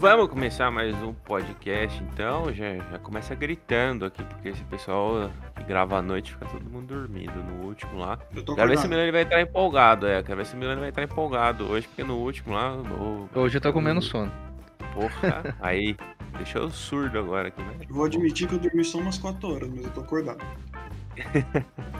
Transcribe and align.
Vamos 0.00 0.28
começar 0.30 0.70
mais 0.70 0.94
um 1.02 1.12
podcast, 1.12 2.02
então. 2.04 2.50
Já, 2.54 2.74
já 2.90 2.98
começa 2.98 3.34
gritando 3.34 4.06
aqui, 4.06 4.24
porque 4.24 4.48
esse 4.48 4.64
pessoal 4.64 5.30
que 5.54 5.62
grava 5.64 5.98
à 5.98 6.02
noite 6.02 6.32
fica 6.32 6.46
todo 6.46 6.62
mundo 6.70 6.86
dormindo. 6.86 7.34
No 7.44 7.66
último 7.66 7.98
lá. 7.98 8.18
Eu 8.34 8.42
tô 8.42 8.54
Quero 8.54 8.70
ver 8.70 8.78
se 8.78 8.86
o. 8.86 8.88
Milani 8.88 9.10
vai 9.12 9.22
estar 9.22 9.40
empolgado, 9.42 10.06
é. 10.06 10.22
Quero 10.22 10.38
ver 10.38 10.46
se 10.46 10.54
o 10.54 10.58
Milani 10.58 10.80
vai 10.80 10.88
estar 10.88 11.02
empolgado 11.02 11.64
hoje, 11.70 11.86
porque 11.86 12.02
no 12.02 12.16
último 12.16 12.54
lá. 12.54 12.72
o- 12.76 13.28
Hoje 13.34 13.58
eu 13.58 13.60
tô 13.60 13.72
com 13.74 13.80
menos 13.82 14.06
sono. 14.06 14.32
Porra, 14.94 15.54
aí. 15.60 15.94
Deixou 16.38 16.62
eu 16.62 16.70
surdo 16.70 17.18
agora 17.18 17.48
aqui, 17.48 17.60
né? 17.62 17.74
Eu 17.86 17.94
vou 17.94 18.06
admitir 18.06 18.48
que 18.48 18.54
eu 18.54 18.58
dormi 18.58 18.82
só 18.82 18.96
umas 18.98 19.18
4 19.18 19.46
horas, 19.54 19.68
mas 19.68 19.84
eu 19.84 19.90
tô 19.90 20.00
acordado. 20.00 20.42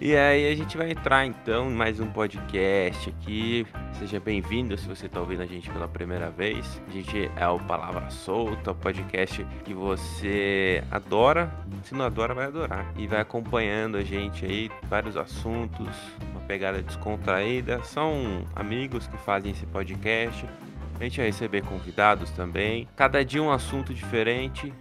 E 0.00 0.16
aí 0.16 0.52
a 0.52 0.56
gente 0.56 0.76
vai 0.76 0.90
entrar 0.90 1.24
então 1.24 1.70
em 1.70 1.74
mais 1.74 2.00
um 2.00 2.10
podcast 2.10 3.08
aqui. 3.08 3.64
Seja 3.96 4.18
bem-vindo 4.18 4.76
se 4.76 4.88
você 4.88 5.06
está 5.06 5.20
ouvindo 5.20 5.42
a 5.42 5.46
gente 5.46 5.70
pela 5.70 5.86
primeira 5.86 6.30
vez. 6.30 6.82
A 6.88 6.90
gente 6.90 7.30
é 7.36 7.46
o 7.46 7.60
Palavra 7.60 8.10
Solta, 8.10 8.72
o 8.72 8.74
podcast 8.74 9.46
que 9.64 9.72
você 9.72 10.82
adora. 10.90 11.50
Se 11.84 11.94
não 11.94 12.04
adora, 12.04 12.34
vai 12.34 12.46
adorar. 12.46 12.92
E 12.96 13.06
vai 13.06 13.20
acompanhando 13.20 13.96
a 13.96 14.02
gente 14.02 14.44
aí, 14.44 14.68
vários 14.90 15.16
assuntos, 15.16 15.88
uma 16.32 16.40
pegada 16.40 16.82
descontraída. 16.82 17.82
São 17.84 18.44
amigos 18.54 19.06
que 19.06 19.16
fazem 19.18 19.52
esse 19.52 19.64
podcast. 19.64 20.44
A 20.98 21.04
gente 21.04 21.18
vai 21.18 21.26
receber 21.26 21.62
convidados 21.62 22.30
também. 22.32 22.88
Cada 22.96 23.24
dia 23.24 23.42
um 23.42 23.50
assunto 23.50 23.94
diferente 23.94 24.72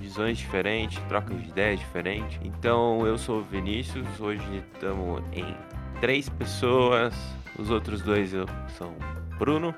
visões 0.00 0.38
diferentes, 0.38 0.98
trocas 1.08 1.40
de 1.42 1.48
ideias 1.48 1.78
diferentes. 1.80 2.38
Então 2.42 3.06
eu 3.06 3.18
sou 3.18 3.40
o 3.40 3.42
Vinícius, 3.42 4.06
hoje 4.20 4.42
estamos 4.74 5.22
em 5.32 5.54
três 6.00 6.28
pessoas, 6.28 7.14
os 7.58 7.70
outros 7.70 8.00
dois 8.02 8.32
eu- 8.32 8.46
são 8.76 8.94
Bruno 9.38 9.74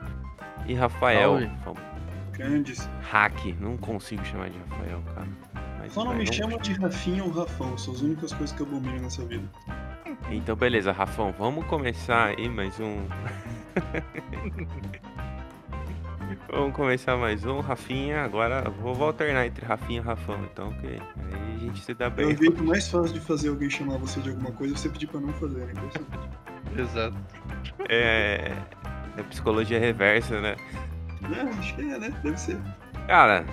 e 0.67 0.75
Rafael. 0.75 1.39
Grandes. 2.33 2.89
Hack, 3.11 3.45
não 3.61 3.77
consigo 3.77 4.25
chamar 4.25 4.49
de 4.51 4.59
Rafael, 4.71 5.03
cara. 5.15 5.29
Mas 5.79 5.93
Só 5.93 6.01
não 6.05 6.09
vai, 6.13 6.19
me 6.19 6.25
vamos- 6.25 6.37
chama 6.37 6.59
de 6.59 6.73
Rafinha 6.75 7.25
ou 7.25 7.31
Rafão, 7.31 7.77
são 7.77 7.93
as 7.95 8.01
únicas 8.01 8.33
coisas 8.33 8.55
que 8.57 8.63
eu 8.63 8.67
abomino 8.67 9.01
nessa 9.01 9.25
vida. 9.27 9.45
Então 10.31 10.55
beleza, 10.57 10.93
Rafão, 10.93 11.35
vamos 11.39 11.65
começar 11.67 12.29
aí 12.39 12.49
mais 12.49 12.79
um. 12.81 13.05
Vamos 16.53 16.75
começar 16.75 17.17
mais 17.17 17.45
um, 17.45 17.61
Rafinha. 17.61 18.23
Agora 18.25 18.69
vou, 18.71 18.95
vou 18.95 19.07
alternar 19.07 19.47
entre 19.47 19.65
Rafinha 19.65 20.01
e 20.01 20.03
Rafão, 20.03 20.39
então, 20.51 20.73
que 20.75 20.87
aí 20.89 21.01
a 21.55 21.59
gente 21.59 21.81
se 21.81 21.95
dá 21.95 22.07
É 22.07 22.11
bem. 22.11 22.27
o 22.35 22.37
jeito 22.37 22.65
mais 22.65 22.89
fácil 22.89 23.15
de 23.15 23.21
fazer 23.21 23.51
alguém 23.51 23.71
chamar 23.71 23.99
você 23.99 24.21
de 24.21 24.31
alguma 24.31 24.51
coisa 24.53 24.75
é 24.75 24.77
você 24.77 24.89
pedir 24.89 25.07
pra 25.07 25.21
não 25.21 25.33
fazer, 25.35 25.61
né? 25.67 25.73
Impressionante. 25.73 26.31
Exato. 26.77 27.17
É, 27.89 28.53
é 29.17 29.23
psicologia 29.29 29.79
reversa, 29.79 30.41
né? 30.41 30.57
É, 31.37 31.41
acho 31.59 31.75
que 31.77 31.83
é, 31.83 31.99
né? 31.99 32.11
Deve 32.23 32.37
ser. 32.41 32.59
Cara, 33.07 33.45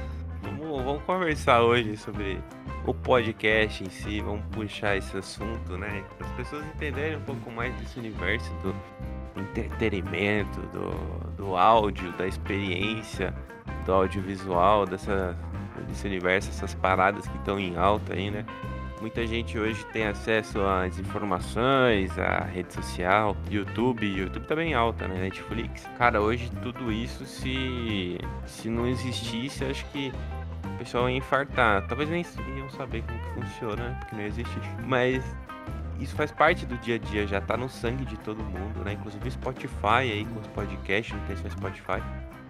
vamos, 0.42 0.84
vamos 0.84 1.04
conversar 1.04 1.62
hoje 1.62 1.96
sobre 1.98 2.40
o 2.86 2.94
podcast 2.94 3.84
em 3.84 3.90
si, 3.90 4.22
vamos 4.22 4.44
puxar 4.52 4.96
esse 4.98 5.16
assunto, 5.16 5.78
né? 5.78 6.04
Para 6.18 6.28
as 6.28 6.34
pessoas 6.34 6.66
entenderem 6.66 7.18
um 7.18 7.22
pouco 7.22 7.52
mais 7.52 7.76
desse 7.76 8.00
universo 8.00 8.52
do 8.64 8.74
entretenimento, 9.40 10.60
do, 10.74 11.36
do 11.36 11.56
áudio, 11.56 12.12
da 12.14 12.28
experiência, 12.28 13.34
do 13.86 13.94
audiovisual, 13.94 14.86
dessa, 14.86 15.38
desse 15.88 16.08
universo, 16.08 16.50
essas 16.50 16.74
paradas 16.74 17.28
que 17.28 17.38
estão 17.38 17.60
em 17.60 17.78
alta 17.78 18.14
aí, 18.14 18.32
né? 18.32 18.46
Muita 19.00 19.28
gente 19.28 19.60
hoje 19.60 19.86
tem 19.94 20.08
acesso 20.08 20.60
às 20.62 20.98
informações, 20.98 22.18
à 22.18 22.40
rede 22.40 22.74
social, 22.74 23.38
YouTube, 23.50 24.08
YouTube 24.08 24.48
também 24.48 24.72
em 24.72 24.74
alta, 24.74 25.08
né? 25.08 25.22
Netflix. 25.22 25.88
Cara, 26.00 26.20
hoje 26.20 26.52
tudo 26.64 26.92
isso 26.92 27.24
se 27.26 28.18
se 28.48 28.70
não 28.70 28.88
existisse, 28.88 29.64
acho 29.66 29.86
que 29.92 30.12
o 30.66 30.78
pessoal 30.80 31.08
ia 31.10 31.18
infartar. 31.18 31.86
Talvez 31.88 32.10
nem 32.10 32.26
iam 32.58 32.70
saber 32.72 33.04
como 33.04 33.20
que 33.20 33.42
funciona, 33.42 33.90
né? 33.90 33.98
Porque 34.00 34.16
não 34.16 34.24
existe. 34.24 34.60
Mas 34.84 35.24
isso 36.00 36.16
faz 36.16 36.32
parte 36.32 36.66
do 36.66 36.78
dia 36.78 36.96
a 36.96 36.98
dia, 36.98 37.26
já 37.28 37.42
tá 37.42 37.58
no 37.58 37.70
sangue 37.70 38.06
de 38.06 38.18
todo 38.18 38.44
mundo, 38.44 38.84
né? 38.84 38.94
Inclusive 38.94 39.32
Spotify 39.32 40.12
aí 40.12 40.26
com 40.26 40.40
os 40.40 40.48
podcasts, 40.48 41.16
não 41.16 41.26
tem 41.26 41.38
só 41.38 41.50
Spotify. 41.50 42.02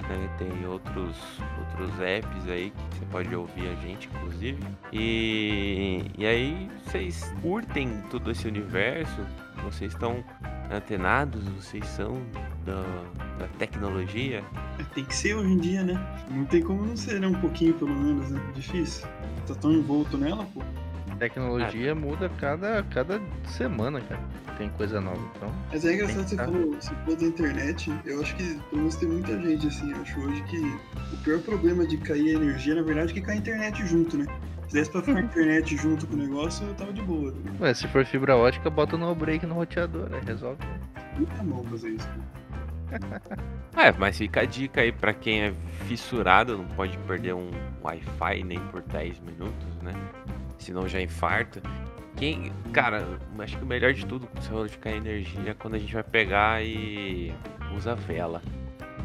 Né? 0.09 0.29
Tem 0.37 0.65
outros, 0.67 1.17
outros 1.59 1.99
apps 1.99 2.47
aí 2.47 2.71
que 2.71 2.97
você 2.97 3.05
pode 3.05 3.35
ouvir 3.35 3.67
a 3.69 3.75
gente, 3.75 4.07
inclusive. 4.07 4.59
E, 4.93 6.05
e 6.17 6.25
aí 6.25 6.69
vocês 6.85 7.33
curtem 7.41 8.01
todo 8.09 8.31
esse 8.31 8.47
universo, 8.47 9.25
vocês 9.63 9.91
estão 9.91 10.23
antenados, 10.71 11.43
vocês 11.49 11.85
são 11.87 12.21
da, 12.65 12.83
da 13.39 13.47
tecnologia. 13.57 14.43
É, 14.79 14.83
tem 14.93 15.03
que 15.03 15.15
ser 15.15 15.35
hoje 15.35 15.51
em 15.51 15.57
dia, 15.57 15.83
né? 15.83 15.99
Não 16.29 16.45
tem 16.45 16.61
como 16.61 16.85
não 16.85 16.95
ser, 16.95 17.19
né? 17.19 17.27
Um 17.27 17.39
pouquinho 17.41 17.73
pelo 17.73 17.93
menos, 17.93 18.29
né? 18.29 18.41
Difícil. 18.53 19.07
Tá 19.47 19.55
tão 19.55 19.71
envolto 19.71 20.17
nela, 20.17 20.45
pô. 20.53 20.61
Tecnologia 21.19 21.95
muda 21.95 22.29
cada, 22.39 22.83
cada 22.83 23.21
semana, 23.45 23.99
cara. 24.01 24.21
Tem 24.57 24.69
coisa 24.69 24.99
nova. 25.01 25.19
Então, 25.35 25.51
Mas 25.71 25.85
é 25.85 25.93
engraçado, 25.93 26.17
Tem 26.17 26.27
você 26.27 26.35
tá. 26.35 26.45
falou, 26.45 26.73
você 26.73 26.95
falou 26.95 27.15
da 27.15 27.25
internet. 27.25 27.93
Eu 28.05 28.21
acho 28.21 28.35
que, 28.35 28.43
pelo 28.69 28.77
menos, 28.77 28.95
tem 28.95 29.09
muita 29.09 29.39
gente, 29.41 29.67
assim. 29.67 29.91
Eu 29.91 30.01
acho 30.01 30.19
hoje 30.19 30.43
que 30.43 30.57
o 31.13 31.17
pior 31.23 31.39
problema 31.39 31.85
de 31.85 31.97
cair 31.97 32.29
a 32.35 32.41
energia, 32.41 32.75
na 32.75 32.81
verdade, 32.81 33.11
é 33.11 33.13
que 33.13 33.21
cai 33.21 33.35
a 33.35 33.37
internet 33.37 33.85
junto, 33.85 34.17
né? 34.17 34.25
Se 34.67 34.73
desse 34.73 34.91
pra 34.91 35.01
ficar 35.01 35.19
a 35.19 35.21
internet 35.23 35.77
junto 35.77 36.07
com 36.07 36.15
o 36.15 36.17
negócio, 36.17 36.65
eu 36.67 36.73
tava 36.75 36.91
de 36.93 37.01
boa. 37.01 37.31
Né? 37.31 37.51
ué, 37.61 37.73
se 37.73 37.87
for 37.87 38.05
fibra 38.05 38.35
ótica, 38.35 38.69
bota 38.69 38.97
no 38.97 39.13
break 39.15 39.45
no 39.45 39.55
roteador, 39.55 40.09
aí 40.13 40.21
resolve. 40.25 40.59
Não 41.17 41.39
é 41.39 41.43
mal 41.43 41.63
fazer 41.65 41.89
isso. 41.89 42.09
É, 43.75 43.91
mas 43.91 44.17
fica 44.17 44.41
a 44.41 44.45
dica 44.45 44.81
aí 44.81 44.91
pra 44.91 45.13
quem 45.13 45.43
é 45.43 45.53
fissurado, 45.87 46.57
não 46.57 46.65
pode 46.65 46.97
perder 46.99 47.35
um 47.35 47.51
Wi-Fi 47.83 48.43
nem 48.43 48.59
por 48.71 48.81
10 48.81 49.19
minutos, 49.19 49.67
né? 49.83 49.93
Senão 50.59 50.87
já 50.87 51.01
infarta. 51.01 51.61
Quem, 52.15 52.51
cara, 52.73 53.07
acho 53.39 53.57
que 53.57 53.63
o 53.63 53.67
melhor 53.67 53.93
de 53.93 54.05
tudo, 54.05 54.27
se 54.41 54.49
for 54.49 54.67
ficar 54.67 54.91
energia, 54.91 55.51
é 55.51 55.53
quando 55.53 55.75
a 55.75 55.79
gente 55.79 55.93
vai 55.93 56.03
pegar 56.03 56.63
e 56.63 57.31
usa 57.75 57.93
vela. 57.95 58.41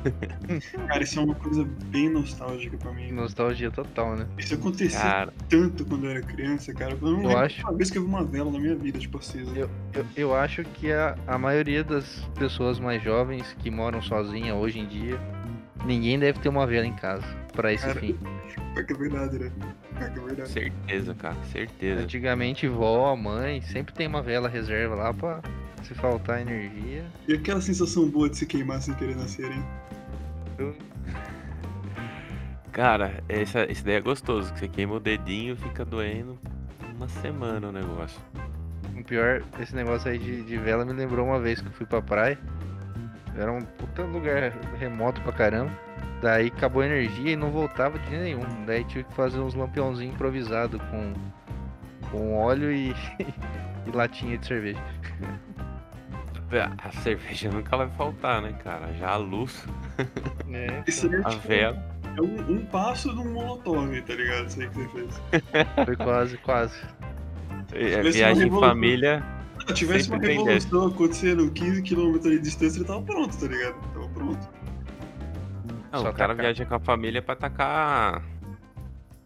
Cara, 0.89 1.03
isso 1.05 1.21
é 1.21 1.23
uma 1.23 1.35
coisa 1.37 1.65
bem 1.87 2.09
nostálgica 2.09 2.77
pra 2.77 2.91
mim. 2.93 3.13
Nostalgia 3.13 3.71
total, 3.71 4.17
né? 4.17 4.27
Isso 4.37 4.55
acontecia 4.55 4.99
Cara, 4.99 5.33
tanto 5.49 5.85
quando 5.85 6.07
eu 6.07 6.11
era 6.11 6.21
criança, 6.23 6.73
cara. 6.75 6.93
Eu 6.95 6.99
não 7.01 7.23
Eu 7.23 7.29
lembro 7.29 7.39
acho- 7.45 7.63
uma 7.63 7.77
vez 7.77 7.89
que 7.91 7.99
eu 7.99 8.03
vi 8.03 8.09
uma 8.09 8.25
vela 8.25 8.51
na 8.51 8.59
minha 8.59 8.75
vida, 8.75 8.99
tipo, 8.99 9.19
acesa. 9.19 9.51
Eu, 9.55 9.71
eu, 9.95 10.07
eu 10.17 10.35
acho 10.35 10.65
que 10.65 10.91
a, 10.93 11.15
a 11.27 11.39
maioria 11.39 11.85
das 11.85 12.05
pessoas 12.35 12.81
mais 12.81 13.01
jovens 13.03 13.55
que 13.61 13.71
moram 13.71 14.03
sozinha 14.03 14.55
hoje 14.57 14.81
em 14.81 14.87
dia, 14.87 15.21
ninguém 15.85 16.19
deve 16.19 16.39
ter 16.39 16.49
uma 16.49 16.67
vela 16.67 16.87
em 16.87 16.95
casa 16.95 17.27
pra 17.53 17.73
esse 17.73 17.87
Cara, 17.87 18.01
fim. 18.01 18.19
Pior 18.75 18.87
que 18.87 18.93
é 18.93 18.97
verdade, 18.97 19.39
né? 19.39 19.53
Pior 19.99 20.11
que 20.11 20.19
é 20.19 20.23
verdade. 20.23 20.49
certeza, 20.51 21.15
cara, 21.15 21.37
certeza. 21.53 22.03
Antigamente, 22.03 22.67
vó, 22.67 23.15
mãe, 23.15 23.61
sempre 23.63 23.95
tem 23.95 24.07
uma 24.07 24.23
vela 24.23 24.49
reserva 24.49 24.95
lá 24.95 25.13
pra 25.13 25.41
se 25.83 25.95
faltar 25.95 26.41
energia. 26.41 27.05
E 27.29 27.35
aquela 27.35 27.61
sensação 27.61 28.09
boa 28.09 28.29
de 28.29 28.39
se 28.39 28.47
queimar 28.47 28.81
sem 28.81 28.95
querer 28.95 29.17
nascer, 29.17 29.51
hein? 29.51 29.65
Cara, 32.73 33.23
essa, 33.29 33.71
esse 33.71 33.85
daí 33.85 33.97
é 33.97 34.01
gostoso, 34.01 34.51
que 34.55 34.61
você 34.61 34.67
queima 34.67 34.95
o 34.95 35.01
dedinho 35.01 35.55
fica 35.57 35.85
doendo 35.85 36.39
uma 36.97 37.07
semana 37.07 37.69
o 37.69 37.73
negócio. 37.73 38.19
O 38.97 39.05
pior, 39.05 39.43
esse 39.61 39.75
negócio 39.75 40.11
aí 40.11 40.19
de, 40.19 40.43
de 40.43 40.57
vela 40.57 40.85
me 40.85 40.93
lembrou 40.95 41.27
uma 41.27 41.39
vez 41.39 41.61
que 41.61 41.67
eu 41.67 41.73
fui 41.73 41.85
pra 41.85 42.01
praia. 42.01 42.39
Era 43.37 43.51
um 43.53 43.63
puta 43.63 44.03
lugar 44.03 44.51
remoto 44.79 45.21
pra 45.23 45.33
caramba. 45.33 45.73
Daí 46.21 46.49
acabou 46.49 46.83
a 46.83 46.87
energia 46.87 47.33
e 47.33 47.37
não 47.37 47.51
voltava 47.51 47.99
de 47.99 48.11
nenhum. 48.17 48.65
Daí 48.65 48.85
tive 48.85 49.05
que 49.05 49.15
fazer 49.15 49.41
uns 49.41 49.55
lampiãozinhos 49.55 50.15
improvisados 50.15 50.81
com, 50.91 51.13
com 52.11 52.35
óleo 52.37 52.71
e, 52.73 52.95
e 53.87 53.91
latinha 53.93 54.39
de 54.39 54.47
cerveja. 54.47 54.83
A 56.85 56.93
cerveja 56.93 57.51
nunca 57.51 57.79
vai 57.79 57.89
faltar, 57.89 58.43
né, 58.43 58.53
cara? 58.53 58.93
Já 58.93 59.13
a 59.13 59.17
luz, 59.17 59.67
É, 60.53 60.85
Isso 60.87 61.07
aí 61.07 61.15
é, 61.15 61.21
a 61.25 61.31
tipo, 61.31 61.49
vela. 61.49 61.83
é 62.15 62.21
um, 62.21 62.57
um 62.57 62.67
passo 62.67 63.11
de 63.15 63.21
um 63.21 63.33
molotov, 63.33 64.03
tá 64.03 64.15
ligado? 64.15 64.49
Isso 64.49 64.61
aí 64.61 64.69
que 64.69 64.75
você 64.75 64.89
fez. 64.89 65.23
foi 65.87 65.97
quase, 65.97 66.37
quase. 66.39 66.79
É, 67.73 68.03
viagem 68.03 68.49
em 68.49 68.51
família. 68.51 69.25
Se 69.67 69.75
tivesse 69.75 70.09
Sempre 70.09 70.35
uma 70.35 70.45
revolução 70.45 70.87
acontecendo 70.89 71.51
15km 71.51 72.21
de 72.21 72.39
distância, 72.41 72.79
ele 72.79 72.85
tava 72.85 73.03
pronto, 73.03 73.39
tá 73.39 73.47
ligado? 73.47 73.75
Tava 73.93 74.09
pronto. 74.09 74.49
Não, 75.93 76.01
Só 76.01 76.11
o 76.11 76.13
cara 76.13 76.35
tacar. 76.35 76.37
viaja 76.37 76.65
com 76.67 76.75
a 76.75 76.81
família 76.81 77.23
pra 77.23 77.37
tacar 77.37 78.23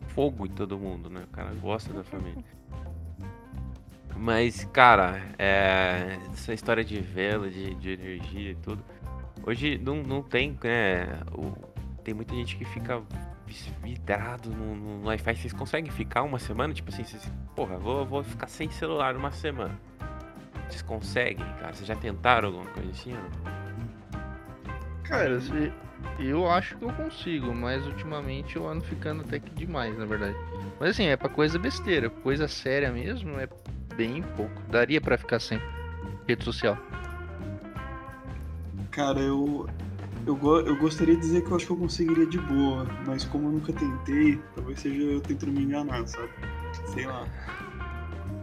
fogo 0.09 0.47
em 0.47 0.51
todo 0.51 0.79
mundo, 0.79 1.09
né? 1.09 1.23
O 1.25 1.35
cara 1.35 1.53
gosta 1.55 1.93
da 1.93 2.03
família. 2.03 2.45
Mas, 4.17 4.65
cara, 4.73 5.23
é, 5.39 6.19
essa 6.33 6.55
história 6.55 6.83
de 6.85 7.01
vela, 7.01 7.51
de, 7.51 7.75
de 7.75 7.91
energia 7.91 8.53
e 8.53 8.55
tudo. 8.57 8.83
Hoje 9.45 9.79
não, 9.79 10.03
não 10.03 10.23
tem, 10.23 10.59
né? 10.63 11.21
O, 11.33 11.53
tem 12.03 12.15
muita 12.15 12.35
gente 12.35 12.57
que 12.57 12.65
fica 12.65 13.03
vidrado 13.83 14.51
no, 14.51 14.75
no 14.75 15.07
Wi-Fi. 15.07 15.37
Vocês 15.37 15.53
conseguem 15.53 15.91
ficar 15.91 16.23
uma 16.23 16.39
semana? 16.39 16.73
Tipo 16.73 16.91
assim, 16.91 17.05
vocês, 17.05 17.31
porra, 17.55 17.79
vou, 17.79 18.05
vou 18.07 18.25
ficar 18.25 18.49
sem 18.49 18.71
celular 18.71 19.17
uma 19.17 19.31
semana. 19.31 19.79
Vocês 20.69 20.83
conseguem, 20.83 21.45
cara? 21.61 21.73
Vocês 21.73 21.87
já 21.87 21.95
tentaram 21.97 22.49
alguma 22.49 22.67
coisa 22.67 22.91
assim? 22.91 23.15
Cara, 25.05 25.41
se- 25.41 25.73
eu 26.19 26.51
acho 26.51 26.77
que 26.77 26.85
eu 26.85 26.93
consigo, 26.93 27.55
mas 27.55 27.87
ultimamente 27.87 28.57
eu 28.57 28.69
ando 28.69 28.83
ficando 28.85 29.23
até 29.23 29.39
que 29.39 29.51
demais, 29.51 29.97
na 29.97 30.05
verdade. 30.05 30.37
Mas 30.81 30.91
assim, 30.91 31.05
é 31.07 31.17
pra 31.17 31.29
coisa 31.29 31.59
besteira, 31.59 32.11
coisa 32.11 32.49
séria 32.49 32.91
mesmo 32.91 33.39
é 33.39 33.49
bem 33.95 34.23
pouco. 34.37 34.61
Daria 34.71 35.01
pra 35.01 35.17
ficar 35.17 35.39
sem 35.41 35.61
rede 36.27 36.45
social. 36.45 36.77
Cara, 38.91 39.21
eu, 39.21 39.69
eu, 40.27 40.35
go- 40.37 40.61
eu 40.61 40.77
gostaria 40.77 41.15
de 41.15 41.21
dizer 41.21 41.43
que 41.43 41.51
eu 41.51 41.57
acho 41.57 41.67
que 41.67 41.73
eu 41.73 41.77
conseguiria 41.77 42.27
de 42.27 42.39
boa, 42.39 42.87
mas 43.07 43.25
como 43.25 43.49
eu 43.49 43.53
nunca 43.53 43.73
tentei, 43.73 44.41
talvez 44.55 44.81
seja 44.81 45.01
eu 45.03 45.21
tentando 45.21 45.53
me 45.53 45.63
enganar, 45.63 46.07
sabe? 46.09 46.29
Sei 46.87 47.07
lá. 47.07 47.27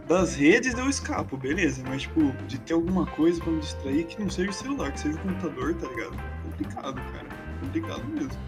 Das 0.08 0.36
redes 0.36 0.78
eu 0.78 0.90
escapo, 0.90 1.38
beleza, 1.38 1.82
mas 1.88 2.02
tipo, 2.04 2.32
de 2.46 2.60
ter 2.60 2.74
alguma 2.74 3.06
coisa 3.06 3.42
pra 3.42 3.52
me 3.52 3.60
distrair 3.62 4.06
que 4.06 4.22
não 4.22 4.30
seja 4.30 4.50
o 4.50 4.54
celular, 4.54 4.92
que 4.92 5.00
seja 5.00 5.18
o 5.18 5.22
computador, 5.22 5.74
tá 5.76 5.88
ligado? 5.88 6.18
Complicado, 6.44 7.02
cara. 7.14 7.28
Complicado 7.62 8.04
mesmo. 8.06 8.40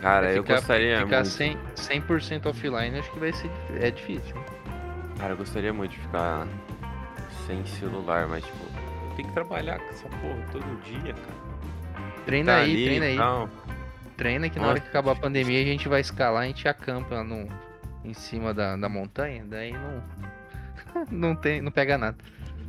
Cara, 0.00 0.32
eu 0.32 0.42
ficar, 0.42 0.56
gostaria 0.56 0.98
ficar 1.00 1.20
muito. 1.20 1.28
100%, 1.76 2.20
100 2.20 2.40
offline 2.46 2.98
acho 2.98 3.12
que 3.12 3.18
vai 3.20 3.32
ser 3.32 3.50
é 3.80 3.90
difícil. 3.90 4.34
Cara, 5.18 5.34
eu 5.34 5.36
gostaria 5.36 5.72
muito 5.72 5.92
de 5.92 5.98
ficar 6.00 6.48
sem 7.46 7.64
celular, 7.66 8.26
mas 8.26 8.44
tipo, 8.44 8.58
eu 8.64 9.16
tenho 9.16 9.28
que 9.28 9.34
trabalhar 9.34 9.78
com 9.78 9.88
essa 9.90 10.08
porra 10.08 10.44
todo 10.50 10.82
dia, 10.82 11.14
cara. 11.14 11.42
Treina 12.26 12.52
Tá 12.52 12.58
aí, 12.58 12.72
ali 12.72 12.84
treina 12.84 13.04
e 13.04 13.08
aí. 13.10 13.16
tal. 13.16 13.48
Treina 14.16 14.48
que 14.50 14.58
na 14.58 14.64
hora 14.64 14.72
Nossa, 14.74 14.82
que 14.82 14.88
acabar 14.88 15.12
a 15.12 15.16
pandemia 15.16 15.60
a 15.60 15.64
gente 15.64 15.88
vai 15.88 16.00
escalar, 16.00 16.42
a 16.42 16.46
gente 16.46 16.66
acampa 16.66 17.22
no, 17.22 17.48
em 18.04 18.14
cima 18.14 18.52
da, 18.52 18.76
da 18.76 18.88
montanha, 18.88 19.44
daí 19.46 19.72
não. 19.72 20.02
não 21.10 21.36
tem. 21.36 21.60
não 21.60 21.70
pega 21.70 21.96
nada. 21.96 22.16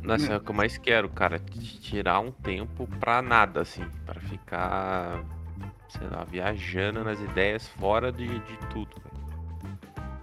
Nossa, 0.02 0.34
é 0.34 0.36
o 0.36 0.40
que 0.40 0.50
eu 0.50 0.54
mais 0.54 0.76
quero, 0.76 1.08
cara. 1.08 1.38
Tirar 1.38 2.20
um 2.20 2.30
tempo 2.30 2.86
pra 3.00 3.22
nada, 3.22 3.62
assim. 3.62 3.84
Pra 4.04 4.20
ficar, 4.20 5.24
sei 5.88 6.06
lá, 6.08 6.24
viajando 6.24 7.02
nas 7.02 7.18
ideias 7.20 7.66
fora 7.68 8.12
de, 8.12 8.26
de 8.26 8.56
tudo. 8.70 9.02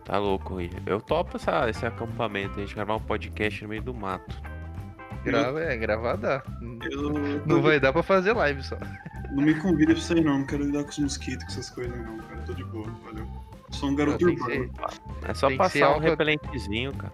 Tá 0.06 0.20
louco 0.20 0.58
aí. 0.58 0.70
Eu 0.86 1.02
topo 1.02 1.38
essa, 1.38 1.68
esse 1.70 1.86
acampamento, 1.86 2.60
a 2.60 2.62
gente 2.62 2.76
gravar 2.76 2.96
um 2.96 3.00
podcast 3.00 3.64
no 3.64 3.70
meio 3.70 3.82
do 3.82 3.94
mato. 3.94 4.40
Grava, 5.24 5.62
é, 5.62 5.78
gravar 5.78 6.16
dá. 6.16 6.44
Eu 6.92 7.46
Não 7.46 7.62
vai 7.62 7.80
dar 7.80 7.94
pra 7.94 8.04
fazer 8.04 8.34
live 8.34 8.62
só. 8.64 8.78
Não 9.32 9.44
me 9.44 9.54
convida 9.56 9.94
pra 9.94 10.02
isso 10.02 10.14
aí 10.14 10.22
não, 10.22 10.40
não 10.40 10.46
quero 10.46 10.64
lidar 10.64 10.84
com 10.84 10.90
os 10.90 11.00
mosquitos, 11.00 11.44
com 11.46 11.52
essas 11.52 11.70
coisas 11.70 11.98
não, 11.98 12.18
cara. 12.18 12.42
Tô 12.42 12.54
de 12.54 12.64
boa, 12.66 12.88
valeu. 13.04 13.28
Sou 13.72 13.90
um 13.90 13.96
garoto 13.96 14.26
Não, 14.26 14.34
urbano. 14.34 14.70
É 15.24 15.34
só 15.34 15.48
Tem 15.48 15.56
ser 15.56 15.64
passar 15.64 15.90
um 15.90 15.94
alta- 15.96 16.10
repelentezinho, 16.10 16.94
cara. 16.94 17.14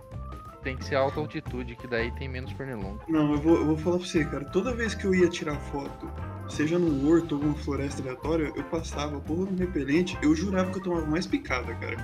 Tem 0.64 0.76
que 0.76 0.84
ser 0.86 0.96
alta 0.96 1.20
altitude, 1.20 1.76
que 1.76 1.88
daí 1.88 2.12
tem 2.12 2.28
menos 2.28 2.52
pernilongo. 2.52 3.00
Não, 3.08 3.32
eu 3.34 3.38
vou, 3.42 3.56
eu 3.56 3.66
vou 3.68 3.78
falar 3.78 3.98
pra 4.00 4.06
você, 4.06 4.26
cara. 4.26 4.44
Toda 4.46 4.74
vez 4.76 4.94
que 4.94 5.06
eu 5.06 5.16
ia 5.16 5.30
tirar 5.30 5.56
foto, 5.56 6.12
seja 6.50 6.78
no 6.78 7.10
horto 7.10 7.36
ou 7.36 7.42
numa 7.42 7.56
floresta 7.56 8.02
aleatória, 8.02 8.52
eu 8.56 8.64
passava 8.66 9.20
porra 9.22 9.50
no 9.50 9.58
repelente, 9.58 10.18
eu 10.22 10.36
jurava 10.36 10.70
que 10.72 10.80
eu 10.80 10.84
tomava 10.84 11.06
mais 11.06 11.26
picada, 11.26 11.74
cara. 11.76 11.96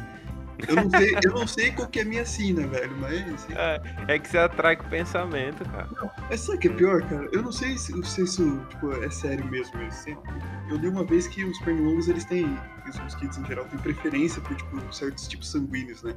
Eu 0.67 0.75
não 0.75 0.89
sei, 0.89 1.15
eu 1.23 1.31
não 1.31 1.47
sei 1.47 1.71
qual 1.71 1.88
que 1.88 2.00
é 2.00 2.01
a 2.03 2.05
minha 2.05 2.25
sina, 2.25 2.65
velho, 2.67 2.95
mas. 3.00 3.47
É 4.07 4.19
que 4.19 4.27
você 4.27 4.38
atrai 4.38 4.75
com 4.75 4.85
o 4.85 4.89
pensamento, 4.89 5.63
cara. 5.65 5.89
Sabe 6.38 6.57
o 6.57 6.59
que 6.59 6.67
é 6.67 6.71
pior, 6.71 7.01
cara? 7.03 7.27
Eu 7.31 7.41
não 7.41 7.51
sei 7.51 7.77
se, 7.77 7.94
se 8.03 8.21
isso 8.21 8.65
tipo, 8.69 8.91
é 9.03 9.09
sério 9.09 9.45
mesmo. 9.45 9.81
isso. 9.83 10.09
Eu 10.69 10.77
li 10.77 10.88
uma 10.88 11.03
vez 11.03 11.27
que 11.27 11.44
os 11.44 11.59
pernilongos, 11.59 12.07
eles 12.07 12.25
têm, 12.25 12.57
os 12.88 13.00
mosquitos 13.00 13.38
em 13.38 13.45
geral, 13.45 13.65
têm 13.65 13.79
preferência 13.79 14.41
por 14.41 14.55
tipo, 14.55 14.94
certos 14.94 15.27
tipos 15.27 15.50
sanguíneos, 15.50 16.03
né? 16.03 16.15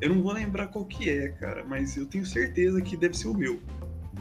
Eu 0.00 0.10
não 0.10 0.22
vou 0.22 0.32
lembrar 0.32 0.66
qual 0.66 0.84
que 0.84 1.08
é, 1.08 1.28
cara, 1.28 1.64
mas 1.66 1.96
eu 1.96 2.06
tenho 2.06 2.26
certeza 2.26 2.80
que 2.82 2.96
deve 2.96 3.16
ser 3.16 3.28
o 3.28 3.34
meu. 3.34 3.60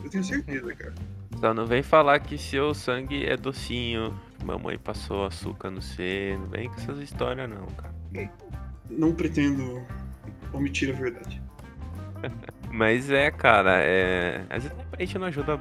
Eu 0.04 0.10
tenho 0.10 0.24
certeza, 0.24 0.74
cara. 0.76 0.94
Só 1.40 1.54
não 1.54 1.66
vem 1.66 1.84
falar 1.84 2.20
que 2.20 2.38
seu 2.38 2.74
sangue 2.74 3.26
é 3.26 3.36
docinho, 3.36 4.18
mamãe 4.46 4.78
passou 4.78 5.26
açúcar 5.26 5.72
no 5.72 5.82
C, 5.82 6.38
não 6.40 6.48
vem 6.48 6.70
com 6.70 6.76
essas 6.76 7.00
histórias 7.00 7.50
não, 7.50 7.66
cara. 7.76 7.94
Não 8.98 9.14
pretendo 9.14 9.86
omitir 10.52 10.94
a 10.94 10.98
verdade. 10.98 11.42
Mas 12.72 13.10
é, 13.12 13.30
cara, 13.30 13.78
é. 13.82 14.46
Às 14.50 14.64
vezes 14.64 14.78
a 14.92 15.00
gente 15.00 15.20
não 15.20 15.28
ajuda 15.28 15.60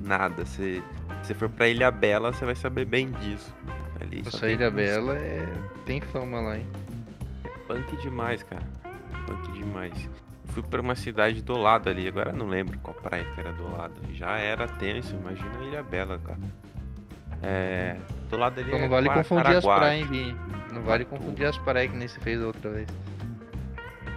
nada. 0.00 0.44
Se 0.44 0.82
você 1.22 1.34
for 1.34 1.48
pra 1.48 1.68
Ilha 1.68 1.90
Bela, 1.90 2.32
você 2.32 2.44
vai 2.44 2.54
saber 2.54 2.84
bem 2.84 3.10
disso. 3.10 3.54
Ali, 4.00 4.22
Essa 4.26 4.48
Ilha 4.50 4.70
Bela 4.70 5.16
é... 5.16 5.46
tem 5.86 6.00
fama 6.00 6.40
lá, 6.40 6.58
hein? 6.58 6.66
Punk 7.66 7.96
demais, 7.96 8.42
cara. 8.42 8.62
Punk 9.26 9.52
demais. 9.52 10.08
Fui 10.46 10.62
pra 10.62 10.80
uma 10.80 10.94
cidade 10.94 11.42
do 11.42 11.56
lado 11.56 11.88
ali, 11.88 12.06
agora 12.06 12.30
eu 12.30 12.36
não 12.36 12.48
lembro 12.48 12.78
qual 12.78 12.94
praia 12.94 13.24
que 13.24 13.40
era 13.40 13.52
do 13.52 13.70
lado. 13.76 13.94
Já 14.12 14.36
era 14.38 14.68
tenso, 14.68 15.14
imagina 15.16 15.58
a 15.58 15.64
Ilha 15.64 15.82
Bela, 15.82 16.18
cara. 16.18 16.38
É. 17.46 17.96
Do 18.28 18.36
lado 18.36 18.58
ali 18.58 18.66
Então 18.68 18.78
é 18.78 18.82
não 18.82 18.88
vale 18.88 19.06
Gua- 19.06 19.14
confundir 19.16 19.56
as 19.56 19.64
praias, 19.64 20.00
hein, 20.00 20.06
Bim? 20.10 20.36
Não 20.72 20.82
vale 20.82 21.04
confundir 21.04 21.46
as 21.46 21.56
praias 21.58 21.90
que 21.92 21.96
nem 21.96 22.08
você 22.08 22.18
fez 22.20 22.40
outra 22.42 22.70
vez. 22.70 22.88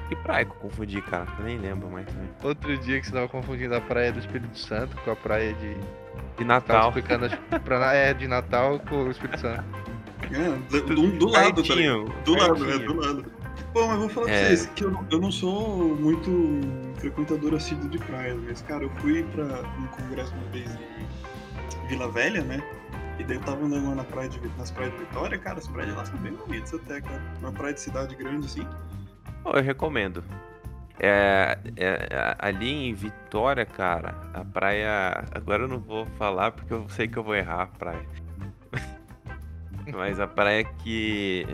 Que 0.08 0.16
praia 0.16 0.44
que 0.46 0.52
eu 0.52 0.56
confundi, 0.56 1.00
cara? 1.04 1.28
Eu 1.38 1.46
nem 1.46 1.58
lembro 1.60 1.88
mais 1.90 2.08
também. 2.08 2.28
Outro 2.44 2.76
dia 2.80 3.00
que 3.00 3.06
você 3.06 3.14
tava 3.14 3.28
confundindo 3.28 3.76
a 3.76 3.82
praia 3.82 4.12
do 4.12 4.18
Espírito 4.20 4.58
Santo 4.58 4.98
com 4.98 5.12
a 5.12 5.16
praia 5.16 5.54
de. 5.54 5.76
De 5.76 6.46
Tava 6.46 6.46
Natal. 6.46 6.88
explicando 6.90 7.30
que 7.30 7.60
pra... 7.60 7.94
é, 7.94 8.14
de 8.14 8.28
Natal 8.28 8.80
com 8.80 9.04
o 9.04 9.12
Espírito 9.12 9.40
Santo. 9.42 9.64
É, 10.32 10.80
do, 10.80 11.12
do 11.12 11.28
lado, 11.28 11.62
tá 11.64 11.76
ligado? 11.76 12.06
Pertinho, 12.06 12.06
Do 12.26 12.36
lado, 12.36 12.66
é, 12.66 12.68
pertinho. 12.68 12.94
do 12.94 13.00
lado. 13.00 13.26
Bom, 13.74 13.82
mas 13.88 13.92
eu 13.94 14.00
vou 14.00 14.10
falar 14.10 14.26
pra 14.28 14.36
É. 14.36 14.46
vocês 14.48 14.66
que 14.76 14.84
eu, 14.84 14.92
não- 14.92 15.06
eu 15.12 15.20
não 15.22 15.32
sou 15.32 15.96
muito 15.96 16.62
frequentador 16.98 17.54
assíduo 17.54 17.88
de 17.90 18.00
praias, 18.00 18.38
mas, 18.48 18.62
cara, 18.64 18.84
eu 18.84 18.90
fui 18.98 19.22
pra 19.24 19.44
um 19.44 19.88
congresso 19.88 20.34
uma 20.34 20.46
vez 20.52 20.76
em 21.84 21.88
Vila 21.88 22.10
Velha, 22.10 22.42
né? 22.44 22.64
E 23.20 23.24
daí 23.26 23.36
eu 23.36 23.42
tava 23.42 23.66
andando 23.66 23.90
lá 23.90 23.96
na 23.96 24.04
praia 24.06 24.30
de, 24.30 24.40
nas 24.58 24.72
praias 24.72 24.94
de 24.94 25.00
Vitória, 25.00 25.38
cara, 25.38 25.60
as 25.60 25.68
praias 25.68 25.94
lá 25.94 26.06
são 26.06 26.18
bem 26.20 26.34
bonitas 26.34 26.74
até, 26.74 27.02
cara. 27.02 27.22
Uma 27.40 27.52
praia 27.52 27.74
de 27.74 27.82
cidade 27.82 28.16
grande, 28.16 28.46
assim. 28.46 28.66
Pô, 29.44 29.52
eu 29.52 29.62
recomendo. 29.62 30.24
É, 31.02 31.58
é, 31.76 32.36
ali 32.40 32.90
em 32.90 32.94
Vitória, 32.94 33.66
cara, 33.66 34.16
a 34.34 34.46
praia. 34.46 35.26
Agora 35.34 35.64
eu 35.64 35.68
não 35.68 35.80
vou 35.80 36.06
falar 36.18 36.52
porque 36.52 36.74
eu 36.74 36.88
sei 36.88 37.10
que 37.10 37.18
eu 37.18 37.24
vou 37.24 37.36
errar 37.36 37.64
a 37.64 37.68
praia. 37.68 38.06
Mas 39.94 40.20
a 40.22 40.28
praia 40.28 40.64
que, 40.64 41.46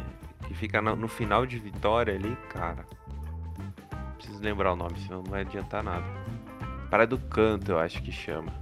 que 0.47 0.53
fica 0.53 0.79
no, 0.83 0.95
no 0.95 1.07
final 1.07 1.47
de 1.47 1.57
Vitória 1.57 2.13
ali, 2.13 2.37
cara. 2.49 2.85
Preciso 4.17 4.39
lembrar 4.39 4.73
o 4.73 4.75
nome, 4.75 4.99
senão 4.99 5.23
não 5.23 5.31
vai 5.31 5.41
adiantar 5.41 5.83
nada. 5.83 6.05
Praia 6.91 7.07
do 7.07 7.17
Canto, 7.17 7.71
eu 7.71 7.79
acho 7.79 8.03
que 8.03 8.11
chama. 8.11 8.53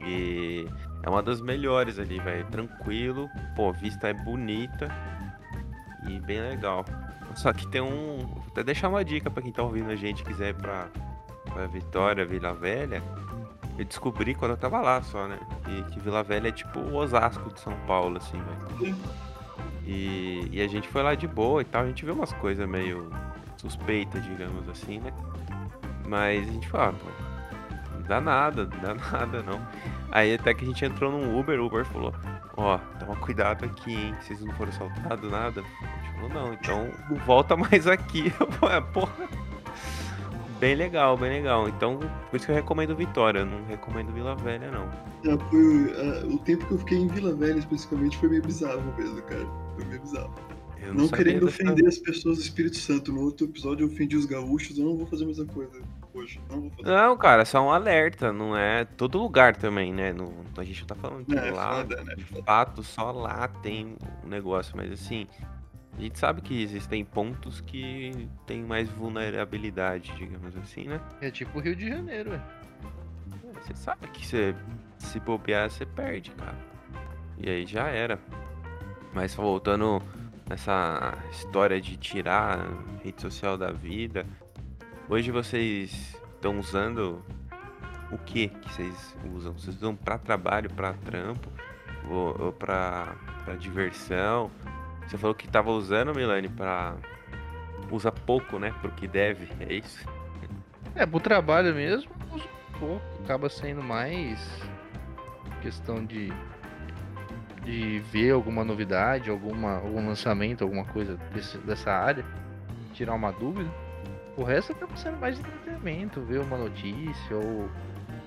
E 0.00 0.66
é 1.02 1.08
uma 1.08 1.22
das 1.22 1.40
melhores 1.40 1.98
ali, 1.98 2.18
velho. 2.18 2.44
Tranquilo, 2.46 3.30
pô, 3.56 3.72
vista 3.72 4.08
é 4.08 4.14
bonita 4.14 4.88
e 6.08 6.18
bem 6.20 6.40
legal. 6.40 6.84
Só 7.34 7.52
que 7.52 7.66
tem 7.68 7.80
um. 7.80 8.18
Vou 8.18 8.44
até 8.48 8.62
deixar 8.62 8.88
uma 8.88 9.04
dica 9.04 9.30
pra 9.30 9.42
quem 9.42 9.52
tá 9.52 9.62
ouvindo 9.62 9.90
a 9.90 9.96
gente 9.96 10.24
quiser 10.24 10.50
ir 10.50 10.54
pra, 10.54 10.88
pra 11.44 11.66
Vitória, 11.66 12.24
Vila 12.24 12.52
Velha. 12.52 13.02
Eu 13.78 13.84
descobri 13.84 14.34
quando 14.34 14.52
eu 14.52 14.56
tava 14.56 14.80
lá 14.80 15.00
só, 15.02 15.26
né? 15.26 15.38
Que, 15.64 15.82
que 15.92 16.00
Vila 16.00 16.22
Velha 16.22 16.48
é 16.48 16.52
tipo 16.52 16.80
o 16.80 16.96
Osasco 16.96 17.52
de 17.52 17.60
São 17.60 17.74
Paulo, 17.86 18.18
assim, 18.18 18.38
velho. 18.38 18.96
E, 19.86 20.48
e 20.52 20.60
a 20.60 20.68
gente 20.68 20.88
foi 20.88 21.02
lá 21.02 21.14
de 21.14 21.26
boa 21.26 21.62
e 21.62 21.64
tal. 21.64 21.82
A 21.82 21.86
gente 21.86 22.04
viu 22.04 22.14
umas 22.14 22.32
coisas 22.34 22.68
meio 22.68 23.10
suspeitas, 23.56 24.22
digamos 24.24 24.68
assim, 24.68 24.98
né? 24.98 25.12
Mas 26.06 26.48
a 26.48 26.52
gente 26.52 26.68
falou, 26.68 26.88
ah, 26.88 26.92
pô, 26.92 27.29
dá 28.10 28.20
nada, 28.20 28.64
não 28.64 28.80
dá 28.80 28.94
nada 29.12 29.42
não. 29.42 29.60
Aí 30.10 30.34
até 30.34 30.52
que 30.52 30.64
a 30.64 30.66
gente 30.68 30.84
entrou 30.84 31.12
num 31.12 31.38
Uber, 31.38 31.60
o 31.60 31.66
Uber 31.66 31.84
falou, 31.84 32.12
ó, 32.56 32.78
toma 32.98 33.14
cuidado 33.16 33.64
aqui, 33.64 33.94
hein? 33.94 34.14
Vocês 34.20 34.40
não 34.44 34.52
foram 34.54 34.70
assaltados, 34.72 35.30
nada. 35.30 35.60
A 35.60 36.02
gente 36.04 36.14
falou, 36.14 36.28
não, 36.30 36.52
então 36.52 36.90
não 37.08 37.16
volta 37.18 37.56
mais 37.56 37.86
aqui. 37.86 38.32
"Ah, 38.68 38.82
porra. 38.82 39.28
Bem 40.58 40.74
legal, 40.74 41.16
bem 41.16 41.30
legal. 41.30 41.68
Então, 41.68 42.00
por 42.30 42.36
isso 42.36 42.44
que 42.44 42.52
eu 42.52 42.56
recomendo 42.56 42.94
Vitória, 42.94 43.38
eu 43.38 43.46
não 43.46 43.64
recomendo 43.66 44.12
Vila 44.12 44.34
Velha, 44.34 44.70
não. 44.70 44.90
Já 45.24 45.38
foi, 45.48 45.94
ah, 45.96 46.26
o 46.26 46.38
tempo 46.38 46.66
que 46.66 46.72
eu 46.72 46.78
fiquei 46.78 46.98
em 46.98 47.06
Vila 47.06 47.32
Velha, 47.34 47.58
especificamente, 47.60 48.18
foi 48.18 48.28
meio 48.28 48.42
bizarro 48.42 48.82
mesmo, 48.98 49.22
cara. 49.22 49.46
Foi 49.76 49.84
meio 49.86 50.00
bizarro. 50.02 50.34
Eu 50.82 50.92
Não, 50.94 51.06
sabia 51.06 51.24
querendo 51.24 51.46
ofender 51.46 51.86
as 51.86 51.98
pessoas 51.98 52.38
do 52.38 52.42
Espírito 52.42 52.76
Santo. 52.76 53.12
No 53.12 53.22
outro 53.22 53.46
episódio 53.46 53.84
eu 53.86 53.92
ofendi 53.92 54.16
os 54.16 54.26
gaúchos, 54.26 54.76
eu 54.76 54.84
não 54.84 54.96
vou 54.96 55.06
fazer 55.06 55.24
a 55.24 55.26
mesma 55.28 55.46
coisa 55.46 55.80
Não 56.48 56.60
vou 56.62 56.70
fazer. 56.70 56.90
Não, 56.90 57.16
cara, 57.16 57.44
só 57.44 57.62
um 57.64 57.70
alerta, 57.70 58.32
não 58.32 58.56
é 58.56 58.84
todo 58.84 59.18
lugar 59.18 59.56
também, 59.56 59.92
né? 59.92 60.12
Não, 60.12 60.32
a 60.56 60.64
gente 60.64 60.80
não 60.80 60.86
tá 60.88 60.94
falando 60.94 61.24
que 61.26 61.36
É, 61.36 61.50
lá, 61.50 61.76
foda, 61.76 62.02
né? 62.04 62.14
de 62.16 62.24
fato, 62.24 62.82
só 62.82 63.10
lá 63.12 63.48
tem 63.48 63.96
um 64.24 64.28
negócio, 64.28 64.76
mas 64.76 64.90
assim, 64.92 65.26
a 65.96 66.00
gente 66.00 66.18
sabe 66.18 66.40
que 66.42 66.62
existem 66.62 67.04
pontos 67.04 67.60
que 67.60 68.28
tem 68.46 68.62
mais 68.62 68.88
vulnerabilidade, 68.90 70.12
digamos 70.16 70.56
assim, 70.56 70.84
né? 70.84 71.00
É 71.20 71.30
tipo 71.30 71.58
o 71.58 71.62
Rio 71.62 71.76
de 71.76 71.88
Janeiro, 71.88 72.30
ué. 72.32 72.40
Você 73.62 73.74
sabe 73.74 74.08
que 74.08 74.26
você 74.26 74.54
se 74.98 75.20
bobear, 75.20 75.70
você 75.70 75.84
perde, 75.86 76.30
cara. 76.32 76.56
E 77.38 77.48
aí 77.48 77.66
já 77.66 77.88
era. 77.88 78.18
Mas 79.12 79.34
voltando 79.34 80.02
nessa 80.48 81.18
história 81.30 81.80
de 81.80 81.96
tirar 81.96 82.58
a 82.60 83.02
rede 83.04 83.20
social 83.20 83.56
da 83.58 83.70
vida, 83.72 84.26
hoje 85.10 85.30
vocês 85.30 86.16
estão 86.34 86.58
usando 86.58 87.22
o 88.10 88.16
que 88.18 88.48
que 88.48 88.72
vocês 88.72 89.16
usam? 89.34 89.52
Vocês 89.52 89.76
usam 89.76 89.94
pra 89.94 90.16
trabalho, 90.16 90.70
pra 90.70 90.94
trampo, 90.94 91.48
ou, 92.08 92.52
pra 92.52 93.14
diversão? 93.58 94.50
Você 95.06 95.18
falou 95.18 95.34
que 95.34 95.48
tava 95.48 95.70
usando, 95.70 96.14
Milani, 96.14 96.48
pra... 96.48 96.94
Usa 97.90 98.12
pouco, 98.12 98.58
né, 98.58 98.72
pro 98.80 98.90
que 98.92 99.08
deve, 99.08 99.48
é 99.58 99.74
isso? 99.74 100.06
É, 100.94 101.04
pro 101.04 101.18
trabalho 101.18 101.74
mesmo, 101.74 102.10
uso 102.32 102.48
pouco. 102.78 103.02
Acaba 103.24 103.48
sendo 103.48 103.82
mais 103.82 104.38
questão 105.60 106.04
de, 106.04 106.32
de 107.64 107.98
ver 108.12 108.30
alguma 108.30 108.64
novidade, 108.64 109.28
alguma, 109.28 109.78
algum 109.78 110.06
lançamento, 110.06 110.62
alguma 110.62 110.84
coisa 110.84 111.16
desse- 111.34 111.58
dessa 111.58 111.90
área, 111.90 112.24
tirar 112.94 113.14
uma 113.14 113.32
dúvida. 113.32 113.68
O 114.36 114.44
resto 114.44 114.72
acaba 114.72 114.96
sendo 114.96 115.18
mais 115.18 115.38
entretenimento, 115.38 116.20
ver 116.22 116.40
uma 116.40 116.56
notícia 116.56 117.36
ou 117.36 117.68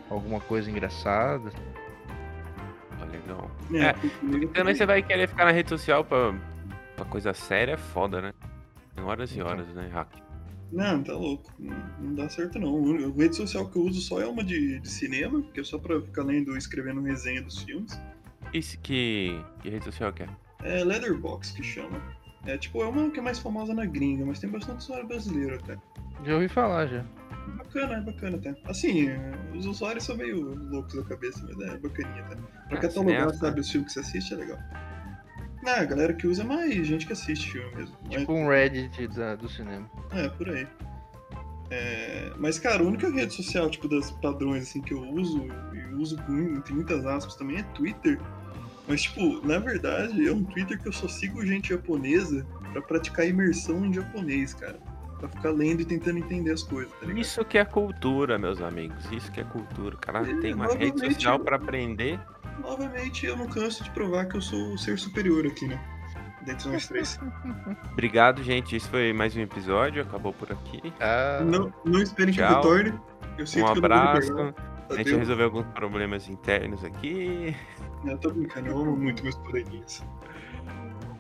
alguma 0.10 0.39
coisa 0.41 0.69
engraçada. 0.69 1.50
Ó, 3.01 3.05
legal. 3.05 3.51
É, 3.74 4.60
É, 4.60 4.63
você 4.63 4.86
vai 4.86 5.01
querer 5.01 5.27
ficar 5.27 5.45
na 5.45 5.51
rede 5.51 5.69
social 5.69 6.03
pra, 6.03 6.33
pra 6.95 7.05
coisa 7.05 7.33
séria, 7.33 7.74
é 7.74 7.77
foda, 7.77 8.22
né? 8.22 8.33
Tem 8.95 9.03
horas 9.03 9.36
e 9.36 9.41
horas, 9.41 9.67
né, 9.69 9.89
Hack? 9.91 10.10
Não, 10.72 11.03
tá 11.03 11.13
louco. 11.13 11.51
Não, 11.60 11.75
não 12.00 12.15
dá 12.15 12.29
certo 12.29 12.60
não. 12.60 12.95
A 12.95 13.12
rede 13.15 13.36
social 13.36 13.69
que 13.69 13.77
eu 13.77 13.83
uso 13.83 14.01
só 14.01 14.22
é 14.22 14.25
uma 14.27 14.43
de, 14.43 14.79
de 14.79 14.89
cinema, 14.89 15.41
que 15.53 15.60
é 15.60 15.63
só 15.63 15.77
pra 15.77 16.01
ficar 16.01 16.24
lendo 16.24 16.55
e 16.55 16.57
escrevendo 16.57 17.01
resenha 17.01 17.41
dos 17.41 17.60
filmes. 17.60 18.00
Isso 18.51 18.79
que, 18.81 19.39
que 19.62 19.69
rede 19.69 19.86
social 19.86 20.12
que 20.12 20.24
é? 20.24 20.29
É 20.63 20.83
Leatherbox 20.83 21.51
que 21.51 21.63
chama. 21.63 22.01
É 22.45 22.57
tipo, 22.57 22.81
é 22.83 22.88
uma 22.88 23.09
que 23.09 23.19
é 23.19 23.23
mais 23.23 23.39
famosa 23.39 23.73
na 23.73 23.85
gringa, 23.85 24.25
mas 24.25 24.39
tem 24.39 24.50
bastante 24.50 24.79
usuário 24.81 25.07
brasileiro 25.07 25.55
até. 25.55 25.77
Já 26.25 26.33
ouvi 26.35 26.47
falar 26.50 26.88
já. 26.88 27.03
Bacana, 27.57 27.93
é 27.95 28.01
bacana 28.01 28.38
até. 28.38 28.55
Assim, 28.65 29.09
é, 29.09 29.31
os 29.55 29.65
usuários 29.65 30.03
são 30.03 30.15
meio 30.17 30.41
loucos 30.69 30.93
da 30.95 31.03
cabeça, 31.03 31.41
mas 31.43 31.69
é 31.69 31.77
bacaninha 31.77 32.23
até. 32.25 32.35
Pra 32.35 32.77
Ah, 32.77 32.81
catalogar, 32.81 33.15
cineasta. 33.19 33.38
sabe, 33.45 33.59
os 33.62 33.69
filmes 33.69 33.88
que 33.93 33.93
você 33.93 34.00
assiste 34.07 34.33
é 34.33 34.38
legal. 34.38 34.57
Não, 35.63 35.73
a 35.73 35.85
galera 35.85 36.13
que 36.13 36.27
usa 36.27 36.43
é 36.43 36.45
mais 36.45 36.85
gente 36.85 37.05
que 37.07 37.13
assiste 37.13 37.51
filme 37.51 37.73
mesmo. 37.75 37.95
Mas- 38.03 38.19
Tipo 38.19 38.33
um 38.33 38.47
Reddit 38.50 39.07
da- 39.07 39.35
do 39.35 39.47
cinema. 39.50 39.89
É, 40.12 40.27
por 40.29 40.50
aí. 40.50 40.67
É, 41.71 42.31
mas, 42.38 42.59
cara, 42.59 42.83
a 42.83 42.85
única 42.85 43.09
rede 43.09 43.33
social, 43.33 43.69
tipo, 43.69 43.88
das 43.88 44.12
padrões, 44.12 44.63
assim, 44.63 44.81
que 44.81 44.93
eu 44.93 45.01
uso, 45.01 45.47
e 45.73 45.93
uso 45.95 46.17
com 46.23 46.31
muitas 46.73 47.05
aspas 47.05 47.35
também, 47.35 47.57
é 47.59 47.63
Twitter. 47.73 48.19
Mas, 48.88 49.04
tipo, 49.04 49.46
na 49.46 49.60
verdade, 49.60 50.28
é 50.28 50.32
um 50.32 50.44
Twitter 50.44 50.80
que 50.82 50.88
eu 50.88 50.94
só 50.94 51.08
sigo 51.08 51.46
gente 51.46 51.70
japonesa 51.70 52.46
pra 52.74 52.82
praticar 52.82 53.28
imersão 53.28 53.86
em 53.86 53.94
japonês, 53.94 54.54
cara. 54.54 54.78
Pra 55.20 55.30
ficar 55.30 55.52
lendo 55.52 55.82
e 55.82 55.86
tentando 55.86 56.18
entender 56.20 56.52
as 56.52 56.63
coisas, 56.63 56.92
tá 56.94 57.06
ligado? 57.06 57.20
Isso 57.22 57.46
que 57.46 57.58
é 57.58 57.63
cultura, 57.63 58.38
meus 58.38 58.62
amigos. 58.62 59.10
Isso 59.10 59.32
que 59.32 59.40
é 59.40 59.44
cultura. 59.46 59.96
O 59.96 59.98
cara 59.98 60.20
É, 60.30 60.36
tem 60.36 60.54
uma 60.54 60.68
rede 60.68 61.00
social 61.00 61.38
eu- 61.38 61.44
pra 61.46 61.56
aprender. 61.56 62.20
Novamente, 62.62 63.25
eu 63.25 63.38
não 63.38 63.48
canso 63.48 63.84
de 63.86 63.90
provar 63.92 64.25
que 64.28 64.36
eu 64.36 64.42
sou 64.42 64.74
o 64.74 64.78
ser 64.78 65.00
superior 65.00 65.46
aqui, 65.48 65.66
né? 65.66 65.80
Dentre 66.46 66.68
nós 66.70 66.88
três. 66.88 67.18
Obrigado, 67.94 68.44
gente. 68.44 68.75
Isso 68.75 68.90
foi 68.90 69.13
mais 69.13 69.34
um 69.34 69.40
episódio. 69.40 70.02
Acabou 70.02 70.34
por 70.34 70.52
aqui. 70.52 70.82
Ah, 71.00 71.42
Não, 71.46 71.74
não 71.86 72.02
esperem 72.02 72.34
que 72.34 72.42
eu 72.42 72.46
Tchau. 72.48 72.56
retorne. 72.58 72.94
Eu 73.38 73.48
sinto 73.48 73.63
Um 73.66 73.74
que 73.74 73.80
eu 73.80 73.82
não 73.82 73.90
vou 73.90 73.98
abraço. 73.98 74.28
retornar. 74.28 74.54
A 74.90 74.96
gente 74.96 75.16
resolveu 75.16 75.46
alguns 75.46 75.66
problemas 75.68 76.28
internos 76.28 76.84
aqui. 76.84 77.56
Eu 78.05 78.17
tô 78.17 78.29
brincando, 78.31 78.67
eu 78.67 78.77
amo 78.77 78.98
muito 78.98 79.24
meus 79.24 79.36
coleguinhas. 79.36 80.03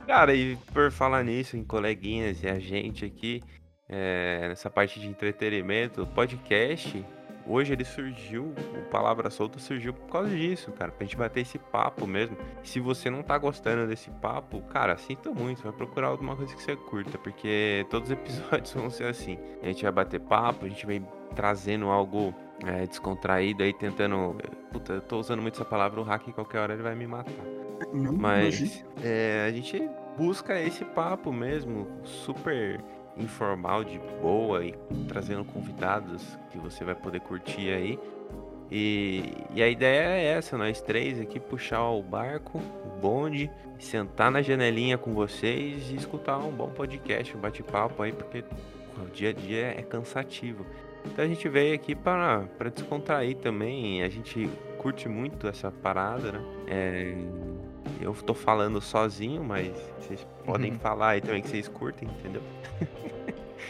Cara, 0.05 0.35
e 0.35 0.57
por 0.73 0.91
falar 0.91 1.23
nisso, 1.23 1.55
em 1.55 1.63
coleguinhas 1.63 2.43
e 2.43 2.47
a 2.47 2.59
gente 2.59 3.05
aqui, 3.05 3.41
é, 3.87 4.49
nessa 4.49 4.69
parte 4.69 4.99
de 4.99 5.07
entretenimento, 5.07 6.05
podcast, 6.07 7.05
hoje 7.47 7.71
ele 7.71 7.85
surgiu, 7.85 8.53
o 8.77 8.89
Palavra 8.89 9.29
Solta 9.29 9.59
surgiu 9.59 9.93
por 9.93 10.09
causa 10.09 10.29
disso, 10.29 10.73
cara, 10.73 10.91
pra 10.91 11.05
gente 11.05 11.15
bater 11.15 11.41
esse 11.41 11.57
papo 11.57 12.05
mesmo. 12.05 12.35
Se 12.63 12.81
você 12.81 13.09
não 13.09 13.23
tá 13.23 13.37
gostando 13.37 13.87
desse 13.87 14.09
papo, 14.11 14.61
cara, 14.63 14.97
sinto 14.97 15.33
muito, 15.33 15.63
vai 15.63 15.71
procurar 15.71 16.07
alguma 16.07 16.35
coisa 16.35 16.53
que 16.53 16.61
você 16.61 16.75
curta, 16.75 17.17
porque 17.17 17.85
todos 17.89 18.09
os 18.09 18.13
episódios 18.13 18.73
vão 18.75 18.89
ser 18.89 19.05
assim. 19.05 19.39
A 19.61 19.67
gente 19.67 19.83
vai 19.83 19.91
bater 19.91 20.19
papo, 20.19 20.65
a 20.65 20.69
gente 20.69 20.85
vai 20.85 21.01
trazendo 21.33 21.87
algo 21.87 22.35
é, 22.65 22.85
descontraído 22.85 23.63
aí, 23.63 23.73
tentando. 23.73 24.37
Puta, 24.71 24.93
eu 24.93 25.01
tô 25.01 25.19
usando 25.19 25.41
muito 25.41 25.55
essa 25.55 25.65
palavra, 25.65 25.99
o 25.99 26.03
hack 26.03 26.31
qualquer 26.33 26.59
hora 26.59 26.73
ele 26.73 26.83
vai 26.83 26.95
me 26.95 27.07
matar. 27.07 27.31
Não. 27.91 28.13
Mas 28.13 28.83
é, 29.03 29.45
a 29.47 29.51
gente 29.51 29.89
busca 30.17 30.59
esse 30.59 30.85
papo 30.85 31.31
mesmo, 31.33 31.87
super 32.03 32.79
informal, 33.17 33.83
de 33.83 33.99
boa, 34.21 34.65
e 34.65 34.73
trazendo 35.07 35.43
convidados 35.45 36.37
que 36.49 36.57
você 36.57 36.83
vai 36.83 36.95
poder 36.95 37.19
curtir 37.21 37.69
aí. 37.69 37.99
E, 38.71 39.35
e 39.53 39.61
a 39.61 39.67
ideia 39.67 40.09
é 40.09 40.25
essa, 40.25 40.57
nós 40.57 40.81
três 40.81 41.19
aqui 41.19 41.39
puxar 41.39 41.87
o 41.89 42.01
barco, 42.01 42.57
o 42.57 42.99
bonde, 42.99 43.51
sentar 43.77 44.31
na 44.31 44.41
janelinha 44.41 44.97
com 44.97 45.13
vocês 45.13 45.91
e 45.91 45.95
escutar 45.95 46.39
um 46.39 46.51
bom 46.51 46.69
podcast, 46.69 47.35
um 47.35 47.39
bate-papo 47.39 48.01
aí, 48.01 48.11
porque 48.11 48.43
o 48.97 49.09
dia 49.11 49.29
a 49.29 49.33
dia 49.33 49.75
é 49.77 49.81
cansativo. 49.81 50.65
Então 51.05 51.23
a 51.23 51.27
gente 51.27 51.47
veio 51.49 51.75
aqui 51.75 51.93
para 51.95 52.43
para 52.57 52.69
descontrair 52.69 53.35
também. 53.37 54.03
A 54.03 54.09
gente 54.09 54.49
curte 54.77 55.07
muito 55.07 55.47
essa 55.47 55.71
parada, 55.71 56.31
né? 56.33 56.41
É, 56.67 57.15
eu 58.01 58.13
tô 58.13 58.33
falando 58.33 58.81
sozinho, 58.81 59.43
mas 59.43 59.69
vocês 59.99 60.25
podem 60.45 60.71
Uhum. 60.71 60.79
falar 60.79 61.09
aí 61.09 61.21
também 61.21 61.41
que 61.41 61.49
vocês 61.49 61.67
curtem, 61.67 62.07
entendeu? 62.19 62.41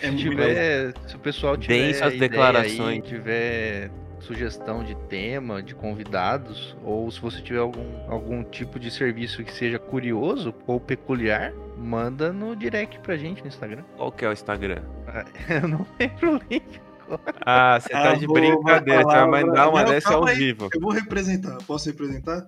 É 0.01 0.07
Se, 0.09 0.15
tiver, 0.17 0.93
se 1.07 1.15
o 1.15 1.19
pessoal 1.19 1.55
tiver 1.57 1.93
suas 1.93 2.13
ideia 2.13 2.29
declarações. 2.29 2.79
aí, 2.79 3.01
tiver 3.01 3.91
sugestão 4.19 4.83
de 4.83 4.95
tema, 5.07 5.61
de 5.61 5.75
convidados, 5.75 6.75
ou 6.83 7.09
se 7.11 7.19
você 7.21 7.41
tiver 7.41 7.59
algum, 7.59 7.83
algum 8.09 8.41
tipo 8.43 8.79
de 8.79 8.89
serviço 8.89 9.43
que 9.43 9.51
seja 9.51 9.77
curioso 9.77 10.53
ou 10.65 10.79
peculiar, 10.79 11.53
manda 11.77 12.31
no 12.31 12.55
direct 12.55 12.99
pra 12.99 13.17
gente 13.17 13.41
no 13.41 13.47
Instagram. 13.49 13.83
Qual 13.97 14.11
que 14.11 14.23
é 14.25 14.29
o 14.29 14.33
Instagram? 14.33 14.81
Eu 15.61 15.67
não 15.67 15.85
lembro 15.99 16.35
o 16.35 16.39
link. 16.49 16.81
Ah, 17.45 17.79
você 17.79 17.89
tá 17.89 18.11
Ah, 18.11 18.15
de 18.15 18.25
vou- 18.25 18.35
brincadeira, 18.35 19.03
você 19.03 19.25
vai 19.27 19.43
mandar 19.43 19.69
uma 19.69 19.83
dessa 19.83 20.13
ao 20.13 20.25
vivo. 20.25 20.69
Eu 20.73 20.81
vou 20.81 20.91
representar. 20.91 21.57
Posso 21.65 21.89
representar? 21.89 22.47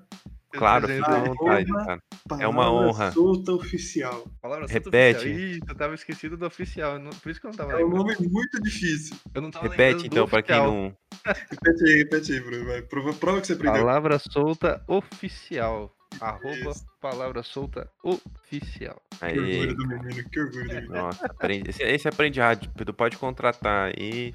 Claro, 0.51 0.87
fica 0.87 1.05
à 1.11 1.19
vontade, 1.19 1.69
cara. 1.69 1.99
É 2.39 2.47
uma 2.47 2.63
Palavra 2.63 2.87
honra. 2.87 3.11
Solta 3.11 3.51
oficial. 3.51 4.25
Palavra 4.41 4.65
Repete. 4.67 5.17
oficial. 5.27 5.39
Ih, 5.49 5.59
eu 5.67 5.75
tava 5.75 5.95
esquecido 5.95 6.37
do 6.37 6.45
oficial, 6.45 6.97
por 7.21 7.29
isso 7.29 7.41
que 7.41 7.45
eu 7.47 7.51
não 7.51 7.57
tava 7.57 7.73
É 7.73 7.75
um 7.75 7.89
lembrando. 7.89 8.05
nome 8.19 8.29
muito 8.29 8.61
difícil. 8.63 9.17
Eu 9.33 9.41
não 9.41 9.51
tava 9.51 9.67
Repete 9.67 10.07
então, 10.07 10.25
pra 10.25 10.41
quem 10.41 10.55
não. 10.55 10.95
Repete 11.51 11.83
aí, 11.83 11.97
repete 11.97 12.31
aí, 12.31 12.39
Bruno. 12.39 12.65
Vai. 12.67 12.81
Prova, 12.83 13.13
prova 13.13 13.41
que 13.41 13.47
você 13.47 13.53
aprendeu. 13.53 13.81
Palavra 13.81 14.17
solta 14.17 14.81
oficial. 14.87 15.91
Arroba 16.21 16.69
Isso. 16.71 16.85
palavra 17.01 17.43
solta 17.43 17.89
oficial. 18.01 19.01
Que 19.19 19.25
Aí, 19.25 19.37
orgulho 19.37 19.75
do 19.75 19.87
menino, 19.87 20.29
que 20.29 20.39
orgulho 20.39 20.67
do 20.69 20.73
menino. 20.75 20.93
nossa, 20.93 21.25
aprende. 21.25 21.69
Esse, 21.69 21.83
esse 21.83 22.07
aprende 22.07 22.39
rádio, 22.39 22.71
tu 22.73 22.93
pode 22.93 23.17
contratar 23.17 23.91
aí. 23.97 24.33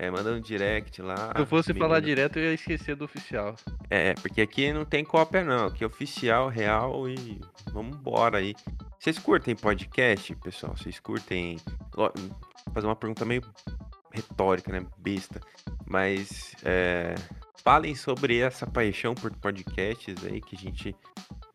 É, 0.00 0.10
manda 0.10 0.32
um 0.32 0.40
direct 0.40 1.02
lá. 1.02 1.30
Se 1.36 1.42
eu 1.42 1.46
fosse 1.46 1.74
falar 1.74 2.00
direto, 2.00 2.38
eu 2.38 2.44
ia 2.46 2.54
esquecer 2.54 2.96
do 2.96 3.04
oficial. 3.04 3.54
É, 3.90 4.14
porque 4.14 4.40
aqui 4.40 4.72
não 4.72 4.82
tem 4.82 5.04
cópia 5.04 5.44
não, 5.44 5.66
aqui 5.66 5.84
é 5.84 5.86
oficial, 5.86 6.48
real 6.48 7.06
e 7.06 7.38
vamos 7.70 7.98
embora 7.98 8.38
aí. 8.38 8.54
Vocês 8.98 9.18
curtem 9.18 9.54
podcast, 9.54 10.34
pessoal? 10.36 10.74
Vocês 10.74 10.98
curtem... 10.98 11.58
Vou 11.94 12.10
fazer 12.72 12.86
uma 12.86 12.96
pergunta 12.96 13.26
meio 13.26 13.42
retórica, 14.10 14.72
né? 14.72 14.86
Besta. 14.96 15.38
Mas 15.86 16.54
é, 16.64 17.14
falem 17.62 17.94
sobre 17.94 18.38
essa 18.38 18.66
paixão 18.66 19.14
por 19.14 19.30
podcasts 19.36 20.24
aí 20.24 20.40
que 20.40 20.56
a 20.56 20.58
gente 20.58 20.96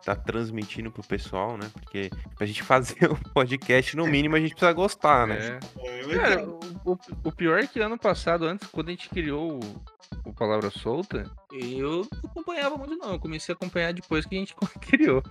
tá 0.06 0.16
transmitindo 0.16 0.92
pro 0.92 1.02
pessoal, 1.04 1.58
né? 1.58 1.68
Porque 1.74 2.10
pra 2.38 2.46
gente 2.46 2.62
fazer 2.64 3.12
um 3.12 3.16
podcast, 3.34 3.98
no 3.98 4.06
mínimo, 4.08 4.36
a 4.36 4.40
gente 4.40 4.52
precisa 4.52 4.72
gostar, 4.72 5.26
né? 5.28 5.60
É, 5.84 6.06
mas 6.06 6.16
Cara, 6.16 6.48
o, 6.48 6.98
o- 7.24 7.32
pior 7.32 7.60
é 7.60 7.68
que 7.68 7.80
ano 7.80 7.98
passado, 7.98 8.46
antes, 8.46 8.68
quando 8.68 8.90
a 8.90 8.92
gente 8.92 9.10
criou 9.10 9.60
o, 9.60 10.30
o 10.30 10.34
Palavra 10.34 10.70
Solta, 10.70 11.30
eu 11.52 12.08
não 12.24 12.30
acompanhava 12.30 12.78
muito 12.78 12.96
não. 12.96 13.14
Eu 13.14 13.20
comecei 13.20 13.52
a 13.52 13.56
acompanhar 13.56 13.92
depois 13.94 14.26
que 14.26 14.36
a 14.36 14.40
gente 14.40 14.56
criou. 14.80 15.24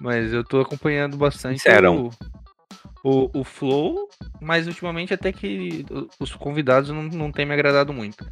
Mas 0.00 0.32
eu 0.32 0.44
tô 0.44 0.60
acompanhando 0.60 1.16
bastante 1.16 1.58
Sincerão. 1.60 2.10
o, 3.02 3.26
o, 3.34 3.40
o 3.40 3.44
Flow, 3.44 4.08
mas 4.40 4.66
ultimamente 4.66 5.12
até 5.12 5.32
que 5.32 5.84
os 6.20 6.34
convidados 6.34 6.90
não, 6.90 7.02
não 7.02 7.32
tem 7.32 7.44
me 7.44 7.52
agradado 7.52 7.92
muito. 7.92 8.24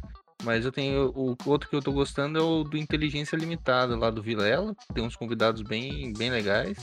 Mas 0.43 0.65
eu 0.65 0.71
tenho. 0.71 1.11
O 1.15 1.35
outro 1.45 1.69
que 1.69 1.75
eu 1.75 1.81
tô 1.81 1.91
gostando 1.91 2.37
é 2.37 2.41
o 2.41 2.63
do 2.63 2.77
Inteligência 2.77 3.35
Limitada, 3.35 3.95
lá 3.97 4.09
do 4.09 4.21
Vilela. 4.21 4.75
Tem 4.93 5.03
uns 5.03 5.15
convidados 5.15 5.61
bem, 5.61 6.11
bem 6.13 6.29
legais. 6.29 6.77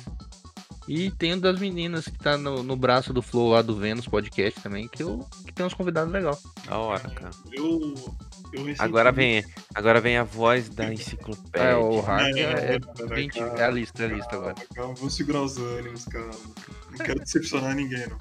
E 0.88 1.10
tem 1.12 1.34
o 1.34 1.40
das 1.40 1.60
meninas 1.60 2.06
que 2.06 2.18
tá 2.18 2.36
no, 2.36 2.62
no 2.64 2.74
braço 2.74 3.12
do 3.12 3.22
Flow 3.22 3.50
lá 3.50 3.62
do 3.62 3.76
Vênus 3.76 4.08
Podcast 4.08 4.60
também, 4.60 4.88
que, 4.88 5.02
eu, 5.04 5.24
que 5.46 5.52
tem 5.52 5.64
uns 5.64 5.74
convidados 5.74 6.12
legais. 6.12 6.42
Da 6.66 6.78
hora, 6.78 7.08
cara. 7.10 7.30
eu, 7.52 7.62
eu 7.64 8.64
recentemente- 8.64 8.82
Agora 8.82 9.12
vem, 9.12 9.44
agora 9.72 10.00
vem 10.00 10.16
a 10.16 10.24
voz 10.24 10.68
da 10.68 10.92
enciclopédia. 10.92 11.68
É, 11.68 11.76
o 11.76 12.02
Não, 12.02 12.18
é, 12.18 13.14
20, 13.14 13.38
calma, 13.38 13.58
é 13.58 13.64
a 13.64 13.70
lista, 13.70 14.02
é 14.02 14.06
a 14.06 14.08
lista 14.08 14.34
agora. 14.34 14.54
Calma, 14.74 14.94
vou 14.94 15.10
segurar 15.10 15.42
os 15.42 15.58
ânimos, 15.58 16.06
calma. 16.06 16.30
Não 16.90 16.98
quero 17.04 17.20
decepcionar 17.20 17.76
ninguém, 17.76 18.08
não. 18.08 18.18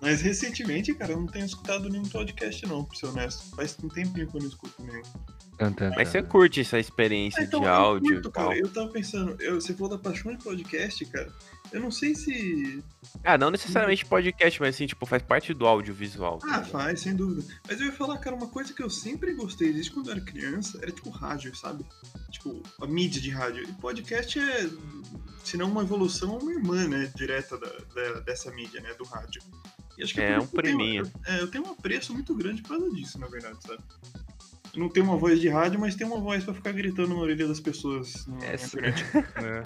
Mas 0.00 0.20
recentemente, 0.20 0.94
cara, 0.94 1.12
eu 1.12 1.20
não 1.20 1.26
tenho 1.26 1.44
escutado 1.44 1.88
nenhum 1.88 2.04
podcast, 2.04 2.64
não, 2.66 2.84
pra 2.84 2.96
ser 2.96 3.06
honesto. 3.06 3.56
Faz 3.56 3.76
um 3.82 3.88
tempinho 3.88 4.28
que 4.28 4.36
eu 4.36 4.40
não 4.40 4.48
escuto 4.48 4.82
nenhum. 4.82 5.02
Mas 5.96 6.08
você 6.08 6.22
curte 6.22 6.60
essa 6.60 6.78
experiência 6.78 7.40
Ah, 7.42 7.44
então, 7.44 7.60
de 7.60 7.66
eu 7.66 7.72
áudio 7.72 8.12
curto, 8.14 8.28
e 8.28 8.32
tal? 8.32 8.48
cara. 8.48 8.58
Eu 8.58 8.68
tava 8.68 8.88
pensando, 8.90 9.36
eu, 9.42 9.60
você 9.60 9.74
falou 9.74 9.88
da 9.90 9.98
paixão 9.98 10.34
de 10.34 10.42
podcast, 10.42 11.04
cara. 11.06 11.32
Eu 11.72 11.80
não 11.80 11.90
sei 11.90 12.14
se. 12.14 12.82
Ah, 13.24 13.36
não 13.36 13.50
necessariamente 13.50 14.06
podcast, 14.06 14.60
mas 14.60 14.74
assim, 14.74 14.86
tipo, 14.86 15.04
faz 15.04 15.22
parte 15.22 15.52
do 15.52 15.66
audiovisual. 15.66 16.38
tá 16.38 16.56
Ah, 16.58 16.62
faz, 16.64 17.00
sem 17.00 17.14
dúvida. 17.14 17.44
Mas 17.68 17.80
eu 17.80 17.86
ia 17.86 17.92
falar, 17.92 18.16
cara, 18.18 18.34
uma 18.36 18.46
coisa 18.48 18.72
que 18.72 18.82
eu 18.82 18.88
sempre 18.88 19.34
gostei 19.34 19.72
desde 19.72 19.90
quando 19.90 20.06
eu 20.06 20.12
era 20.12 20.20
criança 20.20 20.78
era 20.80 20.90
tipo 20.90 21.10
rádio, 21.10 21.54
sabe? 21.54 21.84
Tipo, 22.30 22.62
a 22.80 22.86
mídia 22.86 23.20
de 23.20 23.30
rádio. 23.30 23.64
E 23.68 23.72
podcast 23.74 24.38
é, 24.38 24.70
se 25.44 25.56
não 25.58 25.70
uma 25.70 25.82
evolução, 25.82 26.38
uma 26.38 26.52
irmã, 26.52 26.86
né? 26.88 27.12
Direta 27.16 27.58
da, 27.58 27.68
da- 27.94 28.20
dessa 28.20 28.50
mídia, 28.52 28.80
né? 28.80 28.94
Do 28.94 29.04
rádio. 29.04 29.42
E 29.98 30.02
acho 30.04 30.14
que 30.14 30.20
É, 30.20 30.36
por 30.36 30.42
um 30.44 30.46
que 30.46 30.56
eu 30.58 30.62
tenho- 30.62 30.76
priminho. 30.76 31.12
é, 31.26 31.40
eu 31.40 31.48
tenho 31.50 31.66
um 31.66 31.70
apreço 31.72 32.14
muito 32.14 32.34
grande 32.34 32.62
por 32.62 32.78
causa 32.78 32.90
disso, 32.94 33.18
na 33.18 33.26
verdade, 33.26 33.58
sabe? 33.66 33.82
Eu 34.78 34.82
não 34.84 34.88
tenho 34.88 35.06
uma 35.06 35.16
voz 35.16 35.40
de 35.40 35.48
rádio, 35.48 35.80
mas 35.80 35.96
tenho 35.96 36.08
uma 36.12 36.20
voz 36.20 36.44
pra 36.44 36.54
ficar 36.54 36.70
gritando 36.70 37.08
na 37.08 37.16
orelha 37.16 37.48
das 37.48 37.58
pessoas 37.58 38.24
na, 38.28 38.36
na 38.36 38.44
Essa- 38.46 38.78
internet. 38.78 39.04
É. 39.42 39.62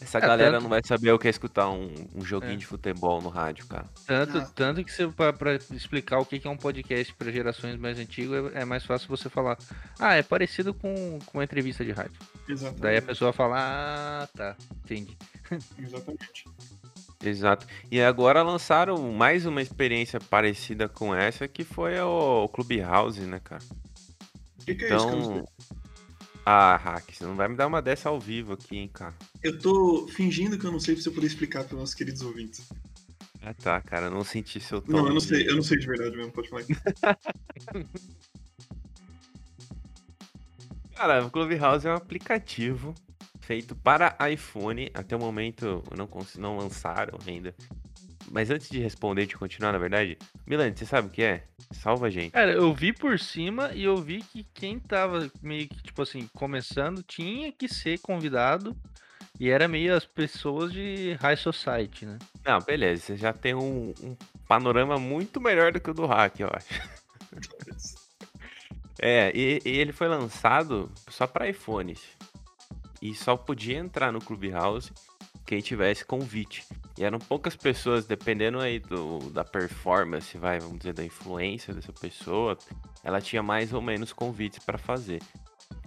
Essa 0.00 0.18
É, 0.18 0.20
galera 0.20 0.50
tanto- 0.54 0.62
não 0.64 0.70
vai 0.70 0.80
saber 0.84 1.12
o 1.12 1.18
que 1.20 1.28
é 1.28 1.30
escutar 1.30 1.70
um, 1.70 1.88
um 2.16 2.24
joguinho 2.24 2.54
É. 2.54 2.56
de 2.56 2.66
futebol 2.66 3.22
no 3.22 3.28
rádio, 3.28 3.64
cara. 3.66 3.86
Tanto, 4.04 4.38
Ah. 4.38 4.50
tanto 4.52 4.82
que 4.84 4.90
você, 4.90 5.06
pra, 5.06 5.32
pra 5.32 5.54
explicar 5.70 6.18
o 6.18 6.26
que 6.26 6.44
é 6.44 6.50
um 6.50 6.56
podcast 6.56 7.14
para 7.14 7.30
gerações 7.30 7.76
mais 7.78 7.96
antigas, 7.96 8.52
é, 8.56 8.62
é 8.62 8.64
mais 8.64 8.84
fácil 8.84 9.06
você 9.08 9.28
falar. 9.30 9.56
Ah, 10.00 10.14
é 10.16 10.22
parecido 10.24 10.74
com, 10.74 11.20
com 11.24 11.38
uma 11.38 11.44
entrevista 11.44 11.84
de 11.84 11.92
rádio. 11.92 12.18
Exatamente. 12.48 12.82
Daí 12.82 12.96
a 12.96 13.02
pessoa 13.02 13.32
fala, 13.32 13.56
ah, 13.56 14.28
tá, 14.36 14.56
entendi. 14.84 15.16
Exatamente. 15.78 16.44
Exato. 17.24 17.66
E 17.90 18.02
agora 18.02 18.42
lançaram 18.42 18.98
mais 19.12 19.46
uma 19.46 19.62
experiência 19.62 20.18
parecida 20.20 20.88
com 20.88 21.14
essa, 21.14 21.46
que 21.46 21.62
foi 21.64 21.98
o 22.00 22.48
Clubhouse, 22.48 23.20
né, 23.20 23.40
cara? 23.42 23.62
Que, 24.64 24.74
que 24.74 24.84
é 24.84 24.96
isso? 24.96 25.06
Então. 25.06 25.44
Ah, 26.46 26.76
Hack, 26.76 27.10
você 27.10 27.24
não 27.24 27.36
vai 27.36 27.48
me 27.48 27.56
dar 27.56 27.66
uma 27.66 27.80
dessa 27.80 28.10
ao 28.10 28.20
vivo 28.20 28.52
aqui, 28.52 28.76
hein, 28.76 28.90
cara. 28.92 29.14
Eu 29.42 29.58
tô 29.58 30.06
fingindo 30.08 30.58
que 30.58 30.66
eu 30.66 30.72
não 30.72 30.78
sei 30.78 30.94
pra 30.94 31.02
você 31.02 31.10
poder 31.10 31.26
explicar 31.26 31.64
para 31.64 31.78
nossos 31.78 31.94
queridos 31.94 32.20
ouvintes. 32.20 32.68
Ah, 33.40 33.54
tá, 33.54 33.80
cara, 33.80 34.06
eu 34.06 34.10
não 34.10 34.24
senti 34.24 34.60
seu 34.60 34.80
tom. 34.82 34.92
Não, 34.92 35.06
eu 35.08 35.14
não 35.14 35.20
sei, 35.20 35.48
eu 35.48 35.56
não 35.56 35.62
sei 35.62 35.78
de 35.78 35.86
verdade 35.86 36.16
mesmo, 36.16 36.32
pode 36.32 36.48
falar. 36.48 36.64
Cara, 40.94 41.26
o 41.26 41.30
Clubhouse 41.30 41.86
é 41.86 41.90
um 41.90 41.96
aplicativo 41.96 42.94
feito 43.40 43.74
para 43.74 44.16
iPhone. 44.30 44.90
Até 44.94 45.16
o 45.16 45.18
momento 45.18 45.82
não, 45.96 46.08
não 46.38 46.56
lançaram 46.56 47.18
ainda. 47.26 47.54
Mas 48.30 48.50
antes 48.50 48.68
de 48.68 48.80
responder, 48.80 49.26
de 49.26 49.36
continuar, 49.36 49.72
na 49.72 49.78
verdade, 49.78 50.18
Milane, 50.46 50.76
você 50.76 50.86
sabe 50.86 51.08
o 51.08 51.10
que 51.10 51.22
é? 51.22 51.44
Salva 51.72 52.06
a 52.06 52.10
gente. 52.10 52.32
Cara, 52.32 52.52
eu 52.52 52.72
vi 52.72 52.92
por 52.92 53.18
cima 53.18 53.72
e 53.74 53.84
eu 53.84 53.96
vi 53.96 54.22
que 54.22 54.44
quem 54.54 54.78
tava 54.78 55.30
meio 55.42 55.68
que, 55.68 55.82
tipo 55.82 56.02
assim, 56.02 56.28
começando 56.34 57.02
tinha 57.02 57.52
que 57.52 57.68
ser 57.68 57.98
convidado. 58.00 58.76
E 59.38 59.50
era 59.50 59.66
meio 59.66 59.96
as 59.96 60.06
pessoas 60.06 60.72
de 60.72 61.16
High 61.20 61.36
Society, 61.36 62.06
né? 62.06 62.18
Não, 62.44 62.60
beleza, 62.60 63.02
você 63.02 63.16
já 63.16 63.32
tem 63.32 63.52
um, 63.52 63.92
um 64.00 64.16
panorama 64.46 64.96
muito 64.96 65.40
melhor 65.40 65.72
do 65.72 65.80
que 65.80 65.90
o 65.90 65.94
do 65.94 66.06
Hack, 66.06 66.38
eu 66.38 66.48
acho. 66.52 66.68
É, 69.06 69.30
e, 69.34 69.60
e 69.64 69.70
ele 69.70 69.92
foi 69.92 70.08
lançado 70.08 70.90
só 71.10 71.26
para 71.26 71.48
iPhones. 71.48 72.00
E 73.02 73.14
só 73.14 73.36
podia 73.36 73.76
entrar 73.76 74.10
no 74.10 74.18
Clubhouse 74.18 74.92
quem 75.44 75.60
tivesse 75.60 76.04
convite. 76.04 76.64
E 76.96 77.04
eram 77.04 77.18
poucas 77.18 77.56
pessoas, 77.56 78.06
dependendo 78.06 78.60
aí 78.60 78.78
do, 78.78 79.18
da 79.30 79.44
performance, 79.44 80.36
vai, 80.38 80.60
vamos 80.60 80.78
dizer, 80.78 80.92
da 80.92 81.04
influência 81.04 81.74
dessa 81.74 81.92
pessoa, 81.92 82.56
ela 83.02 83.20
tinha 83.20 83.42
mais 83.42 83.72
ou 83.72 83.82
menos 83.82 84.12
convites 84.12 84.64
para 84.64 84.78
fazer. 84.78 85.20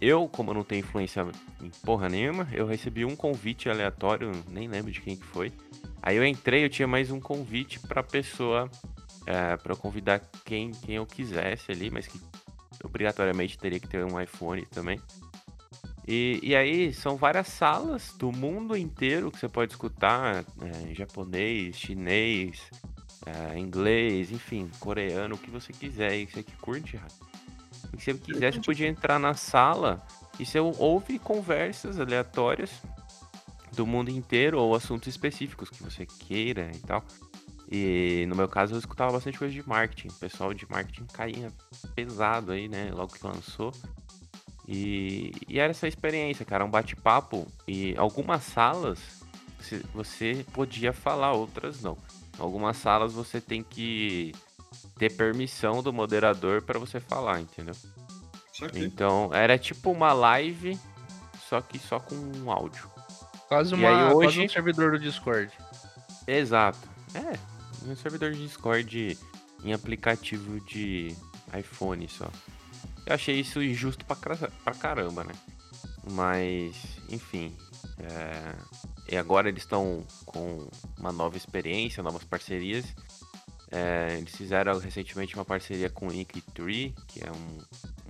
Eu, 0.01 0.27
como 0.27 0.51
eu 0.51 0.55
não 0.55 0.63
tenho 0.63 0.79
influência 0.79 1.25
em 1.61 1.69
porra 1.83 2.09
nenhuma, 2.09 2.47
eu 2.51 2.65
recebi 2.67 3.05
um 3.05 3.15
convite 3.15 3.69
aleatório, 3.69 4.31
nem 4.49 4.67
lembro 4.67 4.91
de 4.91 5.01
quem 5.01 5.15
que 5.15 5.25
foi. 5.25 5.51
Aí 6.01 6.17
eu 6.17 6.25
entrei, 6.25 6.63
eu 6.63 6.69
tinha 6.69 6.87
mais 6.87 7.09
um 7.09 7.19
convite 7.19 7.79
pra 7.79 8.03
pessoa, 8.03 8.69
é, 9.25 9.57
para 9.57 9.75
convidar 9.75 10.21
quem, 10.45 10.71
quem 10.71 10.95
eu 10.95 11.05
quisesse 11.05 11.71
ali, 11.71 11.89
mas 11.89 12.05
que 12.05 12.19
obrigatoriamente 12.83 13.57
teria 13.57 13.79
que 13.79 13.87
ter 13.87 14.03
um 14.05 14.19
iPhone 14.19 14.65
também. 14.67 15.01
E, 16.07 16.39
e 16.41 16.55
aí 16.55 16.93
são 16.93 17.17
várias 17.17 17.47
salas 17.47 18.13
do 18.17 18.31
mundo 18.31 18.77
inteiro 18.77 19.29
que 19.29 19.39
você 19.39 19.49
pode 19.49 19.73
escutar, 19.73 20.45
é, 20.61 20.93
japonês, 20.93 21.75
chinês, 21.75 22.71
é, 23.25 23.59
inglês, 23.59 24.31
enfim, 24.31 24.69
coreano, 24.79 25.35
o 25.35 25.37
que 25.37 25.51
você 25.51 25.73
quiser, 25.73 26.17
e 26.17 26.25
você 26.25 26.41
que 26.43 26.55
curte. 26.57 26.97
O 27.93 27.97
que 27.97 28.03
você 28.03 28.13
quiser, 28.13 28.53
você 28.53 28.61
podia 28.61 28.87
entrar 28.87 29.19
na 29.19 29.33
sala 29.33 30.01
e 30.39 30.45
você 30.45 30.59
ouve 30.59 31.19
conversas 31.19 31.99
aleatórias 31.99 32.71
do 33.75 33.85
mundo 33.85 34.09
inteiro 34.09 34.59
ou 34.59 34.73
assuntos 34.75 35.09
específicos 35.09 35.69
que 35.69 35.83
você 35.83 36.05
queira 36.05 36.71
e 36.73 36.79
tal. 36.79 37.03
E 37.69 38.25
no 38.29 38.35
meu 38.35 38.47
caso 38.47 38.75
eu 38.75 38.79
escutava 38.79 39.11
bastante 39.11 39.37
coisa 39.37 39.53
de 39.53 39.67
marketing. 39.67 40.07
O 40.07 40.13
pessoal 40.13 40.53
de 40.53 40.65
marketing 40.69 41.05
caía 41.13 41.51
pesado 41.93 42.53
aí, 42.53 42.69
né? 42.69 42.91
Logo 42.93 43.13
que 43.13 43.25
lançou. 43.25 43.73
E, 44.67 45.31
e 45.47 45.59
era 45.59 45.71
essa 45.71 45.87
experiência, 45.87 46.43
cara, 46.45 46.65
um 46.65 46.69
bate-papo. 46.69 47.47
E 47.67 47.95
algumas 47.97 48.43
salas 48.43 48.99
você- 49.59 49.81
você 49.93 50.45
podia 50.53 50.91
falar, 50.93 51.31
outras 51.33 51.81
não. 51.81 51.97
Algumas 52.37 52.77
salas 52.77 53.13
você 53.13 53.39
tem 53.41 53.63
que 53.63 54.33
ter 54.99 55.11
permissão 55.15 55.81
do 55.81 55.91
moderador 55.93 56.61
para 56.61 56.77
você 56.77 56.99
falar, 56.99 57.39
entendeu? 57.39 57.73
Então 58.85 59.29
era 59.33 59.57
tipo 59.57 59.91
uma 59.91 60.11
live, 60.13 60.77
só 61.47 61.61
que 61.61 61.79
só 61.79 61.99
com 61.99 62.15
um 62.15 62.51
áudio. 62.51 62.89
Quase, 63.47 63.73
E 63.73 63.77
uma, 63.77 63.87
aí 63.89 64.13
quase 64.13 64.27
hoje- 64.27 64.45
um 64.45 64.49
servidor 64.49 64.91
do 64.91 64.99
Discord. 64.99 65.51
Exato. 66.27 66.77
É, 67.13 67.37
um 67.89 67.95
servidor 67.95 68.31
de 68.33 68.41
Discord 68.45 69.17
em 69.63 69.73
aplicativo 69.73 70.59
de 70.61 71.15
iPhone 71.57 72.07
só. 72.09 72.29
Eu 73.07 73.13
achei 73.15 73.39
isso 73.39 73.63
injusto 73.63 74.03
pra, 74.05 74.15
pra 74.15 74.73
caramba, 74.75 75.23
né? 75.23 75.33
Mas, 76.11 76.75
enfim. 77.09 77.55
é, 77.99 78.53
E 79.09 79.17
agora 79.17 79.47
eles 79.47 79.63
estão 79.63 80.05
com 80.25 80.67
uma 80.99 81.11
nova 81.11 81.37
experiência, 81.37 82.03
novas 82.03 82.23
parcerias. 82.25 82.85
É, 83.71 84.15
eles 84.17 84.35
fizeram 84.35 84.77
recentemente 84.79 85.35
uma 85.35 85.45
parceria 85.45 85.89
com 85.89 86.07
o 86.07 86.11
Linktree, 86.11 86.93
que 87.07 87.23
é 87.25 87.31
um, 87.31 87.57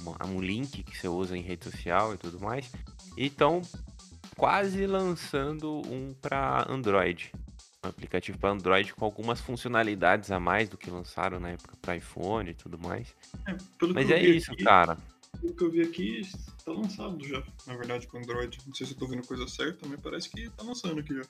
uma- 0.03 0.25
um 0.25 0.41
link 0.41 0.83
que 0.83 0.97
você 0.97 1.07
usa 1.07 1.37
em 1.37 1.41
rede 1.41 1.65
social 1.65 2.13
e 2.13 2.17
tudo 2.17 2.39
mais. 2.39 2.69
E 3.15 3.27
estão 3.27 3.61
quase 4.35 4.85
lançando 4.87 5.81
um 5.87 6.13
para 6.21 6.65
Android 6.69 7.31
um 7.87 7.89
aplicativo 7.89 8.37
para 8.37 8.51
Android 8.51 8.93
com 8.93 9.05
algumas 9.05 9.39
funcionalidades 9.41 10.31
a 10.31 10.39
mais 10.39 10.69
do 10.69 10.77
que 10.77 10.89
lançaram 10.89 11.39
na 11.39 11.49
época 11.49 11.75
para 11.81 11.95
iPhone 11.95 12.49
e 12.49 12.53
tudo 12.53 12.77
mais. 12.77 13.15
é, 13.47 13.55
pelo 13.79 13.93
Mas 13.93 14.09
é 14.11 14.19
isso, 14.21 14.51
aqui, 14.53 14.63
cara. 14.63 14.97
Pelo 15.41 15.53
que 15.55 15.63
eu 15.63 15.71
vi 15.71 15.81
aqui, 15.81 16.21
tá 16.65 16.71
lançado 16.71 17.23
já, 17.27 17.43
na 17.65 17.75
verdade, 17.75 18.07
com 18.07 18.17
Android. 18.17 18.57
Não 18.65 18.73
sei 18.73 18.87
se 18.87 18.93
eu 18.93 18.97
tô 18.99 19.07
vendo 19.07 19.25
coisa 19.25 19.47
certa, 19.47 19.87
mas 19.87 19.99
parece 19.99 20.29
que 20.29 20.49
tá 20.51 20.63
lançando 20.63 20.99
aqui 20.99 21.15
já. 21.15 21.23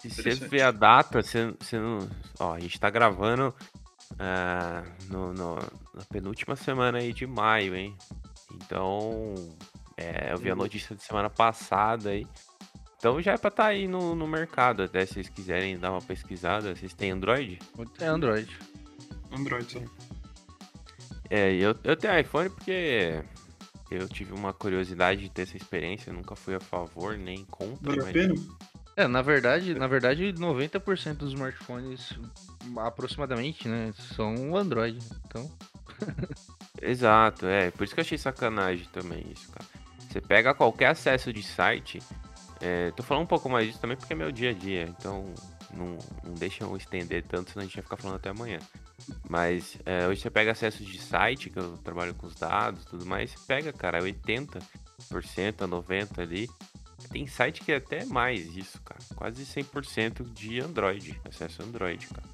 Se 0.00 0.10
você 0.10 0.34
ver 0.34 0.62
a 0.62 0.70
data, 0.70 1.22
você, 1.22 1.54
você 1.58 1.78
não. 1.78 1.98
Ó, 2.38 2.52
a 2.52 2.60
gente 2.60 2.78
tá 2.78 2.90
gravando 2.90 3.54
ah, 4.18 4.82
no, 5.08 5.32
no- 5.32 5.56
na 5.94 6.04
penúltima 6.10 6.56
semana 6.56 6.98
aí 6.98 7.12
de 7.12 7.26
maio, 7.26 7.74
hein? 7.74 7.96
Então. 8.52 9.34
é, 9.96 10.32
eu 10.32 10.38
vi 10.38 10.50
a 10.50 10.52
Uhum. 10.52 10.58
notícia 10.58 10.94
de 10.94 11.02
semana 11.02 11.30
passada 11.30 12.10
aí. 12.10 12.26
Então 13.04 13.20
já 13.20 13.32
é 13.32 13.36
pra 13.36 13.48
estar 13.48 13.66
aí 13.66 13.86
no, 13.86 14.14
no 14.14 14.26
mercado, 14.26 14.82
até 14.82 15.04
se 15.04 15.12
vocês 15.12 15.28
quiserem 15.28 15.78
dar 15.78 15.90
uma 15.90 16.00
pesquisada. 16.00 16.74
Vocês 16.74 16.94
têm 16.94 17.10
Android? 17.10 17.58
É 18.00 18.06
Android. 18.06 18.58
Android 19.30 19.70
só. 19.70 19.78
É, 21.28 21.52
eu, 21.52 21.76
eu 21.84 21.96
tenho 21.98 22.18
iPhone 22.18 22.48
porque 22.48 23.22
eu 23.90 24.08
tive 24.08 24.32
uma 24.32 24.54
curiosidade 24.54 25.20
de 25.20 25.28
ter 25.28 25.42
essa 25.42 25.54
experiência, 25.54 26.08
eu 26.08 26.14
nunca 26.14 26.34
fui 26.34 26.54
a 26.54 26.60
favor 26.60 27.18
nem 27.18 27.44
contra. 27.44 27.90
Vale 27.90 28.00
a 28.00 28.04
mas- 28.04 28.12
pena? 28.14 28.34
É, 28.96 29.06
na 29.06 29.20
verdade, 29.20 29.74
na 29.74 29.86
verdade, 29.86 30.32
90% 30.32 31.16
dos 31.16 31.34
smartphones, 31.34 32.18
aproximadamente, 32.78 33.68
né, 33.68 33.92
são 34.16 34.56
Android. 34.56 34.98
Então, 35.26 35.52
Exato, 36.80 37.44
é, 37.44 37.70
por 37.70 37.84
isso 37.84 37.92
que 37.92 38.00
eu 38.00 38.04
achei 38.04 38.16
sacanagem 38.16 38.88
também 38.90 39.26
isso, 39.30 39.50
cara. 39.52 39.66
Você 40.08 40.22
pega 40.22 40.54
qualquer 40.54 40.86
acesso 40.86 41.30
de 41.34 41.42
site, 41.42 42.00
é, 42.60 42.90
tô 42.92 43.02
falando 43.02 43.24
um 43.24 43.26
pouco 43.26 43.48
mais 43.48 43.66
disso 43.66 43.80
também 43.80 43.96
porque 43.96 44.12
é 44.12 44.16
meu 44.16 44.30
dia 44.30 44.50
a 44.50 44.52
dia, 44.52 44.82
então 44.84 45.32
não, 45.72 45.98
não 46.22 46.34
deixa 46.34 46.64
eu 46.64 46.76
estender 46.76 47.22
tanto, 47.24 47.50
senão 47.50 47.62
a 47.62 47.66
gente 47.66 47.76
vai 47.76 47.82
ficar 47.82 47.96
falando 47.96 48.16
até 48.16 48.30
amanhã. 48.30 48.58
Mas 49.28 49.78
é, 49.84 50.06
hoje 50.06 50.20
você 50.20 50.30
pega 50.30 50.52
acesso 50.52 50.84
de 50.84 50.98
site, 50.98 51.50
que 51.50 51.58
eu 51.58 51.76
trabalho 51.78 52.14
com 52.14 52.26
os 52.26 52.34
dados 52.34 52.84
tudo 52.84 53.04
mais, 53.04 53.30
você 53.30 53.38
pega, 53.46 53.72
cara, 53.72 54.00
80%, 54.00 54.62
a 55.60 55.68
90% 55.68 56.18
ali. 56.20 56.48
Tem 57.10 57.26
site 57.26 57.60
que 57.60 57.72
é 57.72 57.76
até 57.76 58.04
mais 58.04 58.56
isso, 58.56 58.80
cara. 58.82 59.00
Quase 59.14 59.44
100% 59.44 60.32
de 60.32 60.60
Android, 60.60 61.20
acesso 61.28 61.62
Android, 61.62 62.06
cara. 62.06 62.26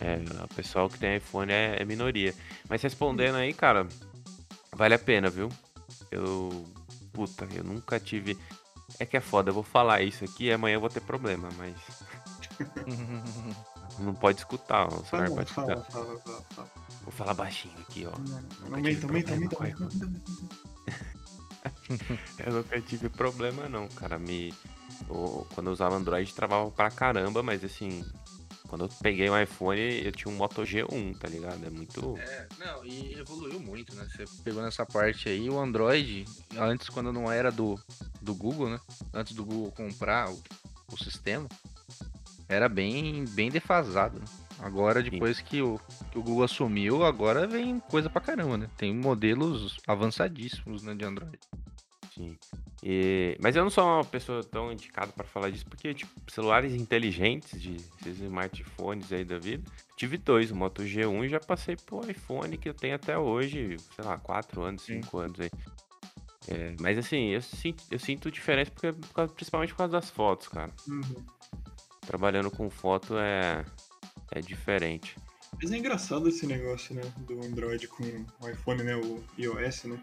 É, 0.00 0.16
o 0.42 0.54
pessoal 0.54 0.88
que 0.88 0.98
tem 0.98 1.16
iPhone 1.16 1.52
é, 1.52 1.80
é 1.80 1.84
minoria. 1.84 2.34
Mas 2.68 2.82
respondendo 2.82 3.36
aí, 3.36 3.52
cara, 3.52 3.86
vale 4.72 4.94
a 4.94 4.98
pena, 4.98 5.30
viu? 5.30 5.48
eu. 6.14 6.64
Puta, 7.12 7.46
eu 7.54 7.62
nunca 7.62 8.00
tive. 8.00 8.36
É 8.98 9.06
que 9.06 9.16
é 9.16 9.20
foda, 9.20 9.50
eu 9.50 9.54
vou 9.54 9.62
falar 9.62 10.02
isso 10.02 10.24
aqui 10.24 10.44
e 10.44 10.52
amanhã 10.52 10.74
eu 10.76 10.80
vou 10.80 10.88
ter 10.90 11.00
problema, 11.00 11.48
mas. 11.56 11.74
Não 13.98 14.14
pode 14.14 14.38
escutar, 14.38 14.88
o 14.88 15.04
celular 15.04 15.28
Fala, 15.28 15.36
pode 15.36 15.48
escutar. 15.50 15.80
fala, 15.82 15.84
fala, 15.84 16.20
fala, 16.20 16.42
fala. 16.50 16.70
Vou 17.02 17.12
falar 17.12 17.34
baixinho 17.34 17.74
aqui, 17.80 18.06
ó. 18.06 18.16
Nunca 18.18 18.76
Aumenta, 18.76 19.06
aumenta, 19.06 19.32
problema 19.48 19.86
aumenta. 19.86 20.22
Eu 22.44 22.52
nunca 22.52 22.80
tive 22.80 23.08
problema 23.08 23.68
não, 23.68 23.88
cara. 23.88 24.18
Me. 24.18 24.52
quando 25.54 25.68
eu 25.68 25.72
usava 25.72 25.96
Android 25.96 26.32
travava 26.34 26.70
pra 26.70 26.90
caramba, 26.90 27.42
mas 27.42 27.64
assim. 27.64 28.04
Quando 28.74 28.86
eu 28.86 28.90
peguei 29.00 29.30
um 29.30 29.40
iPhone, 29.40 30.04
eu 30.04 30.10
tinha 30.10 30.34
um 30.34 30.36
Moto 30.36 30.62
G1, 30.62 31.16
tá 31.16 31.28
ligado? 31.28 31.64
É 31.64 31.70
muito. 31.70 32.18
É, 32.18 32.48
não, 32.58 32.84
e 32.84 33.14
evoluiu 33.16 33.60
muito, 33.60 33.94
né? 33.94 34.04
Você 34.10 34.24
pegou 34.42 34.60
nessa 34.64 34.84
parte 34.84 35.28
aí, 35.28 35.48
o 35.48 35.60
Android, 35.60 36.24
antes 36.58 36.88
quando 36.88 37.12
não 37.12 37.30
era 37.30 37.52
do, 37.52 37.78
do 38.20 38.34
Google, 38.34 38.70
né? 38.70 38.80
Antes 39.12 39.32
do 39.32 39.44
Google 39.44 39.70
comprar 39.70 40.28
o, 40.28 40.42
o 40.92 40.98
sistema, 40.98 41.46
era 42.48 42.68
bem, 42.68 43.24
bem 43.26 43.48
defasado. 43.48 44.18
né? 44.18 44.24
Agora, 44.58 45.00
depois 45.04 45.40
que 45.40 45.62
o, 45.62 45.78
que 46.10 46.18
o 46.18 46.22
Google 46.24 46.42
assumiu, 46.42 47.04
agora 47.04 47.46
vem 47.46 47.78
coisa 47.78 48.10
pra 48.10 48.20
caramba, 48.20 48.58
né? 48.58 48.68
Tem 48.76 48.92
modelos 48.92 49.76
avançadíssimos 49.86 50.82
né, 50.82 50.96
de 50.96 51.04
Android. 51.04 51.38
Sim. 52.12 52.36
E- 52.86 53.38
Mas 53.40 53.56
eu 53.56 53.62
não 53.62 53.70
sou 53.70 53.82
uma 53.82 54.04
pessoa 54.04 54.44
tão 54.44 54.70
indicada 54.70 55.10
pra 55.10 55.24
falar 55.24 55.48
disso, 55.48 55.64
porque, 55.64 55.94
tipo, 55.94 56.12
celulares 56.30 56.74
inteligentes, 56.74 57.58
de 57.60 57.76
esses 57.76 58.20
smartphones 58.20 59.10
aí 59.10 59.24
da 59.24 59.38
vida, 59.38 59.64
tive 59.96 60.18
dois, 60.18 60.50
o 60.50 60.54
Moto 60.54 60.82
G1 60.82 61.24
e 61.24 61.28
já 61.30 61.40
passei 61.40 61.76
pro 61.76 62.08
iPhone 62.10 62.58
que 62.58 62.68
eu 62.68 62.74
tenho 62.74 62.94
até 62.94 63.16
hoje, 63.16 63.78
sei 63.96 64.04
lá, 64.04 64.18
4 64.18 64.62
anos, 64.62 64.82
Sim. 64.82 65.00
5 65.02 65.16
anos 65.18 65.40
aí. 65.40 65.50
É, 66.46 66.74
mas 66.78 66.98
assim, 66.98 67.28
eu 67.28 67.40
sinto, 67.40 67.82
eu 67.90 67.98
sinto 67.98 68.30
diferença 68.30 68.70
porque, 68.70 68.92
principalmente 69.34 69.70
por 69.70 69.78
causa 69.78 69.92
das 69.92 70.10
fotos, 70.10 70.46
cara. 70.48 70.70
Uhum. 70.86 71.24
Trabalhando 72.06 72.50
com 72.50 72.68
foto 72.68 73.16
é, 73.16 73.64
é 74.30 74.40
diferente. 74.42 75.16
Mas 75.62 75.72
é 75.72 75.78
engraçado 75.78 76.28
esse 76.28 76.46
negócio, 76.46 76.94
né? 76.94 77.00
Do 77.26 77.42
Android 77.42 77.88
com 77.88 78.04
o 78.42 78.48
iPhone, 78.50 78.82
né? 78.82 78.94
O 78.96 79.24
iOS, 79.38 79.84
né? 79.84 79.98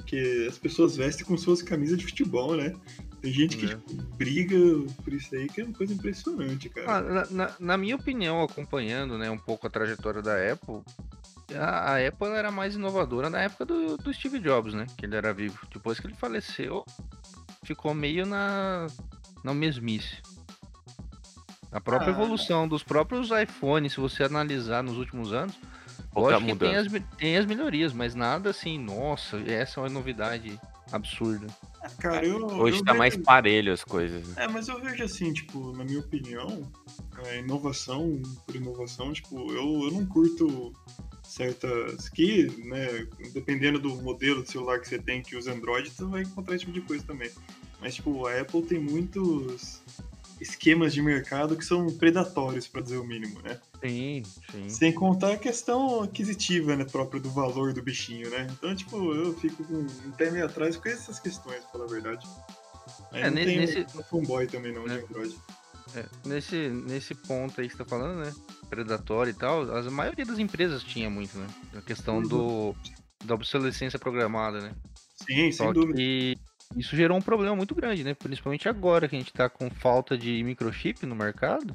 Porque 0.00 0.46
as 0.48 0.58
pessoas 0.58 0.96
vestem 0.96 1.24
como 1.26 1.38
se 1.38 1.44
fosse 1.44 1.64
camisa 1.64 1.96
de 1.96 2.04
futebol, 2.04 2.56
né? 2.56 2.74
Tem 3.20 3.32
gente 3.32 3.56
que 3.58 3.66
É. 3.66 3.68
tipo, 3.76 4.02
briga 4.16 4.56
por 5.04 5.12
isso 5.12 5.34
aí, 5.34 5.46
que 5.46 5.60
é 5.60 5.64
uma 5.64 5.74
coisa 5.74 5.92
impressionante, 5.92 6.68
cara. 6.70 6.96
Ah, 6.96 7.00
na, 7.02 7.26
na- 7.30 7.54
na 7.60 7.76
minha 7.76 7.94
opinião, 7.96 8.42
acompanhando 8.42 9.18
né, 9.18 9.30
um 9.30 9.36
pouco 9.38 9.66
a 9.66 9.70
trajetória 9.70 10.22
da 10.22 10.34
Apple, 10.52 10.80
a, 11.54 11.92
a 11.94 12.08
Apple 12.08 12.28
era 12.28 12.50
mais 12.50 12.74
inovadora 12.76 13.28
na 13.28 13.40
época 13.42 13.66
do, 13.66 13.98
do 13.98 14.12
Steve 14.14 14.38
Jobs, 14.38 14.72
né? 14.72 14.86
Que 14.96 15.04
ele 15.04 15.16
era 15.16 15.34
vivo. 15.34 15.58
Depois 15.72 16.00
que 16.00 16.06
ele 16.06 16.14
faleceu, 16.14 16.84
ficou 17.62 17.92
meio 17.92 18.24
na, 18.24 18.86
na 19.44 19.52
mesmice. 19.52 20.16
A 21.70 21.80
própria 21.80 22.08
Ah. 22.08 22.14
evolução 22.16 22.66
dos 22.66 22.82
próprios 22.82 23.28
iPhones, 23.30 23.92
se 23.92 24.00
você 24.00 24.24
analisar 24.24 24.82
nos 24.82 24.96
últimos 24.96 25.32
anos, 25.32 25.54
lógico 26.14 26.46
que 26.52 26.56
tem 26.58 26.76
as, 26.76 26.86
tem 27.16 27.36
as 27.36 27.46
melhorias, 27.46 27.92
mas 27.92 28.14
nada 28.14 28.50
assim, 28.50 28.78
nossa, 28.78 29.38
essa 29.50 29.80
é 29.80 29.82
uma 29.84 29.88
novidade 29.90 30.58
absurda. 30.92 31.46
Cara, 31.98 32.26
eu. 32.26 32.44
Hoje 32.46 32.78
eu 32.78 32.84
tá 32.84 32.92
vejo- 32.92 32.98
mais 32.98 33.16
parelho 33.16 33.72
as 33.72 33.84
coisas. 33.84 34.26
né? 34.28 34.44
É, 34.44 34.48
mas 34.48 34.68
eu 34.68 34.80
vejo 34.80 35.02
assim, 35.04 35.32
tipo, 35.32 35.72
na 35.76 35.84
minha 35.84 36.00
opinião, 36.00 36.70
a 37.26 37.34
inovação 37.36 38.20
por 38.46 38.54
inovação, 38.56 39.12
tipo, 39.12 39.50
eu, 39.52 39.84
eu 39.84 39.90
não 39.92 40.04
curto 40.04 40.72
certas 41.22 42.08
que, 42.08 42.48
né, 42.64 43.06
dependendo 43.32 43.78
do 43.78 43.94
modelo 44.02 44.42
de 44.42 44.50
celular 44.50 44.80
que 44.80 44.88
você 44.88 44.98
tem 44.98 45.22
que 45.22 45.36
usa 45.36 45.52
Android, 45.52 45.88
você 45.88 46.04
vai 46.04 46.22
encontrar 46.22 46.56
esse 46.56 46.64
tipo 46.66 46.72
de 46.78 46.80
coisa 46.82 47.04
também. 47.04 47.30
Mas, 47.80 47.94
tipo, 47.94 48.26
a 48.26 48.40
Apple 48.40 48.62
tem 48.62 48.78
muitos 48.80 49.80
esquemas 50.40 50.92
de 50.94 51.02
mercado 51.02 51.56
que 51.56 51.64
são 51.64 51.86
predatórios, 51.96 52.66
pra 52.66 52.80
dizer 52.80 52.96
o 52.98 53.04
mínimo, 53.04 53.40
né? 53.42 53.60
Sim, 53.84 54.22
sim. 54.50 54.68
Sem 54.68 54.92
contar 54.92 55.32
a 55.32 55.36
questão 55.36 56.02
aquisitiva, 56.02 56.76
né, 56.76 56.84
própria 56.84 57.20
do 57.20 57.30
valor 57.30 57.72
do 57.72 57.82
bichinho, 57.82 58.28
né? 58.30 58.46
Então, 58.50 58.74
tipo, 58.74 59.14
eu 59.14 59.34
fico 59.34 59.62
com 59.64 59.74
um 59.74 60.10
pé 60.12 60.30
meio 60.30 60.46
atrás 60.46 60.76
com 60.76 60.88
essas 60.88 61.18
questões, 61.20 61.60
pra 61.64 61.70
falar 61.72 61.84
a 61.84 61.88
verdade. 61.88 62.26
Aí 63.12 63.22
É, 63.22 63.30
não 63.30 63.36
tem 63.36 63.58
nesse- 63.58 63.86
fanboy 64.08 64.46
também 64.46 64.72
não, 64.72 64.84
de 64.84 64.92
É. 64.94 65.02
Android. 65.02 65.36
É, 65.96 66.04
nesse, 66.24 66.68
nesse 66.68 67.14
ponto 67.14 67.60
aí 67.60 67.66
que 67.68 67.72
você 67.76 67.82
tá 67.82 67.88
falando, 67.88 68.20
né? 68.24 68.32
Predatório 68.68 69.30
e 69.30 69.34
tal, 69.34 69.62
a 69.76 69.90
maioria 69.90 70.24
das 70.24 70.38
empresas 70.38 70.84
tinha 70.84 71.10
muito, 71.10 71.36
né? 71.36 71.46
A 71.76 71.80
questão 71.82 72.18
Uhum. 72.18 72.28
do 72.28 72.76
da 73.24 73.34
obsolescência 73.34 73.98
programada, 73.98 74.60
né? 74.60 74.72
Sim, 75.16 75.50
sem 75.50 75.52
Só 75.52 75.72
dúvida. 75.72 75.94
que 75.98 76.38
isso 76.76 76.96
gerou 76.96 77.16
um 77.16 77.22
problema 77.22 77.56
muito 77.56 77.74
grande, 77.74 78.04
né? 78.04 78.14
Principalmente 78.14 78.68
agora 78.68 79.08
que 79.08 79.16
a 79.16 79.18
gente 79.18 79.32
tá 79.32 79.48
com 79.48 79.68
falta 79.70 80.16
de 80.16 80.42
microchip 80.44 81.04
no 81.04 81.16
mercado. 81.16 81.74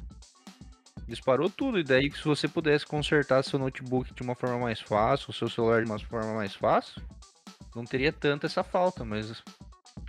Disparou 1.06 1.48
tudo, 1.48 1.78
e 1.78 1.84
daí 1.84 2.10
se 2.10 2.24
você 2.24 2.48
pudesse 2.48 2.84
consertar 2.84 3.42
seu 3.44 3.58
notebook 3.58 4.12
de 4.12 4.22
uma 4.22 4.34
forma 4.34 4.58
mais 4.58 4.80
fácil, 4.80 5.32
seu 5.32 5.48
celular 5.48 5.84
de 5.84 5.90
uma 5.90 5.98
forma 5.98 6.34
mais 6.34 6.54
fácil, 6.54 7.00
não 7.74 7.84
teria 7.84 8.12
tanta 8.12 8.46
essa 8.46 8.64
falta, 8.64 9.04
mas 9.04 9.42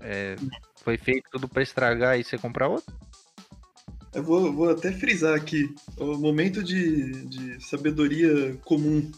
é, 0.01 0.35
foi 0.83 0.97
feito 0.97 1.29
tudo 1.31 1.47
pra 1.47 1.61
estragar 1.61 2.19
e 2.19 2.23
você 2.23 2.37
comprar 2.37 2.67
outro. 2.67 2.95
Eu 4.13 4.23
vou, 4.23 4.51
vou 4.51 4.69
até 4.69 4.91
frisar 4.91 5.35
aqui 5.35 5.69
o 5.97 6.17
momento 6.17 6.63
de, 6.63 7.25
de 7.25 7.63
sabedoria 7.63 8.57
comum. 8.65 9.11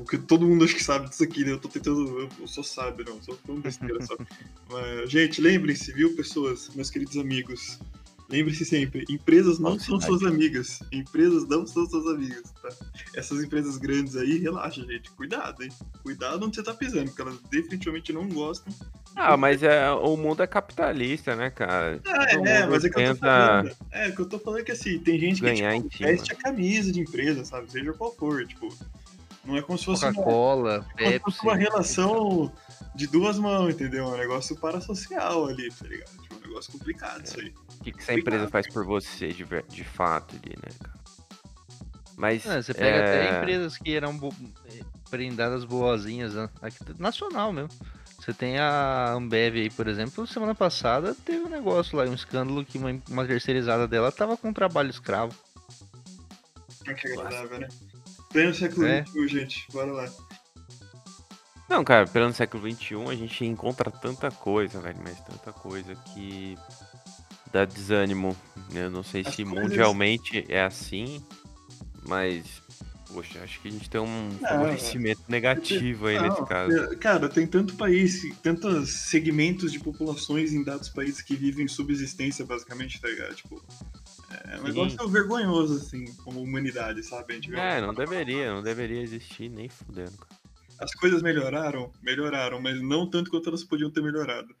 O 0.00 0.04
que 0.04 0.16
todo 0.16 0.46
mundo 0.46 0.64
acho 0.64 0.74
que 0.74 0.82
sabe 0.82 1.10
disso 1.10 1.22
aqui, 1.22 1.44
né? 1.44 1.52
Eu 1.52 1.58
tô 1.58 1.68
tentando. 1.68 2.28
Eu, 2.40 2.46
sou 2.46 2.64
sábio, 2.64 3.04
não, 3.06 3.22
sou 3.22 3.36
tão 3.46 3.60
besteira 3.60 4.04
só. 4.04 4.16
Mas, 4.70 5.10
gente, 5.10 5.40
lembrem-se, 5.40 5.92
viu, 5.92 6.16
pessoas, 6.16 6.70
meus 6.74 6.90
queridos 6.90 7.18
amigos. 7.18 7.78
Lembre-se 8.30 8.64
sempre, 8.64 9.04
empresas 9.10 9.58
não 9.58 9.76
são 9.76 10.00
Falsidade. 10.00 10.20
suas 10.20 10.32
amigas. 10.32 10.80
Empresas 10.92 11.48
não 11.48 11.66
são 11.66 11.84
suas 11.84 12.06
amigas, 12.06 12.44
tá? 12.62 12.68
Essas 13.16 13.42
empresas 13.42 13.76
grandes 13.76 14.16
aí, 14.16 14.38
relaxa, 14.38 14.82
gente. 14.86 15.10
Cuidado, 15.10 15.64
hein? 15.64 15.70
Cuidado 16.04 16.46
onde 16.46 16.54
você 16.54 16.62
tá 16.62 16.72
pisando, 16.72 17.06
porque 17.06 17.22
elas 17.22 17.40
definitivamente 17.50 18.12
não 18.12 18.28
gostam. 18.28 18.72
Ah, 19.16 19.36
mas 19.36 19.64
é, 19.64 19.90
o 19.90 20.16
mundo 20.16 20.44
é 20.44 20.46
capitalista, 20.46 21.34
né, 21.34 21.50
cara? 21.50 22.00
É, 22.06 22.36
mundo 22.36 22.70
mas 22.70 22.84
é 22.84 22.88
que 22.88 23.00
eu 23.00 23.14
tô 23.14 23.16
falando. 23.16 23.76
É, 23.90 24.08
o 24.08 24.14
que 24.14 24.20
eu 24.20 24.28
tô 24.28 24.38
falando 24.38 24.60
é 24.60 24.64
que 24.64 24.72
assim, 24.72 24.98
tem 25.00 25.18
gente 25.18 25.42
que 25.42 25.52
tipo, 25.52 26.04
veste 26.04 26.32
a 26.32 26.36
camisa 26.36 26.92
de 26.92 27.00
empresa, 27.00 27.44
sabe? 27.44 27.70
Seja 27.70 27.92
qual 27.92 28.14
for, 28.14 28.46
tipo. 28.46 28.72
Não 29.44 29.56
é 29.56 29.62
como 29.62 29.78
se 29.78 29.86
fosse 29.86 30.04
uma, 30.04 30.12
Coca-Cola, 30.12 30.80
como 30.80 30.98
se 30.98 31.18
fosse 31.18 31.20
Pepsi. 31.20 31.46
uma 31.46 31.56
relação 31.56 32.52
de 32.94 33.06
duas 33.06 33.38
mãos, 33.38 33.70
entendeu? 33.70 34.06
Um 34.06 34.16
negócio 34.16 34.56
parasocial 34.56 35.46
ali, 35.46 35.70
tá 35.72 35.86
ligado? 35.86 36.10
Tipo, 36.22 36.34
um 36.36 36.48
negócio 36.48 36.72
complicado 36.72 37.24
isso 37.24 37.40
aí. 37.40 37.54
O 37.80 37.84
que, 37.84 37.92
que 37.92 38.00
essa 38.00 38.12
empresa 38.12 38.48
faz 38.48 38.66
por 38.68 38.84
você 38.84 39.28
de, 39.28 39.44
de 39.68 39.84
fato 39.84 40.36
ali, 40.36 40.54
né, 40.56 40.68
cara? 40.78 41.00
Mas. 42.16 42.44
É, 42.44 42.60
você 42.60 42.74
pega 42.74 42.98
até 42.98 43.28
é, 43.28 43.38
empresas 43.38 43.78
que 43.78 43.94
eram 43.94 44.16
bo... 44.16 44.30
prendadas 45.08 45.64
boazinhas, 45.64 46.34
né? 46.34 46.50
aqui, 46.60 46.78
nacional 46.98 47.52
mesmo. 47.52 47.70
Você 48.18 48.34
tem 48.34 48.58
a 48.58 49.12
Ambev 49.12 49.56
aí, 49.56 49.70
por 49.70 49.88
exemplo, 49.88 50.26
semana 50.26 50.54
passada 50.54 51.16
teve 51.24 51.38
um 51.38 51.48
negócio 51.48 51.96
lá, 51.96 52.04
um 52.04 52.12
escândalo 52.12 52.62
que 52.62 52.76
uma, 52.76 53.00
uma 53.08 53.26
terceirizada 53.26 53.88
dela 53.88 54.12
tava 54.12 54.36
com 54.36 54.52
trabalho 54.52 54.90
escravo. 54.90 55.34
Ah, 56.86 56.92
que 56.92 57.08
agradável, 57.08 57.60
né? 57.60 57.68
Pleno 58.30 58.54
século 58.54 58.86
É. 58.86 59.04
XXI, 59.04 59.28
gente. 59.28 59.66
Bora 59.72 59.92
lá. 59.92 60.10
Não, 61.68 61.84
cara, 61.84 62.06
pelo 62.06 62.32
século 62.32 62.68
XXI 62.70 62.94
a 63.08 63.14
gente 63.14 63.44
encontra 63.44 63.90
tanta 63.90 64.30
coisa, 64.30 64.80
velho, 64.80 64.98
mas 65.04 65.20
tanta 65.20 65.52
coisa 65.52 65.94
que 66.12 66.56
dá 67.52 67.64
desânimo. 67.64 68.36
Eu 68.72 68.90
não 68.90 69.02
sei 69.04 69.22
As 69.24 69.34
se 69.34 69.44
coisas- 69.44 69.62
mundialmente 69.62 70.44
é 70.48 70.62
assim, 70.64 71.24
mas. 72.06 72.44
Poxa, 73.12 73.40
acho 73.42 73.60
que 73.60 73.66
a 73.66 73.70
gente 73.72 73.90
tem 73.90 74.00
um 74.00 74.28
Não, 74.28 74.38
favorecimento 74.48 75.22
negativo 75.28 76.06
aí 76.06 76.14
nesse 76.20 76.38
Não, 76.38 76.46
caso. 76.46 76.72
é, 76.76 76.94
Cara, 76.94 77.28
tem 77.28 77.44
tanto 77.44 77.74
país, 77.74 78.22
tantos 78.40 78.92
segmentos 79.08 79.72
de 79.72 79.80
populações 79.80 80.52
em 80.52 80.62
dados 80.62 80.88
países 80.88 81.20
que 81.20 81.34
vivem 81.34 81.64
em 81.64 81.68
subsistência, 81.68 82.44
basicamente, 82.46 83.00
tá 83.00 83.08
ligado? 83.08 83.34
Tipo, 83.34 83.60
é 84.44 84.54
um 84.54 84.58
Sim. 84.58 84.64
negócio 84.64 85.08
vergonhoso, 85.08 85.76
assim, 85.76 86.04
como 86.24 86.40
humanidade, 86.42 87.02
sabe? 87.02 87.40
É, 87.54 87.80
não 87.80 87.94
deveria, 87.94 88.52
não 88.52 88.62
deveria 88.62 89.00
existir 89.02 89.48
nem 89.48 89.68
fudendo, 89.68 90.16
cara. 90.16 90.40
As 90.78 90.94
coisas 90.94 91.22
melhoraram, 91.22 91.92
melhoraram, 92.02 92.60
mas 92.60 92.80
não 92.80 93.08
tanto 93.08 93.30
quanto 93.30 93.48
elas 93.50 93.62
podiam 93.64 93.90
ter 93.90 94.02
melhorado. 94.02 94.54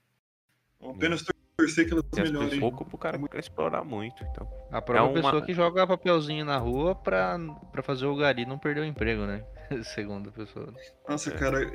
Vamos 0.78 0.96
apenas 0.96 1.24
torcer 1.56 1.86
que 1.86 1.92
elas 1.92 2.04
Tem 2.12 2.24
as 2.24 2.30
melhorem. 2.30 2.60
pouco 2.60 2.84
pro 2.84 2.98
cara 2.98 3.18
quer 3.28 3.38
explorar 3.40 3.84
muito, 3.84 4.22
então. 4.24 4.46
A 4.70 4.80
própria 4.82 5.02
uma- 5.04 5.12
pessoa 5.12 5.42
que 5.42 5.54
joga 5.54 5.86
papelzinho 5.86 6.44
na 6.44 6.58
rua 6.58 6.94
pra, 6.94 7.38
pra 7.72 7.82
fazer 7.82 8.06
o 8.06 8.16
gari 8.16 8.44
não 8.46 8.58
perder 8.58 8.80
o 8.80 8.84
emprego, 8.84 9.24
né? 9.26 9.44
Segundo 9.84 10.28
a 10.28 10.32
pessoa. 10.32 10.72
Nossa, 11.08 11.30
É. 11.30 11.36
cara, 11.38 11.66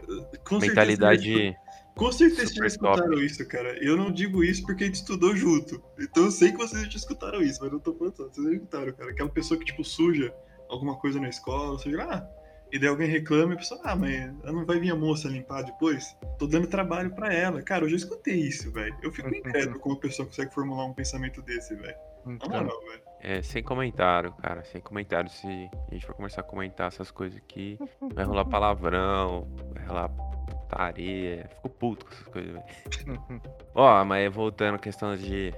com 0.47 0.59
certeza. 0.59 1.55
Com 1.95 2.12
certeza 2.12 2.53
já 2.53 2.67
super 2.69 2.77
top. 2.77 2.99
escutaram 2.99 3.23
isso, 3.23 3.47
cara. 3.47 3.84
Eu 3.84 3.95
não 3.95 4.12
digo 4.12 4.43
isso 4.43 4.65
porque 4.65 4.84
a 4.84 4.88
gente 4.88 4.95
estudou 4.95 5.36
junto. 5.36 5.81
Então 5.99 6.25
eu 6.25 6.31
sei 6.31 6.51
que 6.51 6.58
vocês 6.58 6.84
já 6.84 6.97
escutaram 6.97 7.41
isso, 7.41 7.60
mas 7.62 7.67
eu 7.69 7.73
não 7.73 7.79
tô 7.79 7.93
falando 7.93 8.15
só. 8.17 8.23
Vocês 8.27 8.45
já 8.45 8.53
escutaram, 8.53 8.93
cara. 8.93 9.12
Aquela 9.12 9.29
pessoa 9.29 9.58
que, 9.60 9.65
tipo, 9.65 9.84
suja 9.84 10.34
alguma 10.69 10.97
coisa 10.97 11.19
na 11.19 11.29
escola, 11.29 11.71
ou 11.71 11.79
seja, 11.79 12.01
ah, 12.03 12.27
E 12.71 12.79
daí 12.79 12.89
alguém 12.89 13.08
reclama 13.08 13.53
e 13.53 13.55
a 13.55 13.58
pessoa, 13.60 13.79
ah, 13.84 13.95
mas 13.95 14.12
ela 14.43 14.51
não 14.51 14.65
vai 14.65 14.79
vir 14.79 14.91
a 14.91 14.95
moça 14.95 15.29
limpar 15.29 15.62
depois? 15.63 16.17
Tô 16.38 16.47
dando 16.47 16.67
trabalho 16.67 17.13
pra 17.15 17.31
ela. 17.34 17.62
Cara, 17.62 17.86
eu 17.86 17.89
já 17.89 17.95
escutei 17.95 18.36
isso, 18.36 18.71
velho. 18.71 18.93
Eu 19.01 19.12
fico 19.12 19.29
incrédulo 19.34 19.79
como 19.79 19.95
a 19.95 19.99
pessoa 19.99 20.27
consegue 20.27 20.53
formular 20.53 20.86
um 20.86 20.93
pensamento 20.93 21.41
desse, 21.43 21.75
velho. 21.75 21.95
Na 22.25 22.34
Então, 22.34 22.49
moral, 22.49 22.79
velho. 22.89 23.01
É, 23.27 23.41
sem 23.41 23.63
comentário, 23.63 24.31
cara. 24.33 24.63
Sem 24.65 24.79
comentário. 24.79 25.29
Se 25.31 25.47
a 25.47 25.93
gente 25.93 26.05
for 26.05 26.13
começar 26.13 26.41
a 26.41 26.43
comentar 26.43 26.88
essas 26.89 27.09
coisas 27.09 27.38
aqui, 27.38 27.79
vai 28.13 28.23
rolar 28.23 28.45
palavrão, 28.49 29.47
vai 29.73 29.83
rolar 29.85 30.09
putaria. 30.09 31.49
Fico 31.55 31.69
puto 31.69 32.05
com 32.05 32.11
essas 32.13 32.27
coisas, 32.27 32.53
velho. 32.53 33.41
Ó, 33.73 34.05
mas 34.05 34.31
voltando 34.33 34.75
à 34.75 34.77
questão 34.79 35.15
de. 35.17 35.51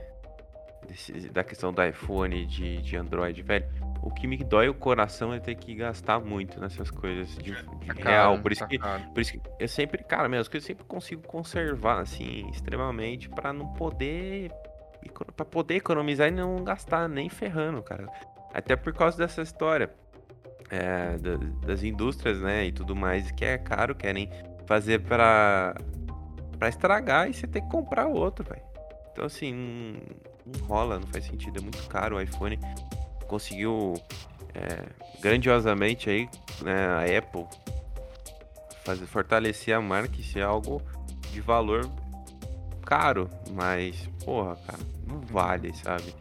desse- 0.88 1.30
da 1.30 1.44
questão 1.44 1.74
do 1.74 1.84
iPhone 1.84 2.46
de, 2.46 2.82
de 2.82 2.96
Android, 2.96 3.42
velho. 3.42 3.66
O 4.02 4.12
que 4.14 4.28
me 4.28 4.38
dói 4.38 4.70
o 4.70 4.74
coração 4.74 5.34
é 5.34 5.40
ter 5.40 5.56
que 5.56 5.76
gastar 5.76 6.20
muito 6.22 6.62
nessas 6.62 6.90
coisas 6.90 7.36
de, 7.36 7.52
de 7.52 7.88
tá 7.88 7.94
real. 7.94 8.32
caro, 8.32 8.42
Por 8.42 8.52
isso 8.54 8.62
tá 8.62 8.68
que 8.68 8.78
caro. 8.80 9.04
por 9.14 9.20
isso 9.20 9.34
que 9.34 9.42
eu 9.60 9.68
sempre, 9.68 10.04
cara, 10.06 10.30
minhas 10.30 10.48
coisas 10.48 10.70
eu 10.70 10.76
sempre 10.76 10.86
consigo 10.88 11.24
conservar, 11.28 12.00
assim, 12.00 12.48
extremamente, 12.50 13.28
pra 13.28 13.52
não 13.52 13.74
poder. 13.74 14.52
Pra 15.36 15.46
poder 15.46 15.76
economizar 15.76 16.28
e 16.28 16.32
não 16.32 16.64
gastar 16.64 17.08
nem 17.08 17.30
ferrando, 17.30 17.82
cara. 17.82 18.08
Até 18.54 18.76
por 18.76 18.94
causa 18.94 19.18
dessa 19.18 19.42
história 19.42 19.90
é, 20.70 21.18
da- 21.18 21.38
das 21.66 21.82
indústrias, 21.84 22.40
né, 22.42 22.66
e 22.66 22.72
tudo 22.72 22.96
mais, 22.96 23.32
que 23.32 23.46
é 23.46 23.58
caro, 23.58 23.96
querem 23.96 24.30
fazer 24.66 25.00
pra, 25.02 25.76
pra 26.60 26.68
estragar 26.70 27.30
e 27.30 27.34
você 27.34 27.48
ter 27.48 27.62
que 27.62 27.70
comprar 27.70 28.08
outro, 28.08 28.44
velho. 28.44 28.62
Então, 29.12 29.26
assim, 29.26 29.54
não, 29.54 30.60
não 30.60 30.68
rola, 30.68 31.00
não 31.00 31.08
faz 31.08 31.26
sentido, 31.26 31.60
é 31.60 31.62
muito 31.62 31.88
caro 31.88 32.18
o 32.18 32.22
iPhone. 32.22 32.60
Conseguiu 33.28 33.94
é, 34.54 34.90
grandiosamente 35.22 36.10
aí, 36.10 36.30
né, 36.62 36.88
a 36.88 37.18
Apple 37.18 37.46
fazer, 38.84 39.06
fortalecer 39.06 39.74
a 39.76 39.82
marca 39.82 40.20
e 40.20 40.24
ser 40.24 40.42
algo 40.42 40.82
de 41.32 41.42
valor 41.42 41.90
caro, 42.88 43.30
mas, 43.52 44.08
porra, 44.24 44.56
cara, 44.66 44.80
não 45.06 45.20
vale, 45.20 45.74
sabe? 45.76 46.16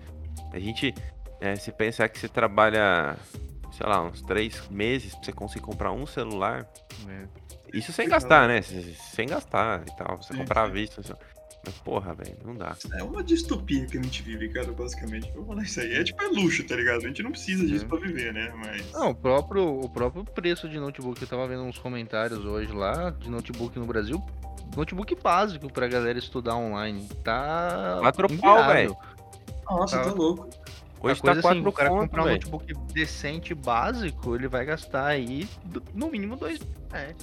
A 0.52 0.59
gente, 0.59 0.92
é, 1.40 1.55
se 1.55 1.70
pensar 1.70 2.09
que 2.09 2.18
você 2.18 2.29
trabalha, 2.29 3.16
sei 3.72 3.87
lá, 3.87 4.02
uns 4.02 4.20
três 4.22 4.68
meses 4.68 5.14
pra 5.14 5.24
você 5.24 5.33
conseguir 5.33 5.64
comprar 5.64 5.92
um 5.92 6.05
celular, 6.07 6.66
É. 7.09 7.26
isso 7.72 7.92
sem 7.92 8.09
gastar, 8.09 8.48
né? 8.48 8.61
Se- 8.62 8.94
Sem 8.94 9.29
gastar 9.29 9.83
e 9.87 9.96
tal, 9.96 10.16
você 10.20 10.33
Sim, 10.33 10.40
comprar 10.40 10.64
à 10.64 10.66
sim. 10.66 10.72
vista. 10.72 11.00
assim. 11.00 11.14
Mas, 11.66 11.74
porra, 11.79 12.14
velho, 12.14 12.37
não 12.44 12.55
dá. 12.55 12.76
É 12.94 13.02
uma 13.02 13.24
distopia 13.24 13.85
que 13.87 13.98
a 13.98 14.02
gente 14.02 14.22
vive, 14.22 14.48
cara, 14.50 14.70
basicamente. 14.72 15.31
Vou 15.33 15.44
falar 15.46 15.62
isso 15.64 15.81
aí. 15.81 15.94
É 15.94 16.05
tipo, 16.05 16.22
é 16.22 16.29
luxo, 16.29 16.64
tá 16.64 16.76
ligado? 16.76 16.98
A 17.05 17.09
gente 17.09 17.22
não 17.24 17.33
precisa 17.33 17.66
disso 17.66 17.81
Sim. 17.81 17.88
pra 17.88 17.98
viver, 17.98 18.33
né? 18.33 18.52
Mas. 18.57 18.92
Não, 18.92 19.11
o 19.11 19.14
próprio, 19.14 19.81
o 19.81 19.88
próprio 19.88 20.24
preço 20.24 20.68
de 20.68 20.79
notebook, 20.79 21.20
eu 21.20 21.26
tava 21.29 21.46
vendo 21.48 21.62
uns 21.64 21.76
comentários 21.79 22.44
hoje 22.44 22.72
lá, 22.72 23.11
de 23.11 23.29
notebook 23.29 23.76
no 23.79 23.85
Brasil, 23.87 24.24
notebook 24.76 25.16
básico 25.20 25.70
pra 25.72 25.88
galera 25.88 26.18
estudar 26.18 26.55
online, 26.57 27.09
tá 27.24 27.96
Quatro 28.00 28.29
pau, 28.38 28.66
velho. 28.68 28.96
Nossa, 29.68 29.98
Tá. 29.98 30.05
tá 30.05 30.12
louco. 30.12 30.48
Hoje 31.00 31.20
tá 31.22 31.33
assim, 31.33 31.40
quatro 31.42 31.68
o 31.68 31.72
cara 31.72 31.90
comprar 31.90 32.24
um 32.24 32.31
notebook 32.31 32.72
decente 32.92 33.55
básico, 33.55 34.35
ele 34.35 34.48
vai 34.48 34.64
gastar 34.64 35.07
aí 35.07 35.48
no 35.94 36.11
mínimo 36.11 36.37
dois 36.37 36.59
mil 36.61 36.68
reais. 36.92 37.16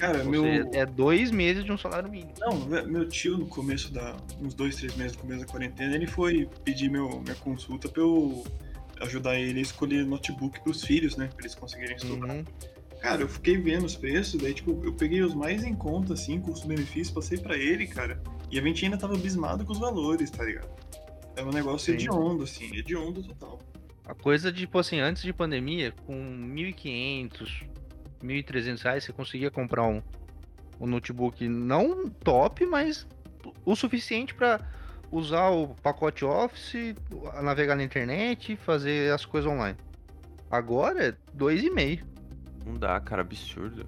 Cara, 0.00 0.24
Ou 0.24 0.30
meu. 0.30 0.42
seja, 0.42 0.70
é 0.72 0.86
dois 0.86 1.30
meses 1.30 1.62
de 1.62 1.70
um 1.70 1.76
salário 1.76 2.10
mínimo. 2.10 2.32
Não, 2.40 2.58
meu 2.86 3.06
tio, 3.06 3.36
no 3.36 3.46
começo 3.46 3.92
da. 3.92 4.16
uns 4.40 4.54
dois, 4.54 4.76
três 4.76 4.96
meses 4.96 5.14
no 5.14 5.22
começo 5.22 5.40
da 5.40 5.46
quarentena, 5.46 5.94
ele 5.94 6.06
foi 6.06 6.48
pedir 6.64 6.90
meu, 6.90 7.20
minha 7.20 7.34
consulta 7.34 7.86
pra 7.86 8.00
eu 8.02 8.42
ajudar 9.02 9.38
ele 9.38 9.58
a 9.58 9.62
escolher 9.62 10.06
notebook 10.06 10.58
pros 10.62 10.82
filhos, 10.82 11.16
né? 11.16 11.26
Pra 11.26 11.40
eles 11.40 11.54
conseguirem 11.54 11.96
estudar. 11.96 12.34
Uhum. 12.34 12.44
Cara, 13.02 13.20
eu 13.20 13.28
fiquei 13.28 13.58
vendo 13.58 13.84
os 13.84 13.94
preços, 13.94 14.40
daí, 14.40 14.54
tipo, 14.54 14.78
eu 14.84 14.92
peguei 14.94 15.22
os 15.22 15.34
mais 15.34 15.64
em 15.64 15.74
conta, 15.74 16.14
assim, 16.14 16.40
custo-benefício, 16.40 17.12
passei 17.14 17.36
pra 17.36 17.56
ele, 17.56 17.86
cara. 17.86 18.22
E 18.50 18.58
a 18.58 18.62
gente 18.62 18.84
ainda 18.84 18.96
tava 18.96 19.14
abismado 19.14 19.64
com 19.66 19.72
os 19.72 19.78
valores, 19.78 20.30
tá 20.30 20.44
ligado? 20.44 20.68
É 21.36 21.42
um 21.42 21.50
negócio 21.50 21.86
Sim. 21.86 21.92
hediondo, 21.92 22.44
assim, 22.44 22.74
hediondo 22.74 23.22
total. 23.22 23.58
A 24.04 24.14
coisa, 24.14 24.52
tipo 24.52 24.78
assim, 24.78 24.98
antes 24.98 25.22
de 25.22 25.32
pandemia, 25.32 25.92
com 26.06 26.14
1.500, 26.14 27.64
1.300 28.22 28.82
reais, 28.82 29.04
você 29.04 29.12
conseguia 29.12 29.50
comprar 29.50 29.84
um, 29.84 30.02
um 30.80 30.86
notebook 30.86 31.46
não 31.48 32.08
top, 32.08 32.64
mas 32.66 33.06
o 33.64 33.74
suficiente 33.74 34.34
pra 34.34 34.60
usar 35.10 35.48
o 35.50 35.68
pacote 35.82 36.24
Office, 36.24 36.94
navegar 37.42 37.74
na 37.74 37.82
internet 37.82 38.52
e 38.52 38.56
fazer 38.56 39.12
as 39.12 39.24
coisas 39.24 39.50
online. 39.50 39.76
Agora 40.50 41.08
é 41.08 41.12
2,5. 41.36 42.02
Não 42.66 42.74
dá, 42.74 42.98
cara, 43.00 43.22
absurdo. 43.22 43.86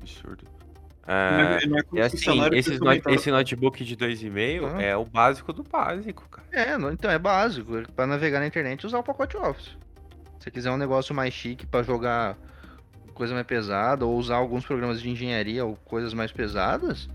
Absurdo. 0.00 0.44
Não 1.06 1.14
É, 1.14 1.58
é- 1.62 1.66
não 1.66 1.78
é 1.78 1.82
e 1.94 2.00
assim, 2.00 2.40
esses 2.54 2.78
esse 3.08 3.30
notebook 3.30 3.84
de 3.84 3.96
2,5 3.96 4.66
Ah. 4.76 4.82
é 4.82 4.96
o 4.96 5.04
básico 5.04 5.52
do 5.52 5.64
básico, 5.64 6.28
cara. 6.30 6.46
É, 6.52 6.78
não- 6.78 6.92
então 6.92 7.10
é 7.10 7.18
básico. 7.18 7.72
Pra 7.94 8.06
navegar 8.06 8.38
na 8.40 8.46
internet 8.46 8.86
usar 8.86 8.98
o 8.98 9.02
pacote 9.02 9.36
Office. 9.36 9.76
Se 10.38 10.44
você 10.44 10.50
quiser 10.50 10.70
um 10.70 10.76
negócio 10.76 11.14
mais 11.14 11.34
chique 11.34 11.66
pra 11.66 11.82
jogar 11.82 12.36
coisa 13.12 13.34
mais 13.34 13.46
pesada, 13.46 14.04
ou 14.06 14.16
usar 14.16 14.36
alguns 14.36 14.64
programas 14.64 15.00
de 15.00 15.08
engenharia 15.10 15.64
ou 15.64 15.76
coisas 15.76 16.12
mais 16.14 16.32
pesadas, 16.32 17.08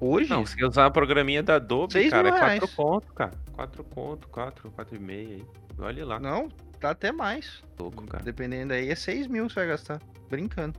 hoje 0.00 0.30
Não, 0.30 0.44
se 0.46 0.56
quer 0.56 0.66
usar 0.66 0.84
uma 0.84 0.90
programinha 0.90 1.42
da 1.42 1.56
Adobe, 1.56 2.08
cara, 2.10 2.28
é 2.28 2.30
mil 2.30 2.40
4 2.40 2.46
reais. 2.58 2.74
conto, 2.74 3.12
cara. 3.14 3.32
4 3.52 3.84
conto, 3.84 4.28
4, 4.28 4.70
4,5 4.70 5.10
aí. 5.10 5.44
Olha 5.78 6.06
lá, 6.06 6.20
Não, 6.20 6.48
tá 6.80 6.90
até 6.90 7.10
mais. 7.12 7.62
louco, 7.78 8.04
cara. 8.06 8.22
Dependendo 8.24 8.72
aí, 8.72 8.88
é 8.90 8.94
6 8.94 9.26
mil 9.26 9.46
que 9.46 9.52
você 9.52 9.60
vai 9.60 9.68
gastar. 9.68 10.00
Brincando. 10.30 10.78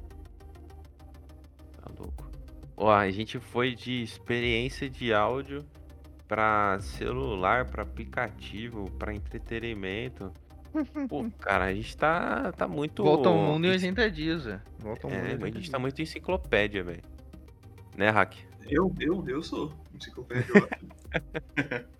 Tá 1.82 1.91
louco. 2.00 2.30
Ó, 2.78 2.91
a 2.91 3.10
gente 3.12 3.39
foi 3.39 3.74
de 3.76 4.02
experiência 4.04 4.89
de 4.89 5.13
áudio 5.13 5.65
pra 6.28 6.78
celular, 6.82 7.65
pra 7.65 7.84
aplicativo, 7.84 8.89
pra 8.98 9.13
entretenimento. 9.13 10.32
Pô, 11.08 11.26
cara, 11.40 11.66
a 11.66 11.74
gente 11.74 11.96
tá, 11.96 12.52
tá 12.52 12.68
muito. 12.68 13.04
Volta 13.04 13.30
ao 13.30 13.36
mundo 13.36 13.66
em 13.66 13.70
enci- 13.76 13.86
80 13.86 14.12
dias, 14.12 14.46
velho. 14.46 14.62
Volta 14.80 15.08
ao 15.08 15.14
mundo 15.14 15.26
em 15.26 15.30
É, 15.30 15.34
80 15.34 15.46
a 15.46 15.52
gente 15.62 15.72
tá 15.72 15.78
dias. 15.78 15.82
muito 15.82 16.02
enciclopédia, 16.02 16.84
velho. 16.84 17.04
Né, 17.96 18.10
Hack? 18.10 18.36
Eu, 18.68 18.94
eu, 19.00 19.24
eu 19.28 19.42
sou 19.44 19.74
enciclopédia. 19.94 20.52
eu 20.54 20.64
acho. 20.66 21.86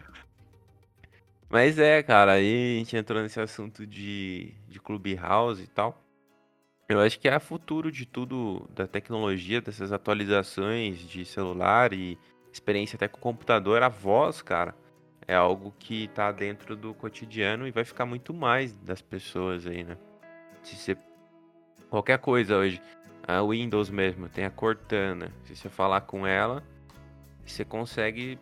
Mas 1.50 1.78
é, 1.80 2.02
cara, 2.04 2.34
aí 2.34 2.76
a 2.76 2.80
gente 2.80 2.98
entrou 2.98 3.22
nesse 3.22 3.40
assunto 3.40 3.86
de, 3.86 4.54
de 4.68 4.80
Clubhouse 4.80 5.62
e 5.64 5.68
tal. 5.68 6.02
Eu 6.90 7.00
acho 7.00 7.20
que 7.20 7.28
é 7.28 7.38
o 7.38 7.40
futuro 7.40 7.92
de 7.92 8.06
tudo, 8.06 8.68
da 8.76 8.86
tecnologia, 8.88 9.62
dessas 9.62 9.92
atualizações 9.92 10.98
de 11.00 11.24
celular 11.26 11.94
e 11.94 12.18
experiência 12.52 12.96
até 12.96 13.08
com 13.08 13.20
computador. 13.20 13.82
A 13.84 13.90
voz, 13.90 14.42
cara, 14.42 14.76
é 15.28 15.36
algo 15.36 15.74
que 15.80 16.08
tá 16.10 16.32
dentro 16.32 16.76
do 16.76 16.94
cotidiano 16.94 17.68
e 17.68 17.72
vai 17.72 17.84
ficar 17.84 18.06
muito 18.06 18.34
mais 18.34 18.76
das 18.78 19.02
pessoas 19.02 19.66
aí, 19.66 19.84
né? 19.84 19.98
Se 20.64 20.76
você. 20.76 20.98
Qualquer 21.90 22.18
coisa 22.20 22.58
hoje, 22.58 22.82
a 23.28 23.42
Windows 23.42 23.90
mesmo, 23.90 24.28
tem 24.28 24.46
a 24.46 24.50
Cortana. 24.50 25.32
Se 25.44 25.56
você 25.56 25.70
falar 25.70 26.02
com 26.02 26.26
ela, 26.28 26.64
você 27.46 27.64
consegue 27.64 28.40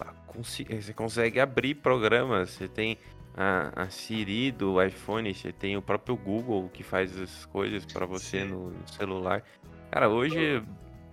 eh, 0.00 0.80
Você 0.80 0.92
consegue 0.92 1.40
abrir 1.40 1.74
programas, 1.76 2.50
você 2.50 2.68
tem 2.68 2.98
a, 3.36 3.82
a 3.82 3.90
Siri 3.90 4.50
do 4.50 4.82
iPhone, 4.82 5.32
você 5.32 5.52
tem 5.52 5.76
o 5.76 5.82
próprio 5.82 6.16
Google 6.16 6.68
que 6.72 6.82
faz 6.82 7.16
as 7.20 7.44
coisas 7.46 7.84
pra 7.84 8.06
você 8.06 8.42
Sim. 8.42 8.48
no 8.48 8.72
celular. 8.86 9.42
Cara, 9.90 10.08
hoje 10.08 10.62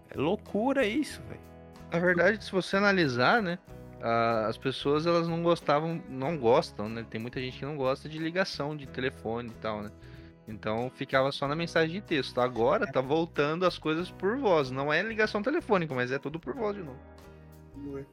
é 0.10 0.18
loucura 0.18 0.86
isso, 0.86 1.22
velho. 1.24 1.42
Na 1.92 2.00
verdade, 2.00 2.44
se 2.44 2.52
você 2.52 2.78
analisar, 2.78 3.42
né? 3.42 3.58
As 4.02 4.58
pessoas 4.58 5.06
elas 5.06 5.28
não 5.28 5.42
gostavam, 5.42 6.02
não 6.10 6.38
gostam, 6.38 6.88
né? 6.88 7.06
Tem 7.10 7.20
muita 7.20 7.40
gente 7.40 7.58
que 7.58 7.66
não 7.66 7.76
gosta 7.76 8.08
de 8.08 8.18
ligação 8.18 8.76
de 8.76 8.86
telefone 8.86 9.50
e 9.50 9.62
tal, 9.62 9.82
né? 9.82 9.92
Então 10.48 10.90
ficava 10.96 11.32
só 11.32 11.48
na 11.48 11.56
mensagem 11.56 12.00
de 12.00 12.02
texto. 12.02 12.40
Agora 12.40 12.90
tá 12.90 13.02
voltando 13.02 13.66
as 13.66 13.78
coisas 13.78 14.10
por 14.10 14.38
voz. 14.38 14.72
Não 14.72 14.94
é 14.94 15.02
ligação 15.02 15.42
telefônica, 15.42 15.94
mas 15.94 16.12
é 16.12 16.20
tudo 16.20 16.40
por 16.40 16.54
voz 16.54 16.76
de 16.76 16.84
novo. 16.84 17.00
Não 17.76 17.98
é. 17.98 18.06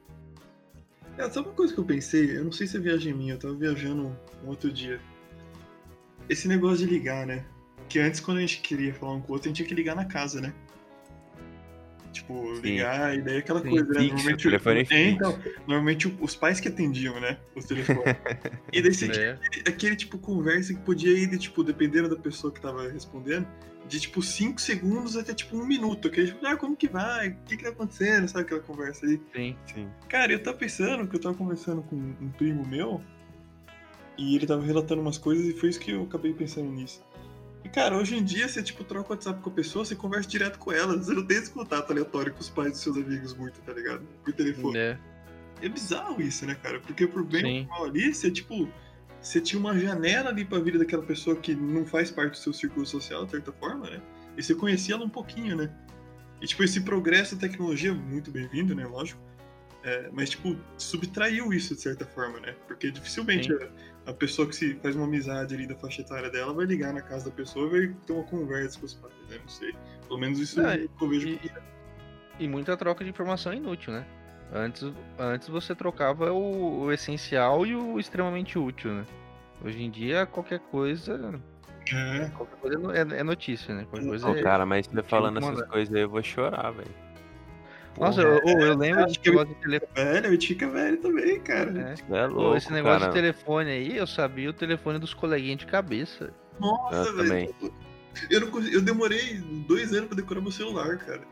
É, 1.16 1.30
sabe 1.30 1.46
uma 1.48 1.54
coisa 1.54 1.72
que 1.72 1.78
eu 1.78 1.84
pensei? 1.84 2.36
Eu 2.36 2.44
não 2.44 2.52
sei 2.52 2.66
se 2.66 2.76
é 2.76 2.80
viagem 2.80 3.14
minha, 3.14 3.34
eu 3.34 3.38
tava 3.38 3.54
viajando 3.54 4.16
um 4.42 4.48
outro 4.48 4.72
dia. 4.72 5.00
Esse 6.28 6.48
negócio 6.48 6.78
de 6.78 6.86
ligar, 6.86 7.24
né? 7.24 7.44
Que 7.88 8.00
antes, 8.00 8.18
quando 8.18 8.38
a 8.38 8.40
gente 8.40 8.60
queria 8.60 8.92
falar 8.92 9.12
um 9.12 9.20
com 9.20 9.30
o 9.30 9.34
outro, 9.34 9.46
a 9.46 9.48
gente 9.50 9.58
tinha 9.58 9.68
que 9.68 9.74
ligar 9.74 9.94
na 9.94 10.06
casa, 10.06 10.40
né? 10.40 10.52
Tipo, 12.14 12.54
Sim. 12.56 12.62
ligar, 12.62 13.18
e 13.18 13.22
daí 13.22 13.38
aquela 13.38 13.60
Sim, 13.60 13.70
coisa, 13.70 13.92
né? 13.92 14.02
Normalmente, 14.02 14.42
telefone 14.44 14.86
é, 14.88 15.08
então, 15.10 15.38
normalmente 15.66 16.16
os 16.20 16.36
pais 16.36 16.60
que 16.60 16.68
atendiam, 16.68 17.18
né? 17.18 17.38
Os 17.56 17.64
telefones. 17.64 18.04
e 18.72 18.80
daí 18.80 18.94
você 18.94 19.10
É. 19.10 19.38
aquele 19.68 19.96
tipo 19.96 20.16
conversa 20.16 20.72
que 20.72 20.80
podia 20.80 21.10
ir 21.12 21.26
de, 21.26 21.38
tipo, 21.38 21.64
dependendo 21.64 22.08
da 22.08 22.16
pessoa 22.16 22.52
que 22.52 22.60
tava 22.60 22.88
respondendo, 22.88 23.48
de 23.88 23.98
tipo 24.00 24.22
5 24.22 24.60
segundos 24.60 25.16
até 25.16 25.34
tipo 25.34 25.56
um 25.56 25.66
minuto. 25.66 26.08
Que 26.08 26.26
tipo, 26.26 26.46
ah, 26.46 26.56
como 26.56 26.76
que 26.76 26.88
vai? 26.88 27.30
O 27.30 27.36
que 27.46 27.56
que 27.56 27.64
tá 27.64 27.70
acontecendo? 27.70 28.28
Sabe 28.28 28.44
aquela 28.44 28.60
conversa 28.60 29.06
aí? 29.06 29.20
Sim. 29.34 29.56
Sim. 29.74 29.88
Cara, 30.08 30.32
eu 30.32 30.42
tava 30.42 30.56
pensando 30.56 31.06
que 31.08 31.16
eu 31.16 31.20
tava 31.20 31.34
conversando 31.34 31.82
com 31.82 31.96
um 31.96 32.30
primo 32.38 32.64
meu 32.66 33.02
e 34.16 34.36
ele 34.36 34.46
tava 34.46 34.62
relatando 34.64 35.02
umas 35.02 35.18
coisas 35.18 35.46
e 35.46 35.52
foi 35.52 35.68
isso 35.68 35.80
que 35.80 35.90
eu 35.90 36.04
acabei 36.04 36.32
pensando 36.32 36.70
nisso. 36.70 37.02
E, 37.64 37.68
cara, 37.68 37.96
hoje 37.96 38.16
em 38.16 38.22
dia, 38.22 38.46
você, 38.46 38.62
tipo, 38.62 38.84
troca 38.84 39.08
o 39.08 39.12
WhatsApp 39.14 39.40
com 39.40 39.48
a 39.48 39.52
pessoa, 39.52 39.84
você 39.84 39.96
conversa 39.96 40.28
direto 40.28 40.58
com 40.58 40.70
ela. 40.70 40.96
Você 40.96 41.14
não 41.14 41.26
tem 41.26 41.38
esse 41.38 41.50
contato 41.50 41.90
aleatório 41.90 42.32
com 42.32 42.40
os 42.40 42.50
pais 42.50 42.72
dos 42.72 42.80
seus 42.82 42.96
amigos 42.96 43.34
muito, 43.34 43.60
tá 43.62 43.72
ligado? 43.72 44.06
Por 44.22 44.32
telefone. 44.34 44.78
É. 44.78 44.98
É 45.62 45.68
bizarro 45.68 46.20
isso, 46.20 46.44
né, 46.44 46.54
cara? 46.54 46.78
Porque 46.80 47.06
por 47.06 47.24
bem 47.24 47.62
ou 47.62 47.68
mal 47.68 47.84
ali, 47.86 48.12
você, 48.12 48.30
tipo, 48.30 48.68
você 49.20 49.40
tinha 49.40 49.58
uma 49.58 49.78
janela 49.78 50.28
ali 50.28 50.44
pra 50.44 50.58
vida 50.58 50.78
daquela 50.78 51.02
pessoa 51.02 51.34
que 51.36 51.54
não 51.54 51.86
faz 51.86 52.10
parte 52.10 52.32
do 52.32 52.36
seu 52.36 52.52
círculo 52.52 52.84
social, 52.84 53.24
de 53.24 53.30
certa 53.30 53.50
forma, 53.52 53.88
né? 53.88 54.02
E 54.36 54.42
você 54.42 54.54
conhecia 54.54 54.94
ela 54.94 55.04
um 55.04 55.08
pouquinho, 55.08 55.56
né? 55.56 55.72
E, 56.42 56.46
tipo, 56.46 56.62
esse 56.62 56.82
progresso 56.82 57.34
da 57.34 57.48
tecnologia, 57.48 57.94
muito 57.94 58.30
bem-vindo, 58.30 58.74
né? 58.74 58.84
Lógico. 58.84 59.20
É, 59.82 60.10
mas, 60.12 60.30
tipo, 60.30 60.54
subtraiu 60.76 61.52
isso 61.52 61.74
de 61.74 61.80
certa 61.80 62.04
forma, 62.04 62.40
né? 62.40 62.54
Porque 62.66 62.90
dificilmente 62.90 63.46
Sim. 63.46 63.68
A, 64.06 64.12
pessoa 64.12 64.48
que 64.48 64.54
se 64.54 64.74
faz 64.76 64.94
uma 64.96 65.04
amizade 65.04 65.54
ali 65.54 65.66
da 65.66 65.74
faixa 65.76 66.02
etária 66.02 66.30
dela 66.30 66.52
vai 66.52 66.66
ligar 66.66 66.92
na 66.92 67.00
casa 67.00 67.30
da 67.30 67.36
pessoa 67.36 67.66
e 67.66 67.70
vai 67.70 67.96
ter 68.06 68.12
uma 68.12 68.24
conversa 68.24 68.78
com 68.78 68.86
os 68.86 68.94
pais, 68.94 69.14
né? 69.28 69.38
Não 69.40 69.48
sei. 69.48 69.74
Pelo 70.06 70.20
menos 70.20 70.38
isso 70.38 70.60
é 70.60 70.76
o 70.76 70.88
que 70.88 71.04
eu 71.04 71.08
vejo. 71.08 71.28
E, 71.28 71.40
e 72.40 72.48
muita 72.48 72.76
troca 72.76 73.04
de 73.04 73.10
informação 73.10 73.52
inútil, 73.52 73.92
né? 73.92 74.06
Antes, 74.52 74.92
antes 75.18 75.48
você 75.48 75.74
trocava 75.74 76.32
o, 76.32 76.82
o 76.82 76.92
essencial 76.92 77.66
e 77.66 77.74
o 77.74 77.98
extremamente 77.98 78.58
útil, 78.58 78.92
né? 78.92 79.04
Hoje 79.64 79.82
em 79.82 79.90
dia, 79.90 80.26
qualquer 80.26 80.60
coisa. 80.60 81.40
É. 81.92 82.28
Qualquer 82.30 82.56
coisa 82.56 82.92
é 82.92 83.16
é, 83.16 83.20
é 83.20 83.22
notícia, 83.22 83.74
né? 83.74 83.86
Qualquer 83.90 84.08
coisa 84.08 84.28
Ô, 84.28 84.36
é. 84.36 84.42
cara, 84.42 84.66
mas 84.66 84.86
você 84.86 85.02
falando 85.02 85.40
que 85.40 85.46
essas 85.46 85.68
coisas 85.68 85.94
aí, 85.94 86.02
eu 86.02 86.08
vou 86.08 86.22
chorar, 86.22 86.70
velho. 86.70 87.03
Nossa, 87.98 88.20
eu, 88.22 88.38
eu 88.44 88.76
lembro 88.76 89.04
acho 89.04 89.12
de 89.14 89.18
que 89.20 89.28
eu- 89.28 89.32
negócio 89.34 89.54
de 89.54 89.60
telefone. 89.60 89.92
Velho, 89.94 90.26
a 90.26 90.30
gente 90.30 90.46
fica 90.48 90.68
velho 90.68 90.96
também, 90.98 91.40
cara. 91.40 91.94
É. 92.10 92.16
é 92.16 92.28
Pô, 92.28 92.34
louco, 92.34 92.56
esse 92.56 92.72
negócio 92.72 93.00
cara. 93.00 93.12
de 93.12 93.20
telefone 93.20 93.70
aí, 93.70 93.96
eu 93.96 94.06
sabia 94.06 94.50
o 94.50 94.52
telefone 94.52 94.98
dos 94.98 95.14
coleguinhas 95.14 95.58
de 95.58 95.66
cabeça. 95.66 96.32
Nossa, 96.60 97.08
Eu 97.10 97.16
velho. 97.24 97.54
Eu, 98.30 98.40
não 98.40 98.62
eu 98.62 98.80
demorei 98.80 99.38
dois 99.68 99.92
anos 99.92 100.06
pra 100.06 100.16
decorar 100.16 100.40
meu 100.40 100.52
celular, 100.52 100.96
cara. 100.98 101.22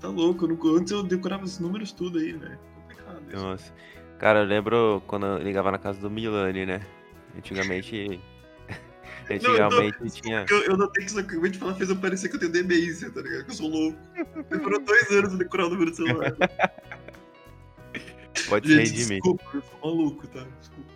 Tá 0.00 0.08
louco. 0.08 0.44
Eu 0.46 0.48
não, 0.56 0.76
antes 0.76 0.92
eu 0.92 1.02
decorava 1.02 1.44
os 1.44 1.58
números 1.58 1.92
tudo 1.92 2.18
aí, 2.18 2.32
velho. 2.32 2.58
Complicado 2.82 3.22
isso. 3.32 3.44
Nossa. 3.44 3.72
Cara, 4.18 4.40
eu 4.40 4.44
lembro 4.46 5.02
quando 5.06 5.26
eu 5.26 5.38
ligava 5.38 5.70
na 5.70 5.78
casa 5.78 6.00
do 6.00 6.10
Milani, 6.10 6.66
né? 6.66 6.80
Antigamente. 7.36 8.20
Antigamente 9.30 10.22
tinha. 10.22 10.46
Eu, 10.48 10.62
eu 10.62 10.76
notei 10.76 11.04
que 11.04 11.10
isso 11.10 11.20
acabei 11.20 11.50
de 11.50 11.58
falar 11.58 11.74
fez 11.74 11.90
eu 11.90 11.96
parecer 11.96 12.28
que 12.28 12.36
eu 12.36 12.40
tenho 12.40 12.52
demência, 12.52 13.10
tá 13.10 13.20
ligado? 13.20 13.44
Que 13.44 13.50
eu 13.50 13.54
sou 13.54 13.68
louco. 13.68 13.98
Demorou 14.48 14.80
dois 14.80 15.10
anos 15.10 15.30
pra 15.30 15.38
decorar 15.38 15.66
o 15.66 15.70
número 15.70 15.90
do 15.90 15.96
celular. 15.96 16.34
Pode 18.48 18.68
ser 18.68 18.86
Gente, 18.86 18.92
de 18.92 19.06
mim. 19.06 19.14
desculpa, 19.16 19.44
eu 19.54 19.62
sou 19.62 19.78
maluco, 19.82 20.26
tá? 20.28 20.46
Desculpa. 20.60 20.88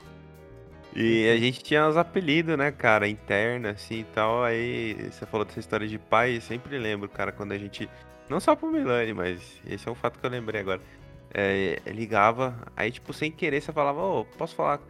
E 0.95 1.29
a 1.31 1.37
gente 1.38 1.62
tinha 1.62 1.88
os 1.88 1.97
apelidos, 1.97 2.57
né, 2.57 2.71
cara, 2.71 3.09
interno, 3.09 3.68
assim 3.68 4.01
e 4.01 4.05
tal. 4.05 4.45
Aí 4.45 4.95
você 5.11 5.25
falou 5.25 5.45
dessa 5.47 5.61
história 5.61 5.88
de 5.88 5.99
pai, 5.99 6.37
eu 6.37 6.40
sempre 6.40 6.79
lembro, 6.79 7.09
cara, 7.09 7.33
quando 7.33 7.53
a 7.53 7.59
gente. 7.59 7.88
Não 8.29 8.38
só 8.40 8.55
pro 8.55 8.71
Milani, 8.71 9.12
mas 9.12 9.40
esse 9.66 9.88
é 9.88 9.90
um 9.90 9.95
fato 9.95 10.18
que 10.18 10.27
eu 10.27 10.31
lembrei 10.31 10.61
agora. 10.61 10.81
É, 11.35 11.81
ligava, 11.87 12.55
aí, 12.77 12.90
tipo, 12.90 13.12
sem 13.12 13.33
querer, 13.33 13.62
você 13.62 13.73
falava, 13.73 14.03
ô, 14.03 14.25
posso 14.25 14.55
falar 14.55 14.81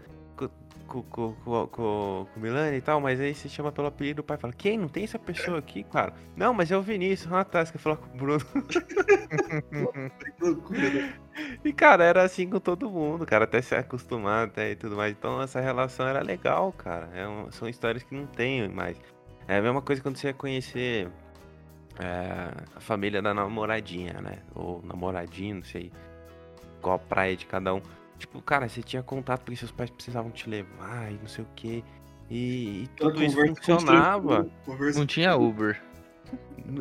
com, 0.92 1.02
com, 1.02 1.32
com, 1.44 1.66
com, 1.68 2.26
o 2.36 2.40
Milani 2.40 2.76
e 2.76 2.80
tal, 2.82 3.00
mas 3.00 3.18
aí 3.18 3.34
você 3.34 3.48
chama 3.48 3.72
pelo 3.72 3.86
apelido 3.86 4.16
do 4.16 4.24
pai 4.24 4.36
fala, 4.36 4.52
quem? 4.52 4.76
Não 4.76 4.88
tem 4.88 5.04
essa 5.04 5.18
pessoa 5.18 5.58
aqui, 5.58 5.82
cara? 5.84 6.12
Não, 6.36 6.52
mas 6.52 6.70
é 6.70 6.76
o 6.76 6.82
Vinícius. 6.82 7.32
Ah, 7.32 7.44
tá, 7.44 7.64
você 7.64 7.72
quer 7.72 7.78
falar 7.78 7.96
com 7.96 8.14
o 8.14 8.18
Bruno. 8.18 8.44
E, 11.64 11.72
cara, 11.72 12.04
era 12.04 12.22
assim 12.22 12.46
com 12.46 12.60
todo 12.60 12.90
mundo, 12.90 13.24
cara, 13.24 13.44
até 13.44 13.62
se 13.62 13.74
acostumar 13.74 14.48
até 14.48 14.72
e 14.72 14.76
tudo 14.76 14.96
mais. 14.96 15.12
Então, 15.12 15.40
essa 15.40 15.60
relação 15.60 16.06
era 16.06 16.20
legal, 16.20 16.70
cara. 16.72 17.08
É 17.14 17.26
um- 17.26 17.50
são 17.50 17.66
histórias 17.66 18.02
que 18.02 18.14
não 18.14 18.26
tem 18.26 18.68
mais. 18.68 19.00
É 19.48 19.56
a 19.56 19.62
mesma 19.62 19.80
coisa 19.80 20.02
quando 20.02 20.18
você 20.18 20.26
ia 20.26 20.34
conhecer 20.34 21.08
é, 21.98 22.52
a 22.76 22.80
família 22.80 23.22
da 23.22 23.32
namoradinha, 23.32 24.20
né? 24.20 24.40
Ou 24.54 24.82
namoradinho, 24.82 25.56
não 25.56 25.62
sei. 25.62 25.90
Qual 26.82 26.96
a 26.96 26.98
praia 26.98 27.36
de 27.36 27.46
cada 27.46 27.72
um. 27.74 27.80
Tipo, 28.22 28.40
cara, 28.40 28.68
você 28.68 28.80
tinha 28.82 29.02
contato 29.02 29.40
porque 29.42 29.56
seus 29.56 29.72
pais 29.72 29.90
precisavam 29.90 30.30
te 30.30 30.48
levar 30.48 31.10
e 31.10 31.16
não 31.16 31.26
sei 31.26 31.44
o 31.44 31.48
quê. 31.56 31.82
E, 32.30 32.84
e 32.84 32.88
tudo 32.96 33.20
isso 33.22 33.36
funcionava. 33.56 34.48
Conversa 34.64 34.98
Não 35.00 35.06
tinha 35.06 35.34
Uber. 35.36 35.82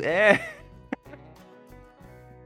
É. 0.03 0.37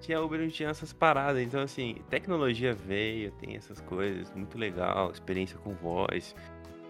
Tinha 0.01 0.21
Uber, 0.21 0.39
não 0.39 0.49
tinha 0.49 0.69
essas 0.69 0.93
paradas. 0.93 1.41
Então, 1.41 1.59
assim, 1.61 1.95
tecnologia 2.11 2.75
veio, 2.75 3.31
tem 3.31 3.55
essas 3.55 3.81
coisas, 3.81 4.31
muito 4.35 4.55
legal, 4.55 5.09
experiência 5.11 5.57
com 5.57 5.73
voz. 5.73 6.35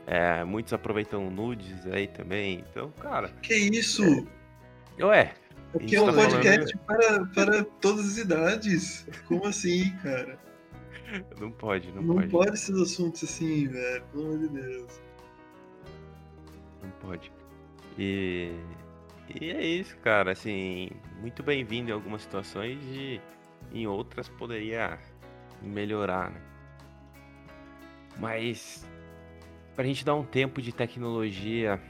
É, 0.06 0.44
muitos 0.44 0.74
aproveitam 0.74 1.30
nudes 1.32 1.88
aí 1.88 2.08
também. 2.08 2.62
Então, 2.70 2.92
cara, 3.02 3.30
Que 3.42 3.56
isso? 3.56 4.04
ué, 5.00 5.34
Aqui 5.74 5.96
é 5.96 6.02
um 6.02 6.08
tá 6.08 6.12
falando- 6.14 6.32
podcast 6.34 6.78
para, 6.80 7.26
para 7.28 7.64
todas 7.80 8.06
as 8.06 8.18
idades. 8.18 9.08
Como 9.30 9.48
assim, 9.48 9.96
cara? 10.04 10.38
Não 11.40 11.52
pode, 11.52 11.92
não, 11.92 12.02
Não 12.02 12.16
pode, 12.16 12.30
pode 12.30 12.54
esses 12.54 12.78
assuntos 12.80 13.24
assim, 13.24 13.68
velho. 13.68 14.04
Pelo 14.12 14.26
amor 14.26 14.40
de 14.40 14.48
Deus. 14.50 15.02
não 16.82 16.92
pode. 17.02 17.32
E, 17.98 18.52
e 19.40 19.52
é 19.52 19.66
isso, 19.66 19.98
cara. 19.98 20.32
Assim, 20.32 20.90
muito 21.20 21.44
bem-vindo 21.44 21.90
em 21.90 21.94
algumas 21.94 22.22
situações 22.24 22.84
e 22.86 23.22
em 23.72 23.88
outras 23.88 24.30
poderia 24.30 25.00
melhorar, 25.62 26.32
né? 26.32 26.42
Mas 28.18 28.86
pra 29.76 29.84
gente 29.84 30.06
dar 30.06 30.16
um 30.16 30.24
tempo 30.24 30.62
de 30.62 30.72
tecnologia 30.72 31.82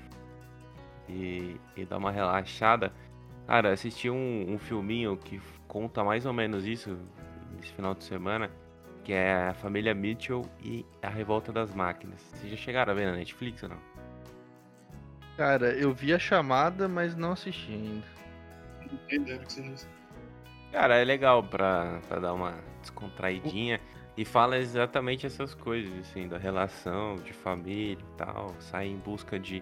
e, 1.07 1.55
e 1.75 1.85
dar 1.85 1.97
uma 1.97 2.11
relaxada, 2.11 2.91
cara, 3.45 3.73
assisti 3.73 4.09
um, 4.09 4.53
um 4.53 4.57
filminho 4.57 5.15
que 5.17 5.39
conta 5.67 6.03
mais 6.03 6.25
ou 6.25 6.33
menos 6.33 6.65
isso 6.65 6.97
nesse 7.55 7.71
final 7.73 7.93
de 7.93 8.03
semana, 8.03 8.49
que 9.05 9.13
é 9.13 9.49
a 9.49 9.53
família 9.53 9.93
Mitchell 9.93 10.41
e 10.61 10.83
a 11.01 11.07
revolta 11.09 11.53
das 11.53 11.73
máquinas. 11.73 12.19
Vocês 12.33 12.51
já 12.51 12.57
chegaram 12.57 12.91
a 12.91 12.95
ver 12.95 13.05
na 13.05 13.13
Netflix 13.15 13.61
ou 13.63 13.69
não? 13.69 13.77
Cara, 15.37 15.67
eu 15.73 15.93
vi 15.93 16.13
a 16.13 16.19
chamada, 16.19 16.87
mas 16.87 17.15
não 17.15 17.33
assisti 17.33 17.71
ainda. 17.71 18.05
Não 18.91 18.97
tem 19.07 19.19
ideia 19.21 19.37
do 19.39 19.45
que 19.47 19.61
isso. 19.61 19.87
Cara, 20.71 20.95
é 20.97 21.03
legal 21.05 21.43
pra, 21.43 21.99
pra 22.07 22.19
dar 22.19 22.33
uma 22.33 22.55
descontraidinha. 22.81 23.79
E 24.17 24.23
fala 24.23 24.57
exatamente 24.57 25.25
essas 25.25 25.53
coisas, 25.53 25.93
assim, 25.99 26.27
da 26.27 26.37
relação 26.37 27.17
de 27.17 27.33
família 27.33 28.01
e 28.01 28.17
tal. 28.17 28.55
Sai 28.59 28.87
em 28.87 28.95
busca 28.97 29.37
de, 29.37 29.61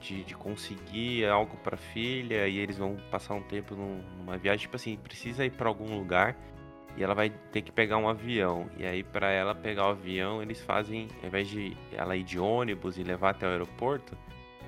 de, 0.00 0.24
de 0.24 0.34
conseguir 0.34 1.26
algo 1.26 1.54
pra 1.58 1.76
filha 1.76 2.48
e 2.48 2.56
eles 2.58 2.78
vão 2.78 2.96
passar 3.10 3.34
um 3.34 3.42
tempo 3.42 3.74
num- 3.76 4.02
numa 4.18 4.38
viagem. 4.38 4.62
Tipo 4.62 4.76
assim, 4.76 4.96
precisa 4.96 5.44
ir 5.44 5.50
pra 5.50 5.68
algum 5.68 5.96
lugar 5.98 6.34
e 6.96 7.02
ela 7.02 7.14
vai 7.14 7.30
ter 7.30 7.62
que 7.62 7.72
pegar 7.72 7.98
um 7.98 8.08
avião. 8.08 8.68
E 8.76 8.86
aí, 8.86 9.02
pra 9.02 9.30
ela 9.30 9.54
pegar 9.54 9.86
o 9.88 9.90
avião, 9.90 10.42
eles 10.42 10.60
fazem, 10.60 11.08
ao 11.22 11.28
invés 11.28 11.48
de 11.48 11.76
ela 11.92 12.16
ir 12.16 12.24
de 12.24 12.38
ônibus 12.38 12.98
e 12.98 13.02
levar 13.04 13.30
até 13.30 13.46
o 13.46 13.50
aeroporto, 13.50 14.16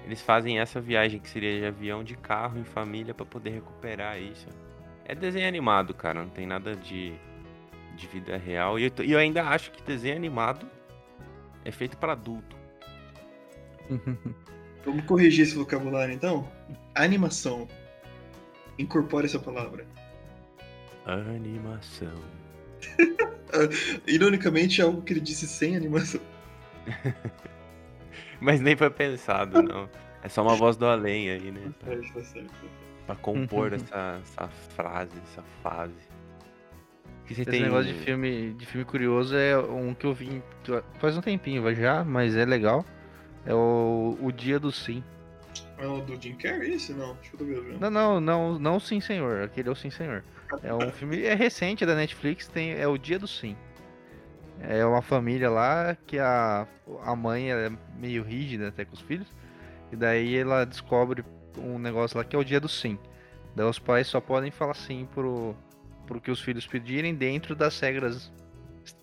eles 0.05 0.23
fazem 0.23 0.59
essa 0.61 0.81
viagem 0.81 1.21
que 1.21 1.29
seria 1.29 1.59
de 1.61 1.67
avião 1.67 2.05
de 2.05 2.17
carro 2.17 2.59
em 2.59 2.65
família 2.65 3.15
pra 3.15 3.27
poder 3.27 3.51
recuperar 3.51 4.21
isso. 4.21 4.49
É 5.05 5.15
desenho 5.15 5.49
animado, 5.49 5.95
cara, 5.95 6.23
não 6.23 6.31
tem 6.31 6.47
nada 6.47 6.77
de, 6.77 7.15
de 7.97 8.07
vida 8.09 8.37
real. 8.39 8.79
E 8.79 8.85
eu, 8.85 8.91
tô- 8.91 9.03
eu 9.03 9.19
ainda 9.19 9.45
acho 9.45 9.71
que 9.73 9.83
desenho 9.83 10.17
animado 10.17 10.71
é 11.65 11.73
feito 11.73 11.97
pra 11.99 12.13
adulto. 12.13 12.57
Vamos 14.85 15.05
corrigir 15.05 15.45
esse 15.45 15.55
vocabulário 15.55 16.15
então? 16.15 16.49
Animação. 16.95 17.69
Incorpore 18.79 19.27
essa 19.27 19.39
palavra. 19.39 19.87
Animação. 21.07 22.21
Ironicamente, 24.07 24.81
é 24.81 24.85
algo 24.85 25.03
que 25.03 25.13
ele 25.13 25.21
disse 25.21 25.47
sem 25.47 25.77
animação. 25.77 26.21
Mas 28.41 28.61
nem 28.61 28.77
foi 28.77 28.91
pensado, 28.91 29.63
não. 29.63 29.89
É 30.23 30.29
só 30.29 30.43
uma 30.43 30.57
voz 30.57 30.77
do 30.77 30.87
além 30.87 31.31
aí, 31.31 31.51
né? 31.51 31.73
Tá 31.79 31.87
certo, 31.87 32.13
tá 32.13 32.21
certo. 32.21 32.55
Pra 33.07 33.15
compor 33.15 33.73
essa, 33.73 34.21
essa 34.23 34.49
frase, 34.49 35.13
essa 35.31 35.43
fase. 35.63 35.95
Que 37.25 37.35
você 37.35 37.43
Esse 37.43 37.51
tem. 37.51 37.63
negócio 37.63 37.93
de 37.93 37.99
filme, 38.01 38.53
de 38.55 38.67
filme 38.67 38.85
curioso 38.85 39.37
é 39.37 39.59
um 39.59 39.95
que 39.95 40.07
eu 40.07 40.15
vi 40.15 40.43
faz 40.99 41.17
um 41.17 41.21
tempinho 41.21 41.63
vai 41.63 41.75
já, 41.75 42.05
mas 42.05 42.37
é 42.37 42.45
legal. 42.45 42.85
É 43.45 43.55
o, 43.55 44.17
o 44.21 44.33
Dia 44.33 44.59
do 44.59 44.73
Sim. 44.73 45.03
É 45.79 45.87
o 45.87 46.01
do 46.01 46.21
Jim 46.21 46.35
Carrey 46.35 46.75
esse? 46.75 46.93
Não, 46.93 47.15
que 47.17 47.41
eu 47.41 47.47
viajando. 47.47 47.79
Não, 47.79 47.91
não, 47.91 48.21
não, 48.21 48.59
não 48.59 48.77
o 48.77 48.81
Sim 48.81 49.01
Senhor. 49.01 49.43
Aquele 49.43 49.69
é 49.69 49.73
o 49.73 49.77
Sim 49.77 49.91
Senhor. 49.91 50.25
É 50.63 50.75
um 50.75 50.91
filme 50.91 51.25
é 51.25 51.35
recente 51.35 51.85
é 51.85 51.87
da 51.87 51.95
Netflix, 51.95 52.49
tem 52.49 52.73
é 52.73 52.87
o 52.87 52.97
Dia 52.97 53.19
do 53.19 53.27
Sim. 53.27 53.57
É 54.61 54.85
uma 54.85 55.03
família 55.03 55.51
lá 55.51 55.97
que 56.07 56.19
a, 56.19 56.67
a 57.03 57.15
mãe 57.15 57.53
é 57.53 57.71
meio 57.99 58.23
rígida 58.23 58.69
até 58.69 58.85
com 58.85 58.95
os 58.95 59.01
filhos. 59.01 59.29
E 59.93 59.97
daí 59.97 60.37
ela 60.37 60.65
descobre 60.65 61.25
um 61.59 61.79
negócio 61.79 62.17
lá 62.17 62.25
que 62.25 62.35
é 62.35 62.39
o 62.39 62.45
Dia 62.45 62.61
do 62.61 62.69
Sim. 62.69 62.99
Daí 63.55 63.67
os 63.67 63.79
pais 63.79 64.07
só 64.07 64.21
podem 64.21 64.51
falar 64.51 64.75
sim 64.75 65.09
pro, 65.15 65.55
pro 66.07 66.21
que 66.21 66.31
os 66.31 66.41
filhos 66.41 66.67
pedirem 66.67 67.15
dentro 67.15 67.55
das 67.55 67.79
regras 67.81 68.33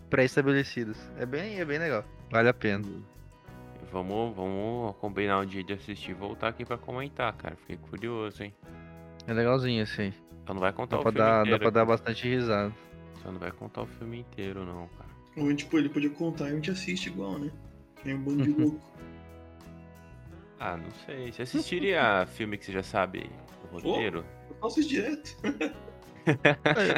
pré-estabelecidas. 0.09 0.97
É 1.17 1.25
bem, 1.25 1.59
é 1.59 1.65
bem 1.65 1.79
legal. 1.79 2.03
Vale 2.29 2.49
a 2.49 2.53
pena. 2.53 2.85
vamos, 3.91 4.35
vamos 4.35 4.95
combinar 4.97 5.39
um 5.39 5.45
dia 5.45 5.63
de 5.63 5.73
assistir 5.73 6.11
e 6.11 6.13
voltar 6.13 6.49
aqui 6.49 6.65
pra 6.65 6.77
comentar, 6.77 7.33
cara. 7.33 7.55
Fiquei 7.55 7.77
curioso, 7.77 8.43
hein? 8.43 8.53
É 9.25 9.33
legalzinho 9.33 9.81
esse 9.83 10.01
aí. 10.01 10.22
Só 10.45 10.53
não 10.53 10.59
vai 10.61 10.73
contar 10.73 10.97
Dá 10.97 10.99
o 10.99 11.03
pra, 11.03 11.11
filme 11.11 11.25
dar, 11.27 11.41
inteiro. 11.41 11.57
dá 11.57 11.61
pra 11.61 11.69
dar 11.71 11.85
bastante 11.85 12.27
risada. 12.27 12.73
Só 13.21 13.31
não 13.31 13.39
vai 13.39 13.51
contar 13.51 13.81
o 13.83 13.87
filme 13.87 14.19
inteiro, 14.19 14.65
não, 14.65 14.87
cara. 14.97 15.09
Ou 15.37 15.53
tipo, 15.55 15.77
ele 15.77 15.89
podia 15.89 16.09
contar 16.09 16.49
e 16.49 16.51
a 16.51 16.55
gente 16.55 16.69
assiste 16.71 17.07
igual, 17.07 17.39
né? 17.39 17.49
Tem 18.03 18.13
um 18.13 18.21
bando 18.21 18.43
de 18.43 18.51
louco. 18.59 18.81
Ah, 20.59 20.77
não 20.77 20.91
sei. 21.05 21.31
Você 21.31 21.41
assistiria 21.43 22.25
filme 22.35 22.57
que 22.57 22.65
você 22.65 22.71
já 22.71 22.83
sabe 22.83 23.29
o 23.71 23.75
roteiro? 23.77 24.23
Eu 24.49 24.55
faço 24.57 24.79
isso 24.79 24.89
direto. 24.89 25.37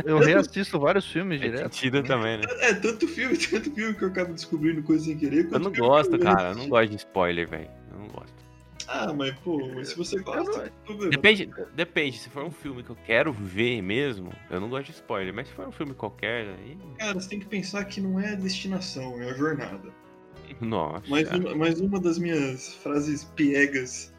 Eu 0.05 0.17
reassisto 0.25 0.79
vários 0.79 1.09
filmes 1.11 1.39
Faz 1.39 1.51
direto. 1.51 1.73
sentido 1.73 2.03
também, 2.03 2.37
né? 2.37 2.43
É, 2.59 2.73
tanto 2.75 3.07
filme, 3.07 3.35
tanto 3.37 3.71
filme 3.71 3.95
que 3.95 4.03
eu 4.03 4.09
acabo 4.09 4.33
descobrindo 4.33 4.83
coisa 4.83 5.05
sem 5.05 5.17
querer. 5.17 5.47
Eu 5.51 5.59
não 5.59 5.71
gosto, 5.71 6.15
eu 6.15 6.19
cara. 6.19 6.49
Eu 6.49 6.55
não 6.55 6.69
gosto 6.69 6.89
de 6.91 6.97
spoiler, 6.97 7.49
velho. 7.49 7.69
Eu 7.91 7.99
não 7.99 8.07
gosto. 8.07 8.44
Ah, 8.87 9.13
mas 9.13 9.33
pô, 9.39 9.67
mas 9.73 9.89
se 9.89 9.97
você 9.97 10.19
gosta, 10.19 10.71
não... 10.87 11.09
Depende, 11.09 11.49
depende. 11.73 12.17
Se 12.17 12.29
for 12.29 12.43
um 12.43 12.51
filme 12.51 12.83
que 12.83 12.89
eu 12.89 12.97
quero 13.05 13.31
ver 13.33 13.81
mesmo, 13.81 14.31
eu 14.49 14.59
não 14.59 14.69
gosto 14.69 14.85
de 14.85 14.91
spoiler. 14.91 15.33
Mas 15.33 15.47
se 15.47 15.53
for 15.53 15.67
um 15.67 15.71
filme 15.71 15.93
qualquer, 15.93 16.47
aí. 16.47 16.77
Cara, 16.97 17.13
você 17.13 17.29
tem 17.29 17.39
que 17.39 17.47
pensar 17.47 17.83
que 17.85 17.99
não 17.99 18.19
é 18.19 18.33
a 18.33 18.35
destinação, 18.35 19.21
é 19.21 19.29
a 19.29 19.33
jornada. 19.33 19.91
Nossa. 20.61 21.07
Mais 21.09 21.31
uma, 21.31 21.55
mais 21.55 21.79
uma 21.81 21.99
das 21.99 22.17
minhas 22.17 22.75
frases 22.75 23.23
piegas, 23.35 24.13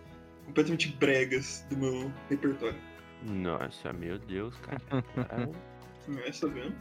completamente 0.45 0.89
bregas 0.97 1.65
do 1.71 1.77
meu 1.77 2.13
repertório. 2.29 2.79
Nossa, 3.23 3.93
meu 3.93 4.19
Deus, 4.19 4.55
cara. 4.57 4.81
Cara, 5.15 5.51
Não 6.09 6.21
é 6.21 6.33
sabendo? 6.33 6.75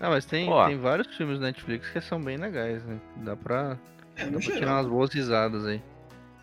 Ah, 0.00 0.10
mas 0.10 0.24
tem, 0.24 0.48
Ó. 0.48 0.66
tem 0.66 0.78
vários 0.78 1.14
filmes 1.16 1.40
Netflix 1.40 1.88
que 1.90 2.00
são 2.00 2.20
bem 2.20 2.36
legais, 2.36 2.84
né? 2.84 3.00
Dá 3.18 3.36
pra, 3.36 3.78
É, 4.16 4.26
dá 4.26 4.38
pra 4.38 4.40
tirar 4.40 4.72
umas 4.74 4.86
boas 4.86 5.12
risadas 5.12 5.66
aí. 5.66 5.82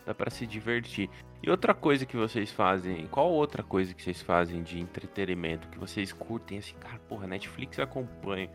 Dá 0.06 0.14
pra 0.14 0.30
se 0.30 0.46
divertir. 0.46 1.10
E 1.42 1.50
outra 1.50 1.74
coisa 1.74 2.06
que 2.06 2.18
vocês 2.18 2.52
fazem, 2.52 3.08
qual 3.08 3.32
outra 3.32 3.64
coisa 3.64 3.94
que 3.94 4.04
vocês 4.04 4.22
fazem 4.22 4.64
de 4.64 4.80
entretenimento 4.80 5.68
que 5.70 5.78
vocês 5.78 6.12
curtem 6.12 6.58
assim, 6.58 6.76
cara, 6.80 7.00
porra, 7.08 7.28
Netflix 7.28 7.78
eu 7.78 7.84
acompanho, 7.84 8.50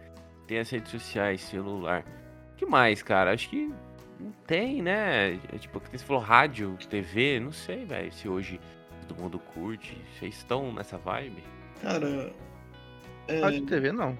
tem 0.46 0.59
as 0.59 0.70
redes 0.70 0.90
sociais, 0.90 1.40
celular. 1.42 2.05
que 2.57 2.66
mais, 2.66 3.03
cara? 3.03 3.32
Acho 3.32 3.49
que 3.51 3.72
não 4.18 4.32
tem, 4.46 4.82
né? 4.82 5.34
É 5.53 5.59
tipo, 5.59 5.80
que 5.80 5.90
você 5.99 6.05
falou 6.05 6.22
rádio, 6.22 6.76
TV, 6.88 7.38
não 7.40 7.53
sei, 7.53 7.84
velho, 7.84 8.12
se 8.12 8.28
hoje 8.28 8.61
todo 9.07 9.20
mundo 9.20 9.38
curte. 9.38 9.96
Vocês 10.18 10.36
estão 10.36 10.72
nessa 10.72 10.99
vibe? 10.99 11.42
Cara, 11.82 12.32
é, 13.28 13.40
Rádio 13.40 13.66
TV 13.66 13.92
não. 13.92 14.18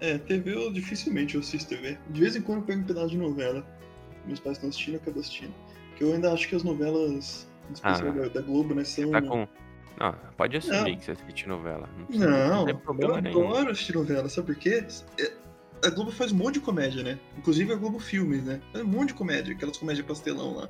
é, 0.00 0.18
TV 0.18 0.54
eu 0.54 0.72
dificilmente 0.72 1.34
eu 1.34 1.40
assisto 1.40 1.70
TV. 1.70 1.98
De 2.10 2.20
vez 2.20 2.36
em 2.36 2.42
quando 2.42 2.58
eu 2.58 2.64
pego 2.64 2.80
um 2.80 2.84
pedaço 2.84 3.08
de 3.08 3.18
novela. 3.18 3.66
Meus 4.26 4.38
pais 4.38 4.56
estão 4.56 4.68
assistindo, 4.68 4.94
eu 4.94 5.00
acabo 5.00 5.18
assistindo. 5.18 5.54
Eu 6.02 6.12
ainda 6.14 6.32
acho 6.32 6.48
que 6.48 6.56
as 6.56 6.64
novelas, 6.64 7.48
Ah, 7.82 7.92
da, 8.00 8.28
da 8.28 8.40
Globo, 8.40 8.74
né, 8.74 8.82
são... 8.82 9.10
Tá 9.12 9.22
com. 9.22 9.46
Não, 10.00 10.14
pode 10.36 10.56
assumir 10.56 10.78
Não. 10.90 10.96
que 10.98 11.04
você 11.04 11.12
assiste 11.12 11.48
novela. 11.48 11.88
Não, 11.96 12.06
precisa- 12.06 12.48
Não, 12.48 12.64
tem 12.64 12.74
eu 12.74 12.80
problema 12.80 13.20
nenhum. 13.20 13.48
adoro 13.50 13.70
assistir 13.70 13.94
novela, 13.94 14.28
sabe 14.28 14.48
por 14.48 14.56
quê? 14.56 14.84
É, 15.20 15.32
A 15.86 15.90
Globo 15.90 16.10
faz 16.10 16.32
um 16.32 16.36
monte 16.36 16.54
de 16.54 16.60
comédia, 16.60 17.02
né? 17.04 17.18
Inclusive 17.38 17.72
a 17.72 17.76
Globo 17.76 18.00
Filmes, 18.00 18.42
né? 18.42 18.60
Faz 18.72 18.84
um 18.84 18.88
monte 18.88 19.08
de 19.08 19.14
comédia, 19.14 19.54
aquelas 19.54 19.76
comédias 19.76 20.04
pastelão 20.06 20.56
lá. 20.56 20.68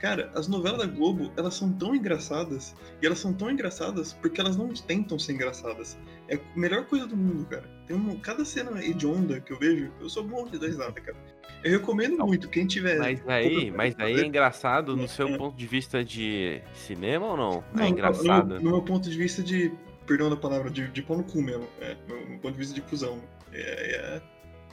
Cara, 0.00 0.30
as 0.34 0.46
novelas 0.46 0.78
da 0.78 0.86
Globo, 0.86 1.32
elas 1.36 1.54
são 1.54 1.72
tão 1.72 1.94
engraçadas, 1.94 2.74
e 3.02 3.06
elas 3.06 3.18
são 3.18 3.32
tão 3.32 3.50
engraçadas 3.50 4.12
porque 4.12 4.40
elas 4.40 4.56
não 4.56 4.68
tentam 4.68 5.18
ser 5.18 5.32
engraçadas. 5.32 5.98
É 6.28 6.36
a 6.36 6.40
melhor 6.54 6.86
coisa 6.86 7.06
do 7.06 7.16
mundo, 7.16 7.44
cara. 7.46 7.64
Tem 7.86 7.96
uma, 7.96 8.14
cada 8.20 8.44
cena 8.44 8.84
hedionda 8.84 9.40
que 9.40 9.52
eu 9.52 9.58
vejo, 9.58 9.90
eu 10.00 10.08
sou 10.08 10.22
bom 10.22 10.44
de 10.46 10.58
dar 10.58 10.66
risada, 10.68 11.00
cara. 11.00 11.16
Eu 11.64 11.72
recomendo 11.72 12.16
Não. 12.16 12.26
muito, 12.28 12.48
quem 12.48 12.66
tiver... 12.66 12.98
Mas 12.98 13.20
aí, 13.26 13.70
mas 13.72 13.94
aí 13.98 14.20
é 14.20 14.24
engraçado 14.24 14.96
no 14.96 15.04
É. 15.04 15.08
seu 15.08 15.36
ponto 15.36 15.56
de 15.56 15.66
vista 15.66 16.04
de 16.04 16.62
cinema 16.72 17.26
ou 17.26 17.36
não? 17.36 17.64
Não, 17.74 17.82
é 17.82 17.88
engraçado. 17.88 18.54
No, 18.54 18.60
no 18.60 18.70
meu 18.70 18.82
ponto 18.82 19.10
de 19.10 19.16
vista 19.16 19.42
de. 19.42 19.72
Perdão 20.06 20.30
da 20.30 20.36
palavra, 20.36 20.70
de, 20.70 20.86
de 20.88 21.02
pau 21.02 21.16
no 21.16 21.24
cu 21.24 21.42
mesmo. 21.42 21.66
É, 21.80 21.96
no, 22.08 22.34
no 22.34 22.38
ponto 22.38 22.52
de 22.52 22.58
vista 22.58 22.74
de 22.74 22.80
cuzão. 22.82 23.20
É, 23.52 23.60
é, 23.60 24.22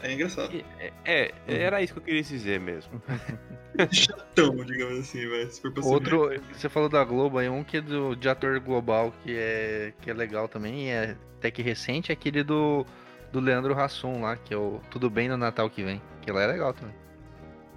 é 0.06 0.14
engraçado. 0.14 0.64
É, 0.80 0.91
é, 1.06 1.34
era 1.47 1.82
isso 1.82 1.93
que 1.93 1.99
eu 1.99 2.03
queria 2.03 2.22
dizer 2.24 2.60
mesmo. 2.60 3.01
Chatão, 3.91 4.56
digamos 4.64 4.99
assim, 4.99 5.20
ser 5.49 5.74
Outro, 5.84 6.32
você 6.53 6.70
falou 6.70 6.88
da 6.88 7.03
Globo 7.03 7.38
aí, 7.38 7.49
um 7.49 7.64
que 7.64 7.78
é 7.78 7.82
do, 7.82 8.16
de 8.16 8.30
ator 8.30 8.60
global 8.60 9.14
que 9.24 9.36
é, 9.36 9.93
que 10.01 10.10
é 10.10 10.14
legal 10.14 10.47
também, 10.47 10.91
é 10.91 11.18
até 11.38 11.51
que 11.51 11.62
recente, 11.62 12.12
é 12.12 12.14
aquele 12.14 12.43
do, 12.43 12.86
do 13.32 13.39
Leandro 13.39 13.78
Hassum 13.78 14.22
lá, 14.22 14.38
que 14.38 14.53
é 14.53 14.58
o 14.58 14.80
Tudo 14.89 15.10
Bem 15.10 15.28
no 15.28 15.38
Natal 15.38 15.70
que 15.70 15.84
vem. 15.84 16.01
Que 16.22 16.32
lá 16.32 16.43
é 16.43 16.47
legal 16.47 16.74
também. 16.74 16.95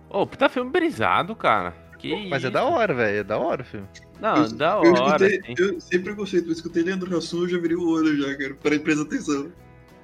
Ô, 0.08 0.26
puta 0.26 0.48
filme 0.48 0.70
brisado, 0.70 1.34
cara. 1.34 1.74
Que 1.98 2.28
Mas 2.28 2.44
é 2.44 2.46
isso? 2.46 2.50
da 2.52 2.64
hora, 2.64 2.94
velho. 2.94 3.18
É 3.18 3.24
da 3.24 3.36
hora 3.36 3.62
o 3.62 3.64
filme. 3.64 3.88
Não, 4.20 4.36
Eu- 4.36 4.52
da 4.52 4.80
Eu 4.82 4.92
hora. 4.94 5.26
escutei, 5.26 5.54
eu, 5.58 5.80
sem 5.80 6.00
preconceito, 6.00 6.46
eu 6.46 6.52
escutei 6.52 6.82
Leandro 6.82 7.14
Hassum 7.16 7.42
eu 7.42 7.48
já 7.48 7.58
virei 7.58 7.76
o 7.76 7.88
olho 7.88 8.16
já, 8.16 8.36
cara. 8.36 8.54
Para 8.54 8.78
presta 8.78 9.02
atenção. 9.02 9.52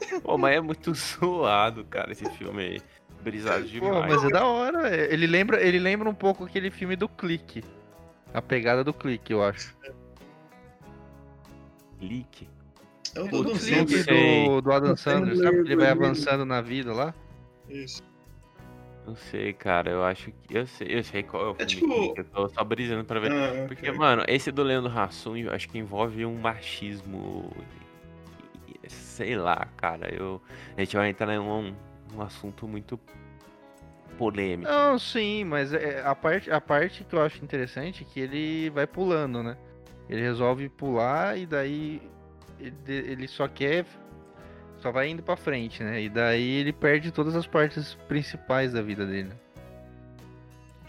Pô, 0.23 0.37
mas 0.39 0.57
é 0.57 0.61
muito 0.61 0.93
zoado, 0.95 1.85
cara, 1.85 2.13
esse 2.13 2.29
filme 2.33 2.63
aí. 2.63 2.83
Brisado 3.23 3.63
Pô, 3.65 3.69
demais. 3.71 4.13
mas 4.13 4.25
é 4.25 4.29
da 4.29 4.45
hora. 4.45 4.89
é- 4.95 5.13
Ele 5.13 5.27
lembra, 5.27 5.63
ele 5.63 5.79
lembra 5.79 6.09
um 6.11 6.15
pouco 6.15 6.45
aquele 6.45 6.71
filme 6.71 6.95
do 6.95 7.09
Clique. 7.09 7.65
A 8.35 8.43
pegada 8.43 8.85
do 8.85 8.93
Clique, 8.93 9.33
eu 9.33 9.43
acho. 9.43 9.75
Clique. 11.99 12.49
É 13.15 13.21
o 13.21 13.25
O 13.27 13.29
do 13.29 13.41
Adam 13.53 13.55
Clique. 13.57 14.03
Do, 14.05 14.61
do 14.61 14.73
Adam 14.73 14.97
Sandler, 14.97 15.37
sabe? 15.37 15.63
Que 15.63 15.69
ele 15.69 15.77
vai 15.77 15.89
avançando 15.91 16.45
na 16.45 16.61
vida 16.61 16.93
lá. 16.93 17.15
Isso. 17.69 18.03
Não 19.07 19.15
sei, 19.15 19.53
cara. 19.53 19.91
Eu 19.91 20.05
acho 20.05 20.33
que. 20.33 20.57
Eu 20.59 20.67
sei, 20.67 20.89
eu 20.91 21.05
sei 21.05 21.23
qual 21.23 21.43
é 21.43 21.47
o 21.49 21.51
É 21.59 21.67
filme. 21.67 21.67
tipo- 21.67 21.95
Clique, 22.15 22.21
Eu 22.21 22.25
tô 22.25 22.49
só 22.49 22.65
brisando 22.65 23.05
pra 23.05 23.21
ver. 23.21 23.33
Ah, 23.33 23.67
Porque, 23.69 23.89
ok. 23.89 23.99
mano, 23.99 24.25
esse 24.27 24.51
do 24.51 24.63
Leandro 24.63 24.91
Hassum, 24.99 25.37
eu 25.37 25.53
acho 25.53 25.69
que 25.69 25.79
envolve 25.79 26.27
um 26.27 26.35
machismo. 26.39 27.51
Sei 29.15 29.37
lá, 29.37 29.69
cara. 29.77 30.13
Eu, 30.13 30.43
a 30.77 30.81
gente 30.81 30.97
vai 30.97 31.09
entrar 31.09 31.33
em 31.33 31.39
um, 31.39 31.73
um 32.17 32.21
assunto 32.21 32.67
muito 32.67 32.99
polêmico. 34.19 34.69
Não, 34.69 34.99
sim, 34.99 35.45
mas 35.45 35.73
é, 35.73 36.03
a, 36.05 36.17
parte, 36.17 36.51
a 36.51 36.61
parte 36.61 37.05
que 37.05 37.15
eu 37.15 37.23
acho 37.23 37.43
interessante 37.45 38.03
é 38.03 38.13
que 38.13 38.19
ele 38.19 38.71
vai 38.71 38.89
pulando, 38.89 39.41
né? 39.41 39.57
Ele 40.09 40.21
resolve 40.21 40.69
pular 40.69 41.39
e 41.39 41.47
daí 41.47 42.03
ele, 42.59 42.75
ele 42.89 43.29
só 43.29 43.47
quer. 43.47 43.87
Só 44.79 44.91
vai 44.91 45.09
indo 45.09 45.23
pra 45.23 45.37
frente, 45.37 45.81
né? 45.83 46.03
E 46.03 46.09
daí 46.09 46.57
ele 46.57 46.73
perde 46.73 47.13
todas 47.13 47.37
as 47.37 47.47
partes 47.47 47.95
principais 48.09 48.73
da 48.73 48.83
vida 48.83 49.07
dele. 49.07 49.31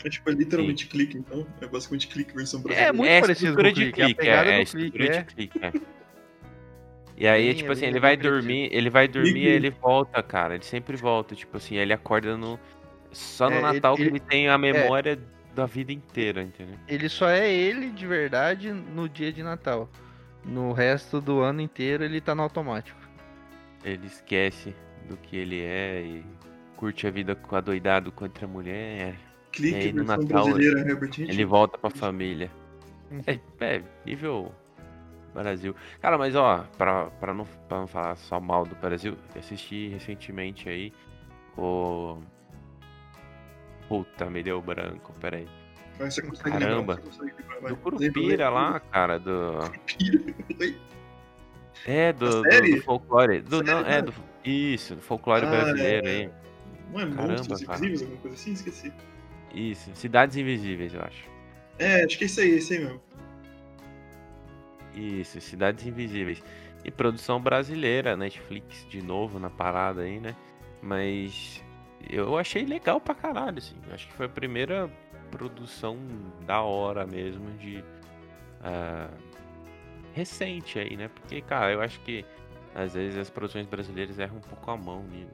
É 0.04 0.10
tipo, 0.10 0.32
é 0.32 0.34
literalmente 0.34 0.88
clique, 0.88 1.16
então. 1.16 1.46
É 1.62 1.68
basicamente 1.68 2.08
clique 2.08 2.36
versão 2.36 2.60
É 2.60 2.64
brasileira. 2.64 2.94
muito 2.94 3.12
a 3.18 3.22
parecido 3.22 3.56
com 3.56 3.62
o 3.62 3.72
de 3.72 3.92
Clique, 3.92 4.02
é 4.02 4.04
a 4.04 4.08
clique, 4.08 4.20
pegada 4.20 4.50
é, 4.50 4.62
é 4.62 4.64
do 4.64 4.72
Clique, 4.72 4.98
de 4.98 5.08
é. 5.08 5.24
clique, 5.24 5.60
é. 5.64 5.74
E 7.18 7.28
aí, 7.28 7.46
Bem- 7.48 7.56
tipo 7.56 7.70
é 7.70 7.74
assim, 7.74 7.86
ele 7.86 7.94
bem 7.94 8.02
vai 8.02 8.18
dormir, 8.18 8.70
ele 8.72 8.90
vai 8.90 9.08
dormir 9.08 9.38
e 9.44 9.48
ele 9.48 9.70
volta, 9.70 10.22
cara. 10.22 10.56
Ele 10.56 10.64
sempre 10.66 10.98
volta, 10.98 11.34
tipo 11.36 11.56
assim, 11.58 11.76
ele 11.78 11.94
acorda 11.94 12.36
no. 12.36 12.60
Só 13.12 13.50
no 13.50 13.56
É, 13.56 13.60
ele- 13.60 13.74
Natal 13.74 13.96
que 13.96 14.02
ele- 14.02 14.10
ele 14.12 14.20
tem 14.20 14.50
a 14.50 14.58
memória 14.58 15.18
da 15.56 15.66
vida 15.66 15.94
inteira, 15.94 16.44
entendeu? 16.44 16.76
Ele 16.88 17.08
só 17.08 17.30
é 17.30 17.50
ele 17.50 17.90
de 17.90 18.06
verdade 18.06 18.72
no 18.72 19.08
dia 19.08 19.32
de 19.32 19.42
Natal. 19.42 19.90
No 20.44 20.74
resto 20.74 21.22
do 21.22 21.40
ano 21.40 21.62
inteiro 21.62 22.04
ele 22.04 22.20
tá 22.20 22.36
no 22.36 22.44
automático. 22.44 23.00
Ele 23.84 24.06
esquece 24.08 24.76
do 25.08 25.16
que 25.16 25.38
ele 25.38 25.62
é 25.62 26.02
e 26.02 26.24
curte 26.76 27.08
a 27.08 27.12
vida 27.12 27.34
com 27.34 27.56
adoidado 27.56 28.12
contra 28.12 28.46
a 28.46 28.50
mulher. 28.50 29.16
Clique 29.54 29.74
E 29.74 29.80
aí, 29.86 29.94
no 29.94 30.04
Natal, 30.04 30.26
brasileira, 30.44 30.80
Herbert 30.82 31.08
Hitchcock. 31.12 31.32
Ele 31.32 31.46
volta 31.46 31.78
pra 31.78 31.90
família. 31.90 32.52
É, 33.26 33.40
é, 33.62 33.82
nível 34.06 34.54
Brasil. 35.36 35.76
Cara, 36.02 36.18
mas 36.18 36.36
ó, 36.36 36.66
pra, 36.78 37.06
pra, 37.12 37.34
não, 37.34 37.46
pra 37.68 37.80
não 37.80 37.88
falar 37.88 38.16
só 38.16 38.40
mal 38.40 38.66
do 38.66 38.76
Brasil, 38.76 39.18
eu 39.34 39.40
assisti 39.40 39.90
recentemente 39.90 40.68
aí 40.68 40.92
o. 41.58 42.18
Puta, 43.88 44.30
me 44.30 44.42
deu 44.42 44.62
branco, 44.62 45.14
peraí. 45.20 45.48
Você 46.00 46.22
consegue 46.22 46.58
Caramba. 46.58 46.96
lembrar, 46.96 46.96
você 46.96 47.02
consegue 47.20 47.34
lembrar, 47.40 47.60
vai. 47.62 47.72
Do 47.72 47.78
Curupira 47.78 48.50
lá, 48.50 48.80
cara, 48.80 49.20
do. 49.20 49.60
Curupira. 49.60 50.76
É, 51.86 52.12
do, 52.14 52.42
do, 52.42 52.50
do 52.50 52.82
folclore. 52.82 53.42
Do, 53.42 53.58
Série, 53.58 53.68
não, 53.68 53.80
é, 53.82 54.02
do. 54.02 54.14
Isso, 54.44 54.96
do 54.96 55.02
folclore 55.02 55.46
Ah, 55.46 55.50
brasileiro 55.50 56.08
é. 56.08 56.12
aí. 56.12 56.30
Não 56.92 57.02
é 57.02 57.06
Caramba, 57.06 57.28
Monstros 57.34 57.64
cara. 57.64 57.78
Invisíveis, 57.80 58.02
alguma 58.02 58.22
coisa 58.22 58.36
assim? 58.36 58.54
Esqueci. 58.54 58.94
Isso, 59.54 59.92
Cidades 59.96 60.36
Invisíveis, 60.36 60.94
eu 60.94 61.02
acho. 61.02 61.24
É, 61.78 62.04
acho 62.04 62.18
que 62.18 62.24
é 62.24 62.28
isso 62.28 62.42
aí, 62.42 62.50
esse 62.52 62.74
aí 62.74 62.84
mesmo. 62.84 63.02
Isso, 64.96 65.40
Cidades 65.42 65.86
Invisíveis. 65.86 66.42
E 66.84 66.92
produção 66.92 67.42
brasileira, 67.42 68.16
Netflix 68.16 68.86
de 68.90 69.02
novo 69.02 69.40
na 69.40 69.50
parada 69.50 70.02
aí, 70.02 70.20
né? 70.20 70.36
Mas 70.82 71.64
eu 72.10 72.38
achei 72.38 72.64
legal 72.66 73.02
pra 73.02 73.16
caralho, 73.16 73.58
assim. 73.58 73.76
Acho 73.92 74.08
que 74.08 74.14
foi 74.14 74.28
a 74.28 74.30
primeira 74.30 74.90
produção 75.32 75.98
da 76.46 76.62
hora 76.62 77.06
mesmo 77.06 77.50
de. 77.58 77.84
ah, 78.64 79.10
recente 80.14 80.80
aí, 80.80 80.96
né? 80.96 81.10
Porque, 81.10 81.42
cara, 81.42 81.72
eu 81.74 81.82
acho 81.82 82.00
que 82.02 82.24
às 82.74 82.94
vezes 82.94 83.18
as 83.18 83.30
produções 83.30 83.66
brasileiras 83.66 84.18
erram 84.20 84.38
um 84.38 84.42
pouco 84.42 84.70
a 84.72 84.78
mão 84.78 85.04
ni- 85.04 85.28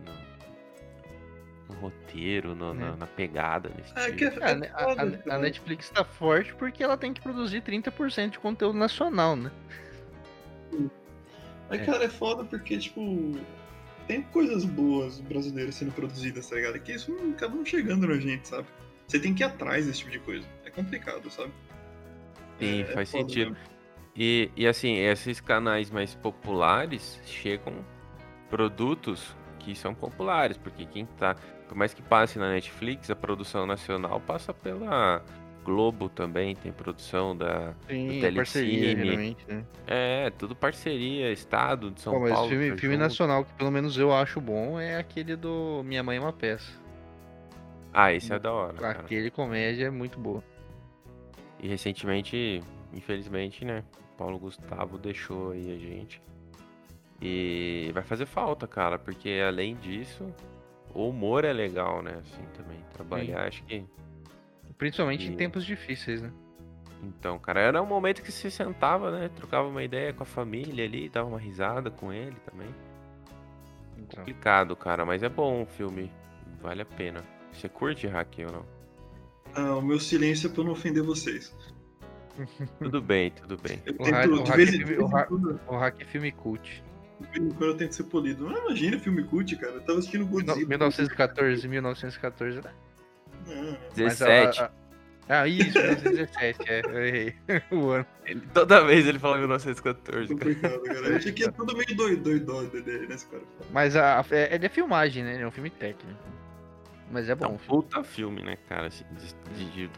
no, 1.74 1.80
roteiro, 1.80 2.56
no- 2.56 2.74
na, 2.74 2.88
É. 2.88 2.96
na 2.96 3.08
pegada, 3.08 3.70
nesse 3.76 3.92
É 3.98 4.06
tipo. 4.06 4.18
que 4.18 4.26
é, 4.26 4.44
A, 4.44 4.50
é 4.52 4.72
a- 4.74 4.80
foda, 4.84 5.02
a- 5.02 5.06
a 5.06 5.18
cara. 5.18 5.40
Netflix 5.40 5.90
tá 5.90 6.04
forte 6.04 6.54
porque 6.56 6.84
ela 6.84 6.98
tem 6.98 7.14
que 7.14 7.22
produzir 7.22 7.62
30% 7.62 8.32
de 8.32 8.40
conteúdo 8.40 8.78
nacional, 8.78 9.36
né? 9.36 9.52
Aí, 11.70 11.80
cara, 11.80 12.04
é 12.04 12.10
foda 12.10 12.44
porque, 12.44 12.78
tipo, 12.78 13.38
tem 14.08 14.22
coisas 14.24 14.66
boas 14.66 15.20
brasileiras 15.22 15.76
sendo 15.76 15.92
produzidas, 15.94 16.48
tá 16.50 16.56
ligado? 16.56 16.80
Que 16.80 16.92
isso 16.94 17.12
não 17.12 17.32
acaba 17.32 17.56
não 17.56 17.66
chegando 17.66 18.08
na 18.08 18.16
gente, 18.16 18.48
sabe? 18.48 18.68
Você 19.08 19.20
tem 19.20 19.34
que 19.34 19.44
ir 19.44 19.46
atrás 19.46 19.86
desse 19.86 20.00
tipo 20.00 20.12
de 20.12 20.20
coisa. 20.20 20.46
É 20.66 20.70
complicado, 20.70 21.30
sabe? 21.30 21.52
Sim, 22.60 22.80
É- 22.80 22.82
é 22.82 22.86
faz 22.86 23.10
sentido. 23.10 23.52
mesmo. 23.52 23.72
E, 24.16 24.52
e 24.58 24.68
assim, 24.68 24.98
esses 24.98 25.40
canais 25.40 25.90
mais 25.90 26.14
populares 26.16 27.22
chegam 27.26 27.74
produtos 28.50 29.34
que 29.60 29.74
são 29.74 29.94
populares, 29.94 30.58
porque 30.58 30.86
quem 30.86 31.06
tá. 31.06 31.36
Por 31.72 31.78
mais 31.78 31.94
que 31.94 32.02
passe 32.02 32.38
na 32.38 32.50
Netflix, 32.52 33.10
a 33.10 33.16
produção 33.16 33.66
nacional 33.66 34.20
passa 34.20 34.54
pela 34.54 35.24
Globo 35.64 36.10
também, 36.10 36.54
tem 36.54 36.70
produção 36.70 37.34
da. 37.34 37.74
Parceria, 38.36 38.94
geralmente, 38.94 39.46
né? 39.48 39.64
É, 39.88 40.30
tudo 40.32 40.54
parceria, 40.54 41.32
Estado 41.32 41.90
de 41.90 42.02
São 42.02 42.12
Pô, 42.12 42.20
mas 42.20 42.34
Paulo. 42.34 42.50
filme, 42.50 42.72
tá 42.72 42.78
filme 42.78 42.98
nacional 42.98 43.46
que 43.46 43.54
pelo 43.54 43.72
menos 43.72 43.98
eu 43.98 44.14
acho 44.14 44.42
bom 44.42 44.78
é 44.82 44.98
aquele 44.98 45.38
do 45.38 45.82
Minha 45.86 46.04
Mãe 46.04 46.18
é 46.18 46.20
uma 46.20 46.34
Peça. 46.34 46.74
Ah, 47.94 48.12
esse 48.12 48.34
é 48.34 48.38
da 48.38 48.52
hora. 48.52 48.74
Cara. 48.74 49.00
Aquele 49.00 49.32
comédia 49.32 49.86
é 49.86 49.90
muito 49.90 50.20
boa. 50.20 50.44
E 51.58 51.70
recentemente, 51.70 52.62
infelizmente, 52.92 53.64
né? 53.64 53.86
Paulo 54.18 54.38
Gustavo 54.38 54.98
deixou 54.98 55.52
aí 55.52 55.74
a 55.74 55.78
gente. 55.78 56.22
E 57.22 57.92
vai 57.94 58.04
fazer 58.04 58.26
falta, 58.26 58.68
cara, 58.68 59.00
porque 59.00 59.42
além 59.48 59.78
disso, 59.78 60.28
o 60.94 61.10
humor 61.10 61.44
é 61.46 61.54
legal, 61.54 62.02
né? 62.02 62.16
Assim 62.20 62.44
também. 62.56 62.80
Trabalhar, 62.94 63.48
acho 63.48 63.64
que. 63.64 63.84
Principalmente 64.78 65.26
E- 65.28 65.34
em 65.34 65.36
tempos 65.36 65.66
difíceis, 65.66 66.22
né? 66.22 66.32
Então, 67.04 67.40
cara, 67.40 67.60
era 67.60 67.82
um 67.82 67.86
momento 67.86 68.22
que 68.22 68.32
se 68.32 68.50
sentava, 68.52 69.10
né? 69.12 69.30
Trocava 69.36 69.68
uma 69.68 69.84
ideia 69.84 70.14
com 70.14 70.22
a 70.24 70.26
família 70.26 70.86
ali, 70.86 71.10
dava 71.10 71.28
uma 71.28 71.40
risada 71.40 71.90
com 71.90 72.14
ele 72.14 72.36
também. 72.50 72.68
Então, 73.98 74.20
Complicado, 74.20 74.76
cara, 74.76 75.06
mas 75.06 75.24
é 75.24 75.30
bom 75.30 75.64
o 75.64 75.66
filme. 75.66 76.12
Vale 76.62 76.82
a 76.84 76.86
pena. 76.86 77.22
Você 77.52 77.68
curte 77.68 78.06
hack 78.08 78.36
ou 78.46 78.52
não? 78.52 78.66
Ah, 79.56 79.76
o 79.78 79.82
meu 79.82 80.00
silêncio 80.00 80.48
é 80.48 80.54
pra 80.54 80.62
eu 80.62 80.66
não 80.66 80.72
ofender 80.74 81.04
vocês. 81.04 81.56
Tudo 82.80 83.02
bem, 83.02 83.32
tudo 83.32 83.58
bem. 83.58 83.82
Eu 83.86 83.94
O 83.96 83.98
tento, 84.04 84.14
hack- 84.14 84.30
o 85.68 85.76
hack 85.76 85.98
hack- 86.00 86.06
filme 86.08 86.32
cult. 86.32 86.84
Quando 87.58 87.66
eu 87.66 87.78
tento 87.78 87.94
ser 87.94 88.04
polido. 88.04 88.50
Não 88.50 88.58
imagina 88.66 89.00
filme 89.00 89.24
cult, 89.24 89.56
cara. 89.58 89.74
Eu 89.74 89.82
tava 89.82 90.00
assistindo 90.00 90.22
No- 90.26 90.28
Godzilla. 90.32 90.68
1914, 90.68 91.68
1914. 91.68 92.62
né? 92.62 92.72
Não, 93.48 93.56
não. 93.56 93.72
Mas 93.72 93.94
17. 93.96 94.62
a- 94.62 94.66
a- 94.66 94.72
Ah, 95.30 95.48
isso, 95.48 95.78
1917, 95.78 96.60
é, 96.70 96.82
eu 96.86 97.06
errei. 97.06 97.36
o 97.72 97.90
ano. 97.92 98.06
Ele- 98.26 98.42
toda 98.54 98.84
vez 98.84 99.08
ele 99.08 99.18
fala 99.20 99.38
1914, 99.38 100.36
cara. 100.36 100.40
complicado, 100.56 100.82
cara. 100.84 101.08
Eu 101.08 101.16
achei 101.16 101.32
que 101.32 101.44
é 101.46 101.52
tudo 101.52 101.74
meio 101.78 101.96
doido, 101.96 102.22
doido, 102.24 102.46
doido, 102.46 103.08
né, 103.08 103.16
esse 103.16 103.26
cara? 103.28 103.44
Mas 103.72 103.96
a, 103.96 104.26
é, 104.32 104.56
ele 104.56 104.66
é 104.66 104.70
filmagem, 104.70 105.24
né? 105.24 105.36
Ele 105.36 105.44
é 105.44 105.48
um 105.48 105.52
filme 105.52 105.70
técnico. 105.70 106.20
Mas 107.12 107.30
é 107.30 107.32
É 107.34 107.36
bom. 107.36 107.54
um 107.54 107.58
puta 107.58 108.04
filme, 108.04 108.42
né, 108.42 108.58
cara? 108.68 108.90
de- 108.90 109.90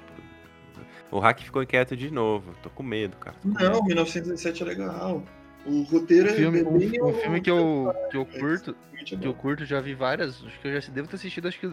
O 1.11 1.19
hack 1.19 1.41
ficou 1.41 1.61
inquieto 1.63 1.95
de 1.95 2.11
novo. 2.11 2.53
Tô 2.63 2.69
com 2.69 2.81
medo, 2.83 3.15
cara. 3.17 3.35
tô 3.41 3.47
com 3.49 3.55
medo. 3.55 3.71
Não, 3.71 3.83
1917 3.83 4.63
é 4.63 4.65
legal. 4.65 5.23
O 5.65 5.83
roteiro 5.83 6.29
Um 6.31 6.35
filme, 6.35 6.59
é 6.59 6.63
um, 6.63 6.77
bem... 6.77 7.01
um 7.01 7.13
filme 7.13 7.41
que 7.41 7.49
eu, 7.49 7.93
que 8.11 8.17
eu 8.17 8.25
curto, 8.25 8.75
Realmente 8.91 9.15
é 9.15 9.17
que 9.17 9.27
eu 9.27 9.33
curto, 9.33 9.65
já 9.65 9.79
vi 9.79 9.93
várias. 9.93 10.43
Acho 10.43 10.59
que 10.59 10.67
eu 10.67 10.81
já 10.81 10.91
devo 10.91 11.07
ter 11.07 11.15
assistido 11.15 11.47
acho 11.47 11.59
que 11.59 11.71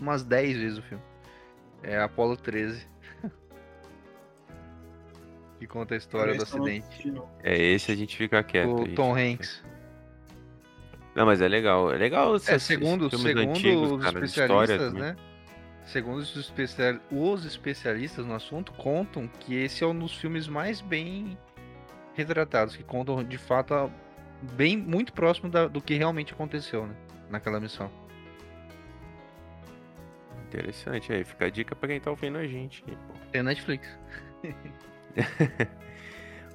umas 0.00 0.22
10 0.22 0.56
vezes 0.56 0.78
o 0.78 0.82
filme. 0.82 1.02
É 1.82 2.00
Apolo 2.00 2.36
13. 2.36 2.86
que 5.58 5.66
conta 5.66 5.94
a 5.94 5.96
história 5.96 6.34
do 6.34 6.42
acidente. 6.42 7.12
É, 7.42 7.56
esse 7.56 7.90
a 7.90 7.96
gente 7.96 8.16
fica 8.16 8.42
quieto. 8.42 8.82
O. 8.82 8.94
Tom 8.94 9.16
Hanks. 9.16 9.64
Não, 11.14 11.24
mas 11.24 11.40
é 11.40 11.48
legal. 11.48 11.92
É 11.92 11.96
legal 11.96 12.34
É, 12.34 12.36
esses 12.36 12.62
segundo, 12.62 13.08
filmes 13.08 13.26
segundo 13.32 13.50
antigos, 13.50 13.92
os 13.92 14.04
cara, 14.04 14.24
história 14.24 14.74
especialistas, 14.74 14.92
né? 14.92 15.16
Segundo 15.86 16.18
os, 16.18 16.36
especia- 16.36 17.00
os 17.10 17.44
especialistas 17.44 18.26
no 18.26 18.34
assunto, 18.34 18.72
contam 18.72 19.26
que 19.26 19.54
esse 19.54 19.82
é 19.82 19.86
um 19.86 19.98
dos 19.98 20.14
filmes 20.14 20.46
mais 20.46 20.80
bem 20.80 21.38
retratados, 22.16 22.76
que 22.76 22.82
contam 22.82 23.22
de 23.22 23.38
fato 23.38 23.90
bem 24.54 24.76
muito 24.76 25.12
próximo 25.12 25.48
da- 25.50 25.66
do 25.68 25.80
que 25.80 25.94
realmente 25.94 26.32
aconteceu, 26.32 26.86
né? 26.86 26.94
Naquela 27.30 27.60
missão. 27.60 27.90
Interessante 30.48 31.12
aí. 31.12 31.24
Fica 31.24 31.46
a 31.46 31.50
dica 31.50 31.74
pra 31.74 31.88
quem 31.88 32.00
tá 32.00 32.10
ouvindo 32.10 32.38
a 32.38 32.46
gente. 32.46 32.84
Tem 33.32 33.42
Netflix. 33.42 33.88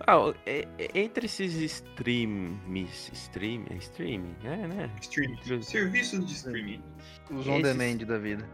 Ah, 0.08 0.34
é- 0.48 0.68
é- 0.80 1.00
entre 1.00 1.28
esses 1.28 1.54
streams. 1.54 3.12
Stream? 3.14 3.66
É 3.70 3.76
streaming? 3.76 4.36
É, 4.44 4.56
né? 4.68 4.90
Streaming. 5.00 5.62
Serviços 5.62 6.26
de 6.26 6.34
streaming. 6.34 6.82
Os 7.30 7.48
on 7.48 7.60
Esses- 7.60 7.78
demand 7.78 7.98
da 8.08 8.18
vida. 8.18 8.50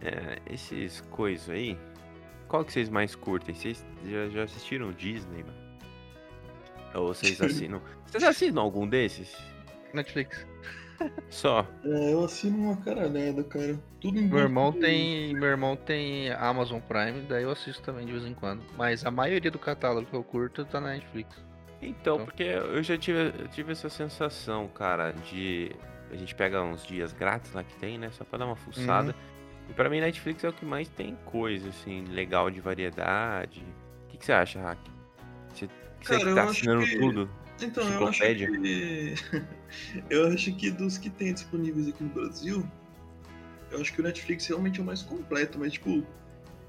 É, 0.00 0.38
esses 0.48 1.00
coisas 1.10 1.50
aí. 1.50 1.76
Qual 2.46 2.64
que 2.64 2.72
vocês 2.72 2.88
mais 2.88 3.16
curtem? 3.16 3.56
Vocês 3.56 3.84
já, 4.06 4.28
já 4.28 4.44
assistiram 4.44 4.92
Disney, 4.92 5.42
mano? 5.42 5.57
Ou 6.94 7.08
vocês 7.14 7.40
assinam. 7.42 7.80
Vocês 8.06 8.22
assinam 8.24 8.62
algum 8.62 8.86
desses? 8.86 9.36
Netflix. 9.92 10.46
Só. 11.30 11.64
É, 11.84 12.12
eu 12.12 12.24
assino 12.24 12.58
uma 12.58 12.76
caralhada, 12.78 13.44
cara. 13.44 13.78
Tudo 14.00 14.18
em 14.18 14.26
Meu 14.26 14.38
irmão 14.40 14.72
tem. 14.72 15.32
Meu 15.34 15.48
irmão 15.48 15.76
tem 15.76 16.30
Amazon 16.32 16.80
Prime, 16.80 17.22
daí 17.28 17.44
eu 17.44 17.50
assisto 17.52 17.82
também 17.82 18.04
de 18.04 18.12
vez 18.12 18.24
em 18.24 18.34
quando. 18.34 18.62
Mas 18.76 19.06
a 19.06 19.10
maioria 19.10 19.50
do 19.50 19.58
catálogo 19.58 20.06
que 20.08 20.14
eu 20.14 20.24
curto 20.24 20.64
tá 20.64 20.80
na 20.80 20.88
Netflix. 20.88 21.36
Então, 21.80 22.16
Então. 22.16 22.24
porque 22.24 22.42
eu 22.42 22.82
já 22.82 22.98
tive, 22.98 23.32
eu 23.38 23.46
tive 23.48 23.72
essa 23.72 23.88
sensação, 23.88 24.66
cara, 24.68 25.12
de. 25.12 25.70
A 26.10 26.16
gente 26.16 26.34
pega 26.34 26.62
uns 26.62 26.84
dias 26.84 27.12
grátis 27.12 27.52
lá 27.52 27.62
que 27.62 27.76
tem, 27.76 27.96
né? 27.98 28.10
Só 28.10 28.24
pra 28.24 28.38
dar 28.38 28.46
uma 28.46 28.56
fuçada. 28.56 29.14
E 29.68 29.72
pra 29.74 29.88
mim, 29.90 30.00
Netflix 30.00 30.42
é 30.42 30.48
o 30.48 30.52
que 30.52 30.64
mais 30.64 30.88
tem 30.88 31.16
coisa, 31.26 31.68
assim, 31.68 32.06
legal 32.06 32.50
de 32.50 32.60
variedade. 32.60 33.62
O 34.04 34.08
que, 34.08 34.16
que 34.16 34.24
você 34.24 34.32
acha, 34.32 34.58
Hack? 34.60 34.78
Você, 35.52 35.68
você 36.02 36.12
Cara, 36.12 36.22
que 36.24 36.28
eu 36.30 36.34
tá 36.34 36.42
acho 36.44 36.50
assinando 36.52 36.84
que- 36.84 36.98
tudo? 36.98 37.30
Então, 37.60 37.88
eu 37.92 38.06
acho 38.06 38.20
que. 38.20 39.14
eu 40.08 40.28
acho 40.28 40.52
que 40.54 40.70
dos 40.70 40.96
que 40.96 41.10
tem 41.10 41.32
disponíveis 41.34 41.88
aqui 41.88 42.04
no 42.04 42.10
Brasil, 42.10 42.64
eu 43.70 43.80
acho 43.80 43.92
que 43.92 44.00
o 44.00 44.04
Netflix 44.04 44.46
realmente 44.46 44.78
é 44.78 44.82
o 44.82 44.86
mais 44.86 45.02
completo, 45.02 45.58
mas 45.58 45.72
tipo. 45.72 46.04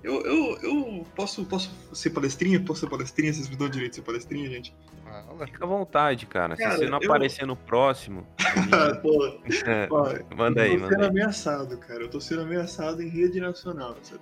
Eu, 0.01 0.21
eu, 0.25 0.57
eu 0.61 1.05
posso, 1.13 1.43
posso 1.45 1.69
ser 1.93 2.11
palestrinha? 2.11 2.57
Posso 2.63 2.79
ser 2.79 2.89
palestrinha? 2.89 3.33
Vocês 3.33 3.49
me 3.49 3.57
dão 3.57 3.67
direito 3.69 3.89
de 3.91 3.95
ser 3.97 4.01
palestrinha, 4.01 4.49
gente? 4.49 4.73
Fala. 5.03 5.45
Fica 5.45 5.65
à 5.65 5.67
vontade, 5.67 6.25
cara. 6.25 6.55
Cara, 6.55 6.71
Se 6.71 6.77
você 6.77 6.89
não 6.89 6.99
eu- 7.01 7.05
aparecer 7.09 7.45
no 7.45 7.57
próximo, 7.57 8.25
Ah, 8.71 8.95
pô, 8.95 9.41
manda 10.37 10.61
aí, 10.61 10.71
eu 10.71 10.75
tô 10.75 10.83
manda 10.83 10.89
sendo 10.95 11.03
aí. 11.03 11.09
ameaçado, 11.09 11.77
cara. 11.79 12.01
Eu 12.03 12.09
tô 12.09 12.21
sendo 12.21 12.43
ameaçado 12.43 13.03
em 13.03 13.09
rede 13.09 13.41
nacional. 13.41 13.97
sabe? 14.01 14.21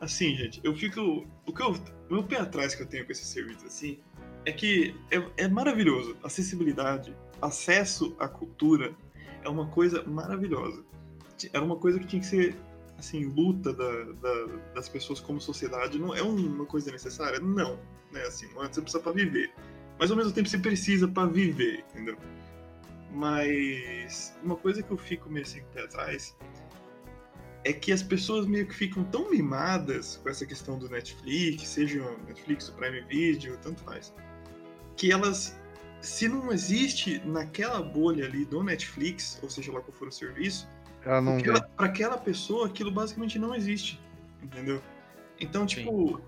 Assim, 0.00 0.34
gente, 0.36 0.60
eu 0.64 0.74
fico. 0.74 1.26
O 1.46 1.52
que 1.52 1.62
eu. 1.62 1.70
O 2.08 2.14
meu 2.14 2.22
pé 2.22 2.36
atrás 2.40 2.74
que 2.74 2.82
eu 2.82 2.86
tenho 2.86 3.04
com 3.04 3.12
esse 3.12 3.24
serviço, 3.24 3.66
assim, 3.66 3.98
é 4.44 4.52
que 4.52 4.94
é, 5.10 5.44
é 5.44 5.48
maravilhoso. 5.48 6.16
Acessibilidade, 6.22 7.14
acesso 7.42 8.14
à 8.18 8.28
cultura 8.28 8.94
é 9.42 9.48
uma 9.48 9.66
coisa 9.68 10.02
maravilhosa. 10.04 10.84
Era 11.52 11.64
uma 11.64 11.76
coisa 11.76 11.98
que 11.98 12.06
tinha 12.06 12.20
que 12.20 12.26
ser, 12.26 12.56
assim, 12.98 13.24
luta 13.26 13.72
da, 13.72 14.04
da- 14.14 14.46
das 14.74 14.88
pessoas 14.88 15.20
como 15.20 15.40
sociedade. 15.40 15.98
Não 15.98 16.14
é 16.14 16.22
uma 16.22 16.64
coisa 16.64 16.90
necessária? 16.90 17.38
Não. 17.40 17.78
Né? 18.12 18.22
Assim, 18.22 18.46
não 18.54 18.64
é, 18.64 18.68
você 18.72 18.80
precisa 18.80 19.02
pra 19.02 19.12
viver. 19.12 19.52
Mas 19.98 20.10
ao 20.10 20.16
mesmo 20.16 20.32
tempo 20.32 20.48
você 20.48 20.58
precisa 20.58 21.08
pra 21.08 21.26
viver, 21.26 21.84
entendeu? 21.90 22.16
Mas 23.12 24.36
uma 24.42 24.56
coisa 24.56 24.82
que 24.82 24.90
eu 24.90 24.96
fico 24.98 25.28
meio 25.30 25.44
assim 25.44 25.62
pé 25.72 25.84
atrás 25.84 26.36
é 27.66 27.72
que 27.72 27.90
as 27.90 28.00
pessoas 28.00 28.46
meio 28.46 28.64
que 28.64 28.74
ficam 28.74 29.02
tão 29.02 29.28
mimadas 29.28 30.20
com 30.22 30.28
essa 30.28 30.46
questão 30.46 30.78
do 30.78 30.88
Netflix, 30.88 31.66
seja 31.66 32.00
o 32.00 32.26
Netflix, 32.28 32.68
o 32.68 32.72
Prime 32.74 33.00
Video, 33.00 33.58
tanto 33.60 33.82
faz, 33.82 34.14
que 34.96 35.10
elas, 35.10 35.58
se 36.00 36.28
não 36.28 36.52
existe 36.52 37.20
naquela 37.26 37.82
bolha 37.82 38.24
ali 38.24 38.44
do 38.44 38.62
Netflix, 38.62 39.40
ou 39.42 39.50
seja 39.50 39.72
lá 39.72 39.80
qual 39.80 39.92
for 39.92 40.06
o 40.06 40.12
serviço, 40.12 40.68
para 41.02 41.86
aquela 41.86 42.16
pessoa 42.16 42.68
aquilo 42.68 42.92
basicamente 42.92 43.36
não 43.36 43.52
existe, 43.52 44.00
entendeu? 44.40 44.80
Então, 45.40 45.66
tipo, 45.66 46.20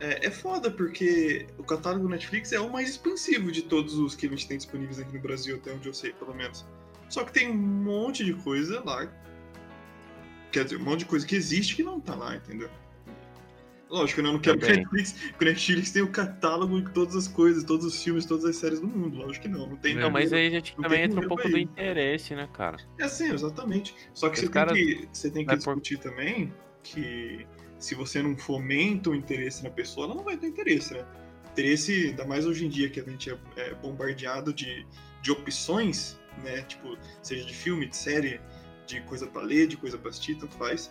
é, 0.00 0.28
é 0.28 0.30
foda 0.30 0.70
porque 0.70 1.46
o 1.58 1.62
catálogo 1.62 2.04
do 2.04 2.08
Netflix 2.08 2.52
é 2.52 2.60
o 2.60 2.72
mais 2.72 2.88
expansivo 2.88 3.52
de 3.52 3.62
todos 3.62 3.98
os 3.98 4.14
que 4.14 4.26
a 4.26 4.30
gente 4.30 4.48
tem 4.48 4.56
disponíveis 4.56 4.98
aqui 4.98 5.12
no 5.12 5.20
Brasil, 5.20 5.56
até 5.56 5.74
onde 5.74 5.86
eu 5.86 5.92
sei, 5.92 6.14
pelo 6.14 6.34
menos. 6.34 6.64
Só 7.10 7.22
que 7.22 7.32
tem 7.32 7.50
um 7.50 7.54
monte 7.54 8.24
de 8.24 8.32
coisa 8.32 8.82
lá. 8.82 9.06
Quer 10.50 10.64
dizer, 10.64 10.76
um 10.76 10.84
monte 10.84 11.00
de 11.00 11.04
coisa 11.06 11.26
que 11.26 11.36
existe 11.36 11.76
que 11.76 11.82
não 11.82 12.00
tá 12.00 12.14
lá, 12.14 12.36
entendeu? 12.36 12.68
Lógico, 13.90 14.22
né? 14.22 14.28
eu 14.28 14.34
não 14.34 14.40
quero 14.40 14.56
que 14.56 14.66
Também. 14.66 14.78
Netflix, 14.82 15.12
que 15.12 15.44
o 15.44 15.48
Netflix 15.48 15.90
tem 15.90 16.02
o 16.02 16.08
catálogo 16.08 16.80
de 16.80 16.90
todas 16.92 17.16
as 17.16 17.26
coisas, 17.26 17.64
todos 17.64 17.84
os 17.84 18.00
filmes, 18.00 18.24
todas 18.24 18.44
as 18.44 18.54
séries 18.54 18.80
do 18.80 18.86
mundo. 18.86 19.18
Lógico 19.18 19.42
que 19.42 19.48
não. 19.48 19.66
Não 19.66 19.76
tem 19.76 19.94
Não, 19.94 20.02
Não, 20.02 20.10
mas 20.10 20.32
aí 20.32 20.46
a 20.46 20.50
gente 20.50 20.76
também 20.76 20.90
tem 20.90 21.02
entra 21.02 21.20
um 21.20 21.28
pouco 21.28 21.48
do 21.48 21.58
interesse, 21.58 22.34
né, 22.36 22.48
cara? 22.52 22.76
É 22.98 23.04
assim, 23.04 23.32
exatamente. 23.32 23.94
Só 24.14 24.30
que 24.30 24.36
você 24.36 24.42
tem 24.42 24.50
caras 24.52 24.74
que, 24.74 25.08
você 25.12 25.30
tem 25.30 25.42
que 25.42 25.46
vai 25.48 25.56
por- 25.56 25.74
discutir 25.74 25.98
também 25.98 26.52
que 26.84 27.44
se 27.80 27.96
você 27.96 28.22
não 28.22 28.36
fomenta 28.36 29.10
o 29.10 29.14
interesse 29.14 29.64
na 29.64 29.70
pessoa, 29.70 30.06
ela 30.06 30.14
não 30.14 30.22
vai 30.22 30.36
ter 30.36 30.46
interesse, 30.46 30.94
né? 30.94 31.04
Interesse, 31.50 32.08
ainda 32.08 32.24
mais 32.24 32.46
hoje 32.46 32.64
em 32.66 32.68
dia 32.68 32.88
que 32.88 33.00
a 33.00 33.02
gente 33.02 33.28
é, 33.28 33.36
é 33.56 33.74
bombardeado 33.74 34.54
de, 34.54 34.86
de 35.20 35.32
opções, 35.32 36.16
né? 36.44 36.62
Tipo, 36.62 36.96
seja 37.22 37.44
de 37.44 37.54
filme, 37.54 37.86
de 37.86 37.96
série, 37.96 38.40
de 38.90 39.00
coisa 39.02 39.26
pra 39.26 39.42
ler, 39.42 39.66
de 39.66 39.76
coisa 39.76 39.96
pra 39.96 40.10
assistir, 40.10 40.34
tanto 40.36 40.54
faz. 40.56 40.90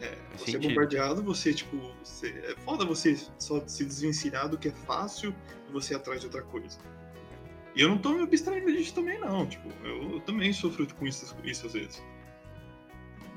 É, 0.00 0.14
você 0.36 0.50
é 0.50 0.52
sentido. 0.52 0.68
bombardeado, 0.68 1.22
você, 1.22 1.54
tipo, 1.54 1.76
você, 2.04 2.28
é 2.44 2.54
foda 2.64 2.84
você 2.84 3.16
só 3.38 3.66
se 3.66 3.84
desvencilhar 3.84 4.48
do 4.48 4.58
que 4.58 4.68
é 4.68 4.72
fácil 4.72 5.34
e 5.68 5.72
você 5.72 5.94
atrás 5.94 6.20
de 6.20 6.26
outra 6.26 6.42
coisa. 6.42 6.78
E 7.74 7.80
eu 7.80 7.88
não 7.88 7.98
tô 7.98 8.12
me 8.12 8.22
abstraindo 8.22 8.70
disso 8.72 8.94
também, 8.94 9.18
não. 9.18 9.46
Tipo, 9.46 9.68
eu, 9.84 10.12
eu 10.12 10.20
também 10.20 10.52
sofro 10.52 10.86
com 10.94 11.06
isso, 11.06 11.34
isso 11.44 11.66
às 11.66 11.72
vezes. 11.72 12.02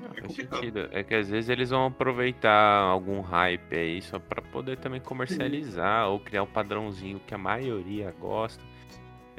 Não, 0.01 0.07
É 0.15 0.21
complicado. 0.21 0.59
sentido. 0.59 0.89
É 0.91 1.03
que 1.03 1.13
às 1.13 1.29
vezes 1.29 1.49
eles 1.49 1.69
vão 1.69 1.87
aproveitar 1.87 2.81
algum 2.81 3.19
hype 3.21 3.75
aí 3.75 4.01
só 4.01 4.17
pra 4.17 4.41
poder 4.41 4.77
também 4.77 5.01
comercializar 5.01 6.07
ou 6.09 6.19
criar 6.19 6.43
um 6.43 6.47
padrãozinho 6.47 7.19
que 7.25 7.33
a 7.33 7.37
maioria 7.37 8.13
gosta. 8.19 8.63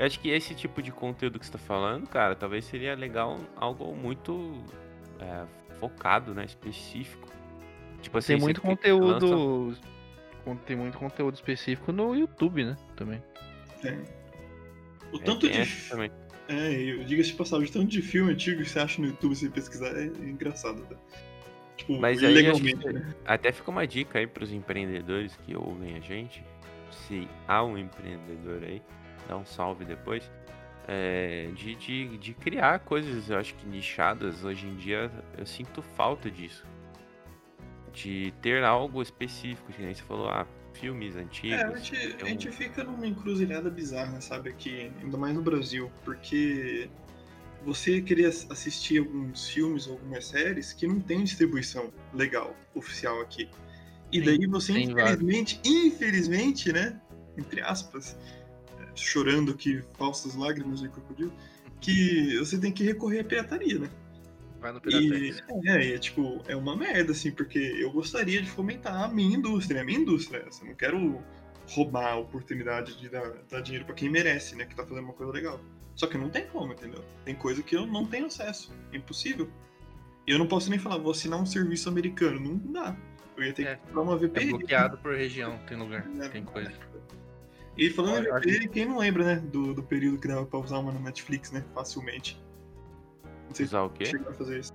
Eu 0.01 0.07
acho 0.07 0.18
que 0.18 0.30
esse 0.30 0.55
tipo 0.55 0.80
de 0.80 0.90
conteúdo 0.90 1.38
que 1.38 1.44
você 1.44 1.53
tá 1.53 1.59
falando, 1.59 2.07
cara, 2.09 2.34
talvez 2.34 2.64
seria 2.64 2.94
legal 2.94 3.38
algo 3.55 3.94
muito 3.94 4.64
é, 5.18 5.44
focado, 5.78 6.32
né? 6.32 6.46
Específico. 6.46 7.28
Tipo 8.01 8.16
assim, 8.16 8.28
Tem 8.28 8.38
você 8.38 8.44
muito 8.46 8.62
lança- 8.66 8.76
conteúdo. 8.76 9.76
con- 10.42 10.57
Tem 10.57 10.74
muito 10.74 10.96
conteúdo 10.96 11.34
específico 11.34 11.92
no 11.92 12.14
YouTube, 12.16 12.64
né? 12.64 12.76
Também. 12.96 13.22
É. 13.84 13.92
O 15.12 15.18
É, 15.18 15.22
tanto 15.22 15.46
tem 15.46 15.62
de. 15.64 15.88
também. 15.90 16.11
É, 16.48 16.72
eu 16.82 17.05
diga-se 17.05 17.32
de 17.32 17.36
passagem, 17.36 17.68
o 17.68 17.70
tanto 17.70 17.86
de 17.88 18.01
filme 18.01 18.32
antigo 18.32 18.62
que 18.62 18.70
você 18.70 18.78
acha 18.80 19.03
no 19.03 19.09
YouTube 19.09 19.36
se 19.36 19.51
pesquisar 19.51 19.94
é 19.98 20.05
engraçado, 20.07 20.80
tá? 20.86 20.96
Tipo, 21.76 21.98
Mas 22.01 22.24
aí 22.24 22.42
né? 22.42 23.14
Até 23.26 23.53
fica 23.53 23.70
uma 23.70 23.86
dica 23.86 24.18
aí 24.18 24.26
pros 24.26 24.51
empreendedores 24.51 25.36
que 25.44 25.55
ouvem 25.55 25.94
a 25.96 26.01
gente. 26.01 26.42
Se 27.07 27.28
há 27.46 27.62
um 27.62 27.76
empreendedor 27.76 28.62
aí, 28.64 28.82
dá 29.30 29.36
um 29.36 29.46
salve 29.46 29.84
depois. 29.84 30.30
é, 30.88 31.48
de, 31.54 31.76
de, 31.76 32.18
de 32.18 32.34
criar 32.34 32.80
coisas, 32.80 33.30
eu 33.30 33.38
acho 33.38 33.54
que 33.54 33.66
nichadas. 33.66 34.44
Hoje 34.44 34.66
em 34.66 34.74
dia 34.74 35.10
eu 35.38 35.46
sinto 35.46 35.80
falta 35.80 36.28
disso. 36.28 36.64
De 37.92 38.34
ter 38.42 38.64
algo 38.64 39.00
específico, 39.00 39.72
que 39.72 39.82
nem 39.82 39.94
você 39.94 40.02
falou, 40.02 40.28
ah, 40.28 40.46
filmes 40.72 41.16
antigos. 41.16 41.58
É, 41.58 41.64
a 41.64 41.76
gente, 41.76 42.16
a 42.22 42.24
gente 42.26 42.50
fica 42.50 42.84
numa 42.84 43.06
encruzilhada 43.06 43.70
bizarra, 43.70 44.20
sabe, 44.20 44.50
aqui, 44.50 44.90
ainda 45.00 45.16
mais 45.16 45.34
no 45.34 45.42
Brasil, 45.42 45.90
porque 46.04 46.88
você 47.64 48.00
queria 48.00 48.28
assistir 48.28 48.98
alguns 48.98 49.48
filmes 49.48 49.86
ou 49.86 49.94
algumas 49.94 50.26
séries 50.26 50.72
que 50.72 50.86
não 50.86 51.00
tem 51.00 51.22
distribuição 51.22 51.92
legal, 52.14 52.56
oficial 52.74 53.20
aqui. 53.20 53.48
E 54.12 54.18
Sim, 54.18 54.24
daí 54.24 54.46
você, 54.46 54.72
infelizmente, 54.78 55.60
infelizmente, 55.64 56.72
né, 56.72 57.00
entre 57.36 57.60
aspas, 57.60 58.16
chorando 58.95 59.55
que 59.55 59.82
falsas 59.99 60.34
lágrimas 60.34 60.80
de 60.80 60.88
crocodilo, 60.88 61.32
que 61.80 62.36
você 62.38 62.59
tem 62.59 62.72
que 62.72 62.84
recorrer 62.84 63.20
à 63.20 63.24
pirataria, 63.24 63.78
né? 63.78 63.91
Vai 64.61 64.72
no 64.72 64.80
E, 64.86 65.34
é, 65.66 65.86
e 65.86 65.93
é 65.95 65.99
tipo, 65.99 66.43
é 66.47 66.55
uma 66.55 66.76
merda, 66.76 67.12
assim, 67.12 67.32
porque 67.32 67.59
eu 67.59 67.91
gostaria 67.91 68.43
de 68.43 68.51
fomentar 68.51 69.05
a 69.05 69.09
minha 69.09 69.36
indústria, 69.36 69.80
a 69.80 69.84
minha 69.84 69.99
indústria. 69.99 70.45
Eu 70.61 70.66
não 70.66 70.74
quero 70.74 71.22
roubar 71.70 72.12
a 72.12 72.16
oportunidade 72.16 72.99
de 72.99 73.09
dar, 73.09 73.32
dar 73.49 73.61
dinheiro 73.62 73.86
pra 73.86 73.95
quem 73.95 74.11
merece, 74.11 74.55
né? 74.57 74.66
Que 74.66 74.74
tá 74.74 74.84
fazendo 74.84 75.05
uma 75.05 75.14
coisa 75.14 75.32
legal. 75.32 75.61
Só 75.97 76.07
que 76.07 76.18
não 76.18 76.28
tem 76.28 76.47
como, 76.47 76.72
entendeu? 76.74 77.03
Tem 77.24 77.34
coisa 77.34 77.62
que 77.62 77.74
eu 77.74 77.86
não 77.86 78.05
tenho 78.05 78.26
acesso. 78.26 78.70
É 78.93 78.97
impossível. 78.99 79.49
E 80.26 80.30
eu 80.32 80.38
não 80.38 80.47
posso 80.47 80.68
nem 80.68 80.78
falar, 80.78 80.99
vou 80.99 81.12
assinar 81.12 81.41
um 81.41 81.47
serviço 81.47 81.88
americano. 81.88 82.38
Não 82.41 82.72
dá. 82.72 82.95
Eu 83.36 83.45
ia 83.45 83.53
ter 83.55 83.66
É. 83.66 83.74
que 83.76 83.86
comprar 83.86 84.03
uma 84.03 84.14
É 84.14 84.18
VPN. 84.18 84.51
bloqueado 84.51 84.99
por 84.99 85.14
região, 85.14 85.59
tem 85.66 85.78
lugar, 85.78 86.05
né? 86.07 86.28
tem 86.28 86.45
coisa. 86.45 86.70
E 87.80 87.88
falando 87.88 88.26
em 88.46 88.68
quem 88.68 88.84
não 88.84 88.98
lembra, 88.98 89.24
né? 89.24 89.36
Do, 89.36 89.72
do 89.72 89.82
período 89.82 90.18
que 90.18 90.28
dava 90.28 90.44
pra 90.44 90.58
usar 90.58 90.78
uma 90.78 90.92
na 90.92 91.00
Netflix, 91.00 91.50
né? 91.50 91.64
Facilmente. 91.74 92.38
Não 93.48 93.54
sei 93.54 93.64
se 93.66 93.70
Usar 93.70 93.82
o 93.84 93.88
quê? 93.90 94.04
chegaram 94.04 94.30
a 94.30 94.34
fazer 94.34 94.60
isso. 94.60 94.74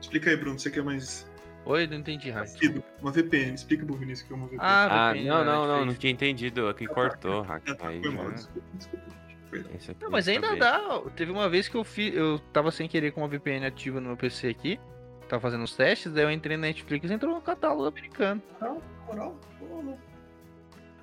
Explica 0.00 0.30
aí, 0.30 0.36
Bruno, 0.38 0.58
você 0.58 0.70
que 0.70 0.78
é 0.78 0.82
mais 0.82 1.30
Oi, 1.66 1.86
não 1.86 1.96
entendi. 1.98 2.32
Nascido. 2.32 2.82
Uma 3.02 3.10
VPN, 3.12 3.54
explica 3.54 3.84
pro 3.84 3.94
Vinícius 3.96 4.22
o 4.24 4.26
que 4.28 4.32
é 4.32 4.36
uma 4.36 4.46
VPN. 4.46 4.62
Ah, 4.62 5.08
Ah, 5.08 5.12
VPN 5.12 5.28
não, 5.28 5.36
da 5.38 5.44
não, 5.44 5.52
não, 5.52 5.66
não 5.66 5.74
Netflix. 5.78 5.98
tinha 6.00 6.12
entendido. 6.12 6.68
Aqui 6.68 6.86
cortou, 6.86 7.42
hack. 7.42 7.62
Ah, 7.68 7.74
mal, 8.12 8.30
já- 8.30 8.36
desculpa, 8.36 8.68
desculpa, 8.74 9.96
Não, 10.00 10.10
mas 10.10 10.28
ainda 10.28 10.56
dá. 10.56 11.02
Teve 11.14 11.30
uma 11.30 11.48
vez 11.48 11.68
que 11.68 11.76
eu 11.76 11.84
fiz. 11.84 12.14
Eu 12.14 12.38
tava 12.52 12.70
sem 12.70 12.88
querer 12.88 13.10
com 13.12 13.20
uma 13.20 13.28
VPN 13.28 13.66
ativa 13.66 14.00
no 14.00 14.08
meu 14.08 14.16
PC 14.16 14.48
aqui. 14.48 14.80
Tava 15.28 15.40
fazendo 15.42 15.64
os 15.64 15.74
testes, 15.76 16.12
daí 16.12 16.24
eu 16.24 16.30
entrei 16.30 16.56
na 16.56 16.62
Netflix 16.68 17.10
e 17.10 17.12
entrou 17.12 17.34
no 17.34 17.40
catálogo 17.42 17.84
americano. 17.86 18.40
Moral, 18.60 18.80
moral, 19.08 19.36
moral. 19.60 19.98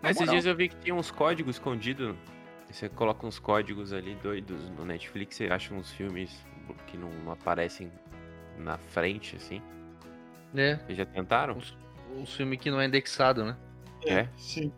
Mas 0.03 0.17
esses 0.17 0.29
dias 0.29 0.45
eu 0.45 0.53
vi 0.53 0.67
que 0.67 0.75
tinha 0.75 0.93
uns 0.93 1.09
códigos 1.09 1.55
escondidos. 1.55 2.13
Você 2.69 2.89
coloca 2.89 3.25
uns 3.25 3.39
códigos 3.39 3.93
ali 3.93 4.15
doidos 4.15 4.69
no 4.71 4.83
Netflix, 4.83 5.35
você 5.35 5.45
acha 5.45 5.73
uns 5.73 5.91
filmes 5.91 6.45
que 6.87 6.97
não, 6.97 7.31
aparecem 7.31 7.89
na 8.57 8.77
frente, 8.77 9.35
assim. 9.35 9.61
É, 10.53 10.75
Vocês 10.75 10.97
já 10.97 11.05
tentaram? 11.05 11.57
os, 11.57 11.77
os 12.21 12.35
filmes 12.35 12.59
que 12.59 12.69
não 12.69 12.81
é 12.81 12.85
indexado, 12.85 13.45
né? 13.45 13.55
É? 14.05 14.27
Sim. 14.35 14.71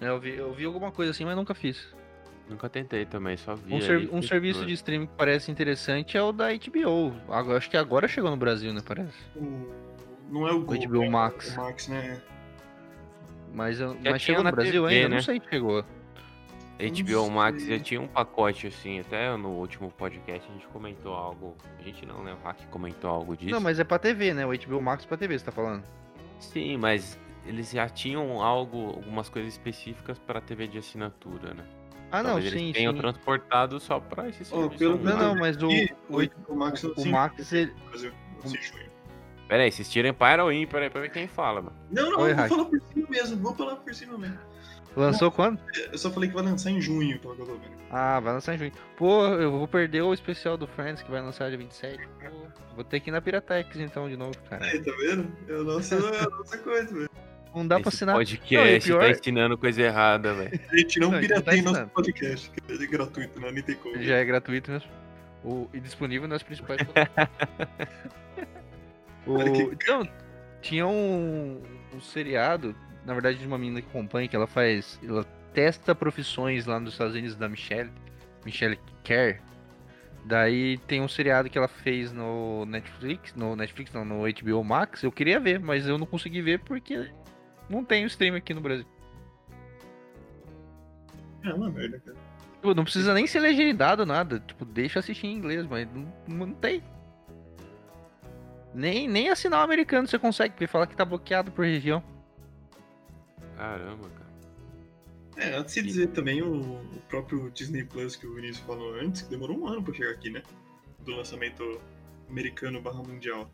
É, 0.00 0.08
Eu 0.08 0.18
vi, 0.18 0.36
eu 0.36 0.52
vi 0.54 0.64
alguma 0.64 0.90
coisa 0.90 1.10
assim, 1.10 1.24
mas 1.24 1.36
nunca 1.36 1.54
fiz. 1.54 1.94
Nunca 2.48 2.68
tentei 2.68 3.04
também, 3.04 3.36
só 3.36 3.54
vi. 3.54 3.74
Um, 3.74 4.18
um 4.18 4.22
serviço 4.22 4.64
de 4.64 4.72
streaming 4.72 5.06
que 5.06 5.14
parece 5.16 5.50
interessante 5.50 6.16
é 6.16 6.22
o 6.22 6.32
da 6.32 6.46
HBO. 6.52 7.12
Agora, 7.28 7.58
acho 7.58 7.68
que 7.68 7.76
agora 7.76 8.06
chegou 8.06 8.30
no 8.30 8.36
Brasil, 8.36 8.72
né? 8.72 8.80
Parece. 8.86 9.16
O... 9.34 9.68
Não 10.30 10.46
é 10.46 10.52
o 10.52 10.60
Go, 10.60 10.74
HBO 10.78 11.02
é 11.02 11.08
Max. 11.08 11.56
O 11.56 11.60
Max, 11.60 11.88
né? 11.88 12.22
Mas, 13.56 13.80
eu- 13.80 13.94
Já 13.94 13.94
mas 13.94 14.02
tinha 14.04 14.18
chegou 14.20 14.44
na 14.44 14.50
no 14.50 14.56
Brasil 14.56 14.82
TV, 14.84 14.94
ainda? 14.94 15.08
né? 15.08 15.14
Não 15.16 15.22
sei 15.22 15.40
se 15.40 15.48
chegou. 15.48 15.84
HBO 16.78 17.12
não 17.12 17.30
Max 17.30 17.64
já 17.64 17.78
tinha 17.80 17.98
um 18.02 18.06
pacote 18.06 18.66
assim, 18.66 19.00
até 19.00 19.34
no 19.34 19.48
último 19.48 19.90
podcast 19.90 20.46
a 20.46 20.52
gente 20.52 20.66
comentou 20.66 21.14
algo. 21.14 21.56
A 21.78 21.82
gente 21.82 22.04
não, 22.04 22.22
né? 22.22 22.34
O 22.34 22.46
Hack 22.46 22.58
comentou 22.70 23.08
algo 23.08 23.34
disso. 23.34 23.50
Não, 23.50 23.60
mas 23.62 23.80
é 23.80 23.84
pra 23.84 23.98
TV, 23.98 24.34
né? 24.34 24.44
O 24.44 24.50
HBO 24.52 24.82
Max 24.82 25.04
é 25.04 25.08
pra 25.08 25.16
TV, 25.16 25.38
você 25.38 25.44
tá 25.46 25.50
falando. 25.52 25.82
Sim, 26.38 26.76
mas 26.76 27.18
eles 27.46 27.70
já 27.70 27.88
tinham 27.88 28.42
algo, 28.42 28.88
algumas 28.88 29.30
coisas 29.30 29.52
específicas 29.54 30.18
para 30.18 30.38
TV 30.38 30.66
de 30.68 30.76
assinatura, 30.76 31.54
né? 31.54 31.64
Ah, 32.12 32.22
não, 32.22 32.32
Talvez 32.32 32.52
sim, 32.52 32.64
eles 32.64 32.76
tenham 32.76 32.92
sim. 32.92 32.98
transportado 33.00 33.80
só 33.80 33.98
pra 33.98 34.28
esse 34.28 34.44
serviço. 34.44 34.78
pelo 34.78 34.98
né? 34.98 35.12
Não, 35.12 35.18
não, 35.18 35.34
mas 35.34 35.56
o, 35.62 35.70
E 35.70 35.90
o, 36.10 36.52
o 36.52 36.56
Max, 36.56 36.84
o 36.84 36.94
sim, 36.94 37.10
Max, 37.10 37.52
ele- 37.54 37.72
Brasil, 37.88 38.12
o- 38.44 38.48
sim. 38.48 38.58
Pera 39.48 39.62
aí, 39.62 39.70
vocês 39.70 39.88
tiram 39.90 40.12
para 40.12 40.44
ou 40.44 40.52
ímpar 40.52 40.82
aí 40.82 40.90
pra 40.90 41.00
ver 41.00 41.10
quem 41.10 41.28
fala, 41.28 41.62
mano. 41.62 41.76
Não, 41.90 42.10
não, 42.10 42.20
Oi, 42.20 42.32
eu 42.32 42.36
vou 42.36 42.48
falar 42.48 42.64
por 42.64 42.80
cima 42.92 43.06
mesmo, 43.08 43.36
vou 43.42 43.54
falar 43.54 43.76
por 43.76 43.94
cima 43.94 44.18
mesmo. 44.18 44.38
lançou 44.96 45.30
quando? 45.30 45.60
Eu 45.92 45.98
só 45.98 46.10
falei 46.10 46.28
que 46.28 46.34
vai 46.34 46.44
lançar 46.44 46.70
em 46.70 46.80
junho, 46.80 47.18
pelo 47.20 47.36
que 47.36 47.42
eu 47.42 47.46
tô 47.46 47.52
vendo. 47.54 47.76
Ah, 47.90 48.18
vai 48.18 48.32
lançar 48.32 48.54
em 48.54 48.58
junho. 48.58 48.72
Pô, 48.96 49.24
eu 49.26 49.52
vou 49.52 49.68
perder 49.68 50.02
o 50.02 50.12
especial 50.12 50.56
do 50.56 50.66
Friends 50.66 51.02
que 51.02 51.10
vai 51.10 51.20
lançar 51.22 51.48
dia 51.48 51.56
27. 51.58 51.96
Pô, 52.28 52.74
vou 52.74 52.82
ter 52.84 52.98
que 52.98 53.10
ir 53.10 53.12
na 53.12 53.20
Piratex 53.20 53.76
então 53.76 54.08
de 54.08 54.16
novo, 54.16 54.36
cara. 54.50 54.64
Aí, 54.64 54.82
tá 54.82 54.90
vendo? 54.98 55.30
Eu 55.46 55.62
não 55.64 55.80
sei 55.80 55.98
a 55.98 56.28
nossa 56.28 56.58
coisa, 56.58 56.92
velho. 56.92 57.10
Não 57.54 57.66
dá 57.66 57.76
pra 57.80 57.88
Esse 57.88 57.96
assinar. 57.98 58.16
podcast 58.16 58.90
Não, 58.90 58.98
pior- 58.98 59.00
tá 59.00 59.10
ensinando 59.10 59.56
coisa 59.56 59.80
errada, 59.82 60.34
velho. 60.34 60.60
A 60.70 60.76
gente 60.76 60.98
não 61.00 61.10
Não, 61.12 61.18
a 61.18 61.20
não 61.22 61.28
tá 61.28 61.34
pirateia 61.36 61.62
nosso 61.62 61.86
podcast, 61.86 62.50
que 62.50 62.72
é 62.72 62.86
gratuito, 62.86 63.40
né? 63.40 63.50
Nem 63.52 63.62
tem 63.62 63.76
como. 63.76 64.02
Já 64.02 64.16
é 64.16 64.24
gratuito 64.24 64.70
mesmo. 64.72 64.90
O, 65.44 65.68
e 65.72 65.78
disponível 65.80 66.26
nas 66.28 66.42
principais. 66.42 66.80
o, 69.26 69.72
então, 69.72 70.08
tinha 70.62 70.86
um, 70.86 71.62
um 71.94 72.00
seriado, 72.00 72.74
na 73.04 73.12
verdade, 73.12 73.38
de 73.38 73.46
uma 73.46 73.58
menina 73.58 73.82
que 73.82 73.88
acompanha, 73.88 74.28
que 74.28 74.36
ela 74.36 74.46
faz. 74.46 74.98
Ela 75.02 75.24
testa 75.52 75.94
profissões 75.94 76.66
lá 76.66 76.78
nos 76.78 76.92
Estados 76.92 77.14
Unidos 77.14 77.36
da 77.36 77.48
Michelle. 77.48 77.90
Michelle 78.44 78.78
Kerr. 79.02 79.40
Daí 80.24 80.78
tem 80.78 81.00
um 81.00 81.08
seriado 81.08 81.48
que 81.48 81.56
ela 81.56 81.68
fez 81.68 82.12
no 82.12 82.64
Netflix, 82.66 83.34
no 83.34 83.54
Netflix 83.54 83.92
não, 83.92 84.04
no 84.04 84.22
HBO 84.22 84.64
Max. 84.64 85.02
Eu 85.02 85.12
queria 85.12 85.38
ver, 85.38 85.60
mas 85.60 85.86
eu 85.86 85.96
não 85.98 86.06
consegui 86.06 86.42
ver 86.42 86.58
porque 86.60 87.08
não 87.70 87.84
tem 87.84 88.04
o 88.04 88.06
stream 88.08 88.34
aqui 88.34 88.52
no 88.52 88.60
Brasil. 88.60 88.86
É 91.44 91.54
uma 91.54 91.70
merda, 91.70 92.00
cara. 92.00 92.16
Tipo, 92.66 92.74
não 92.74 92.82
precisa 92.82 93.14
nem 93.14 93.26
ser 93.26 93.38
legendado 93.38 94.04
nada. 94.04 94.40
Tipo, 94.40 94.64
deixa 94.64 94.98
assistir 94.98 95.28
em 95.28 95.34
inglês, 95.34 95.64
mas 95.66 95.88
não, 95.92 96.12
não 96.26 96.54
tem. 96.54 96.82
Nem, 98.76 99.08
nem 99.08 99.30
assinar 99.30 99.60
o 99.60 99.64
americano 99.64 100.06
você 100.06 100.18
consegue, 100.18 100.52
porque 100.52 100.66
fala 100.66 100.86
que 100.86 100.94
tá 100.94 101.04
bloqueado 101.04 101.50
por 101.50 101.64
região. 101.64 102.02
Caramba, 103.56 104.10
cara. 104.10 104.26
É, 105.38 105.56
antes 105.56 105.74
de 105.74 105.82
dizer 105.82 106.08
também 106.08 106.42
o, 106.42 106.74
o 106.74 107.02
próprio 107.08 107.50
Disney 107.50 107.84
Plus 107.84 108.16
que 108.16 108.26
o 108.26 108.34
Vinícius 108.34 108.66
falou 108.66 108.94
antes, 109.00 109.22
que 109.22 109.30
demorou 109.30 109.58
um 109.58 109.66
ano 109.66 109.82
pra 109.82 109.94
chegar 109.94 110.10
aqui, 110.10 110.28
né? 110.28 110.42
Do 111.00 111.12
lançamento 111.16 111.80
americano 112.28 112.80
barra 112.82 113.02
mundial. 113.02 113.50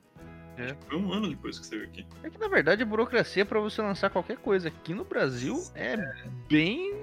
É. 0.57 0.65
Acho 0.65 0.75
que 0.75 0.87
foi 0.87 0.99
um 0.99 1.13
ano 1.13 1.31
depois 1.31 1.59
que 1.59 1.67
saiu 1.67 1.85
aqui. 1.85 2.05
É 2.25 2.29
que 2.29 2.39
na 2.39 2.49
verdade 2.49 2.83
a 2.83 2.87
burocracia 2.87 3.47
pra 3.47 3.61
você 3.61 3.81
lançar 3.81 4.11
qualquer 4.11 4.39
coisa 4.39 4.69
aqui 4.69 4.93
no 4.93 5.05
Brasil 5.05 5.63
é 5.75 5.97
bem. 6.49 7.01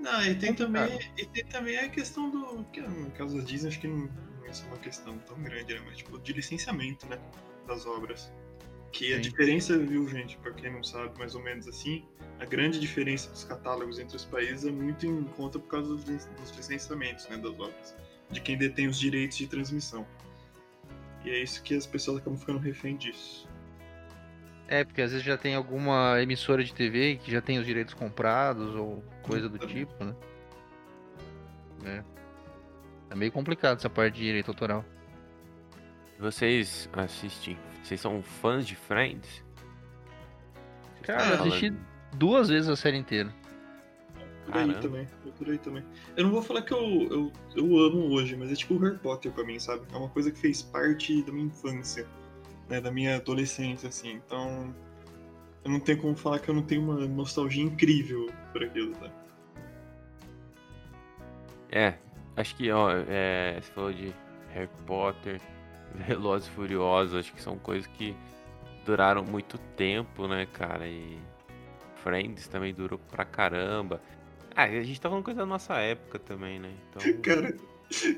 Não, 0.00 0.22
e 0.22 0.34
tem 0.34 0.54
Complicado. 0.54 0.88
também, 0.88 1.12
e 1.16 1.26
tem 1.26 1.44
também 1.44 1.78
a 1.78 1.88
questão 1.88 2.28
do. 2.30 2.64
Que 2.64 2.80
no 2.80 3.10
caso 3.12 3.38
da 3.38 3.44
Disney, 3.44 3.68
acho 3.68 3.80
que 3.80 3.86
não, 3.88 4.10
não 4.62 4.70
é 4.70 4.72
uma 4.74 4.78
questão 4.78 5.18
tão 5.18 5.42
grande, 5.42 5.74
né? 5.74 5.80
Mas 5.84 5.98
tipo, 5.98 6.18
de 6.18 6.32
licenciamento, 6.32 7.06
né? 7.06 7.18
Das 7.66 7.86
obras. 7.86 8.32
Que 8.92 9.12
a 9.12 9.16
Sim. 9.16 9.22
diferença, 9.22 9.76
viu, 9.76 10.08
gente, 10.08 10.36
pra 10.38 10.52
quem 10.52 10.70
não 10.72 10.84
sabe, 10.84 11.18
mais 11.18 11.34
ou 11.34 11.42
menos 11.42 11.66
assim, 11.66 12.04
a 12.38 12.44
grande 12.44 12.78
diferença 12.78 13.28
dos 13.30 13.42
catálogos 13.42 13.98
entre 13.98 14.16
os 14.16 14.24
países 14.24 14.64
é 14.64 14.70
muito 14.70 15.04
em 15.04 15.24
conta 15.24 15.58
por 15.58 15.68
causa 15.68 15.94
dos 15.96 16.56
licenciamentos, 16.56 17.28
né? 17.28 17.36
Das 17.36 17.52
obras. 17.52 17.96
De 18.30 18.40
quem 18.40 18.56
detém 18.56 18.86
os 18.86 18.98
direitos 18.98 19.36
de 19.36 19.46
transmissão. 19.46 20.06
E 21.24 21.30
é 21.30 21.42
isso 21.42 21.62
que 21.62 21.74
as 21.74 21.86
pessoas 21.86 22.18
acabam 22.18 22.38
ficando 22.38 22.58
refém 22.58 22.96
disso. 22.96 23.48
É, 24.68 24.84
porque 24.84 25.02
às 25.02 25.10
vezes 25.10 25.24
já 25.24 25.36
tem 25.36 25.54
alguma 25.54 26.20
emissora 26.22 26.64
de 26.64 26.72
TV 26.72 27.18
que 27.22 27.30
já 27.30 27.40
tem 27.40 27.58
os 27.58 27.66
direitos 27.66 27.94
comprados 27.94 28.74
ou 28.74 29.02
coisa 29.22 29.48
do 29.48 29.58
tipo, 29.66 30.04
né? 30.04 30.14
É. 31.84 32.13
É 33.14 33.16
meio 33.16 33.30
complicado 33.30 33.76
essa 33.76 33.88
parte 33.88 34.16
de 34.16 34.24
direito 34.24 34.48
autoral. 34.50 34.84
Vocês 36.18 36.90
assistem. 36.92 37.56
Vocês 37.80 38.00
são 38.00 38.20
fãs 38.20 38.66
de 38.66 38.74
Friends? 38.74 39.44
Vocês 40.94 41.06
Cara, 41.06 41.36
eu 41.36 41.42
assisti 41.42 41.72
duas 42.14 42.48
vezes 42.48 42.68
a 42.68 42.74
série 42.74 42.96
inteira. 42.96 43.32
Por 44.44 44.56
aí 44.56 44.66
Caramba. 44.66 44.80
também, 44.80 45.08
por 45.38 45.48
aí 45.48 45.58
também. 45.58 45.84
Eu 46.16 46.24
não 46.24 46.32
vou 46.32 46.42
falar 46.42 46.62
que 46.62 46.74
eu, 46.74 46.80
eu, 47.08 47.32
eu 47.54 47.78
amo 47.78 48.12
hoje, 48.12 48.36
mas 48.36 48.50
é 48.50 48.56
tipo 48.56 48.74
o 48.74 48.78
Harry 48.78 48.98
Potter 48.98 49.30
pra 49.30 49.44
mim, 49.44 49.60
sabe? 49.60 49.86
É 49.92 49.96
uma 49.96 50.08
coisa 50.08 50.32
que 50.32 50.38
fez 50.38 50.62
parte 50.62 51.22
da 51.22 51.30
minha 51.30 51.46
infância, 51.46 52.08
né? 52.68 52.80
Da 52.80 52.90
minha 52.90 53.18
adolescência, 53.18 53.90
assim. 53.90 54.14
Então, 54.26 54.74
eu 55.64 55.70
não 55.70 55.78
tenho 55.78 55.98
como 55.98 56.16
falar 56.16 56.40
que 56.40 56.48
eu 56.48 56.54
não 56.54 56.62
tenho 56.62 56.82
uma 56.82 57.06
nostalgia 57.06 57.62
incrível 57.62 58.28
por 58.52 58.64
aquilo, 58.64 58.92
tá? 58.96 59.08
É, 61.70 61.94
acho 62.36 62.56
que, 62.56 62.70
ó, 62.70 62.90
é, 63.08 63.58
você 63.60 63.72
falou 63.72 63.92
de 63.92 64.12
Harry 64.52 64.68
Potter, 64.86 65.40
Velozes 66.06 66.48
e 66.48 66.50
Furiosos, 66.50 67.14
acho 67.14 67.32
que 67.32 67.42
são 67.42 67.58
coisas 67.58 67.86
que 67.86 68.14
duraram 68.84 69.24
muito 69.24 69.58
tempo, 69.76 70.26
né, 70.26 70.46
cara? 70.46 70.86
E 70.86 71.18
Friends 72.02 72.46
também 72.48 72.74
durou 72.74 72.98
pra 73.10 73.24
caramba. 73.24 74.00
Ah, 74.54 74.64
a 74.64 74.82
gente 74.82 75.00
tá 75.00 75.08
falando 75.08 75.24
coisa 75.24 75.40
da 75.40 75.46
nossa 75.46 75.74
época 75.74 76.18
também, 76.18 76.60
né? 76.60 76.70
Então, 76.90 77.12
Cara, 77.22 77.56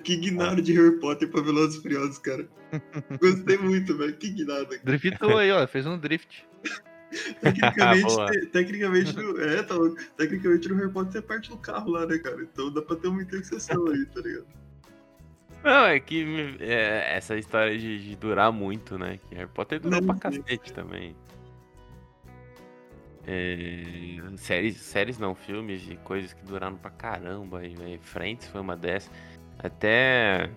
que 0.02 0.16
guinado 0.16 0.60
de 0.60 0.72
Harry 0.74 0.98
Potter 1.00 1.28
pra 1.30 1.40
Velozes 1.40 1.78
e 1.78 1.82
Furiosos, 1.82 2.18
cara. 2.18 2.46
Gostei 3.20 3.56
muito, 3.58 3.96
velho. 3.96 4.16
Que 4.16 4.30
guinado. 4.30 4.68
Driftou 4.82 5.38
aí, 5.38 5.50
ó, 5.50 5.66
fez 5.66 5.86
um 5.86 5.96
drift. 5.98 6.46
Tecnicamente, 7.40 8.16
te- 8.32 8.46
tecnicamente, 8.46 9.16
no, 9.16 9.40
é, 9.40 9.62
tá. 9.62 9.74
Tecnicamente 10.16 10.68
no 10.68 10.76
Harry 10.76 10.92
Potter 10.92 11.18
é 11.18 11.24
parte 11.24 11.50
do 11.50 11.58
carro 11.58 11.90
lá, 11.90 12.06
né, 12.06 12.18
cara? 12.18 12.42
Então 12.42 12.72
dá 12.72 12.82
pra 12.82 12.96
ter 12.96 13.08
uma 13.08 13.22
interseção 13.22 13.86
aí, 13.88 14.04
tá 14.06 14.20
ligado? 14.20 14.46
Não, 15.62 15.86
é 15.86 15.98
que 15.98 16.56
é, 16.60 17.16
essa 17.16 17.36
história 17.36 17.76
de, 17.78 17.98
de 18.10 18.16
durar 18.16 18.52
muito, 18.52 18.98
né? 18.98 19.18
Que 19.28 19.34
Harry 19.34 19.50
Potter 19.50 19.80
durou 19.80 20.00
Não, 20.00 20.06
pra 20.16 20.30
sim. 20.30 20.40
cacete 20.42 20.72
também. 20.72 21.16
É, 23.26 24.20
séries, 24.36 24.76
séries 24.76 25.18
não, 25.18 25.34
filmes 25.34 25.80
de 25.82 25.96
coisas 25.96 26.32
que 26.32 26.44
duraram 26.44 26.76
pra 26.76 26.90
caramba. 26.90 27.64
E, 27.66 27.74
e 27.94 27.98
Friends 27.98 28.46
foi 28.48 28.60
uma 28.60 28.76
dessas. 28.76 29.10
Até. 29.58 30.50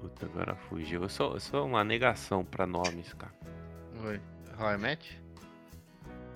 Puta, 0.00 0.26
agora 0.26 0.54
fugiu. 0.54 1.02
Eu 1.02 1.08
sou, 1.08 1.34
eu 1.34 1.40
sou 1.40 1.66
uma 1.66 1.82
negação 1.82 2.44
pra 2.44 2.66
nomes, 2.66 3.12
cara. 3.14 3.34
Oi. 4.04 4.20
How 4.58 4.74
I 4.74 4.78
Met? 4.78 5.20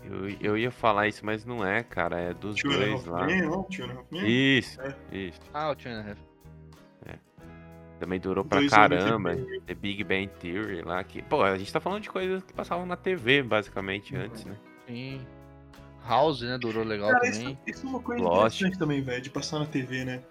Eu, 0.04 0.28
eu 0.40 0.56
ia 0.58 0.70
falar 0.70 1.06
isso, 1.08 1.24
mas 1.24 1.44
não 1.44 1.64
é, 1.66 1.82
cara. 1.82 2.18
É 2.20 2.34
dos 2.34 2.56
Two 2.60 2.72
dois 2.72 3.04
lá. 3.04 3.26
Men, 3.26 3.42
não? 3.42 3.62
Two 3.64 3.84
and 3.84 4.04
a? 4.20 4.26
Isso, 4.26 4.80
É. 4.80 4.94
isso. 5.12 5.40
Ah, 5.52 5.70
o 5.70 5.76
Two 5.76 5.90
and 5.92 6.00
a 6.00 6.10
Half. 6.10 6.18
Também 7.98 8.20
durou 8.20 8.44
pra 8.44 8.60
Dois 8.60 8.70
caramba. 8.70 9.34
The 9.66 9.74
Big 9.74 10.04
Bang 10.04 10.28
Theory 10.40 10.82
lá. 10.82 11.02
Que, 11.02 11.20
pô, 11.20 11.42
a 11.42 11.58
gente 11.58 11.72
tá 11.72 11.80
falando 11.80 12.02
de 12.04 12.08
coisas 12.08 12.44
que 12.44 12.52
passavam 12.52 12.86
na 12.86 12.96
TV, 12.96 13.42
basicamente, 13.42 14.14
Uhum. 14.14 14.22
antes, 14.22 14.44
né? 14.44 14.54
Sim. 14.86 15.20
House, 16.06 16.42
né? 16.42 16.56
Durou 16.58 16.84
legal 16.84 17.10
Cara, 17.10 17.20
também. 17.32 17.58
isso, 17.66 17.78
isso 17.78 17.86
é 17.86 17.90
uma 17.90 18.00
coisa 18.00 18.22
Lost. 18.22 18.56
interessante 18.60 18.78
também, 18.78 19.02
velho, 19.02 19.20
de 19.20 19.30
passar 19.30 19.58
na 19.58 19.66
TV, 19.66 20.04
né? 20.04 20.22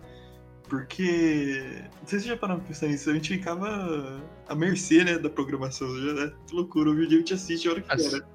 Porque. 0.69 1.81
Não 2.01 2.07
sei 2.07 2.19
se 2.19 2.25
você 2.25 2.29
já 2.31 2.37
pararam 2.37 2.59
pra 2.59 2.67
pensar 2.69 2.87
nisso, 2.87 3.09
a 3.09 3.13
gente 3.13 3.29
ficava 3.37 4.21
à 4.47 4.55
mercê, 4.55 5.03
né, 5.03 5.17
da 5.17 5.29
programação. 5.29 5.87
Já, 5.99 6.13
né? 6.13 6.33
Que 6.47 6.55
loucura, 6.55 6.89
hoje 6.89 7.05
em 7.05 7.07
dia 7.07 7.17
a 7.17 7.19
gente 7.19 7.33
assiste 7.33 7.67
a 7.67 7.71
hora 7.71 7.81
que 7.81 7.91
As- 7.93 8.09
quer, 8.09 8.19
né? 8.19 8.25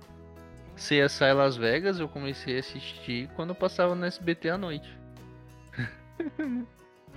CSI 0.74 1.33
Las 1.35 1.57
Vegas 1.57 2.01
eu 2.01 2.09
comecei 2.09 2.57
a 2.57 2.61
assistir 2.61 3.28
quando 3.37 3.51
eu 3.51 3.55
passava 3.55 3.95
no 3.95 4.05
SBT 4.07 4.49
à 4.49 4.57
noite. 4.59 4.89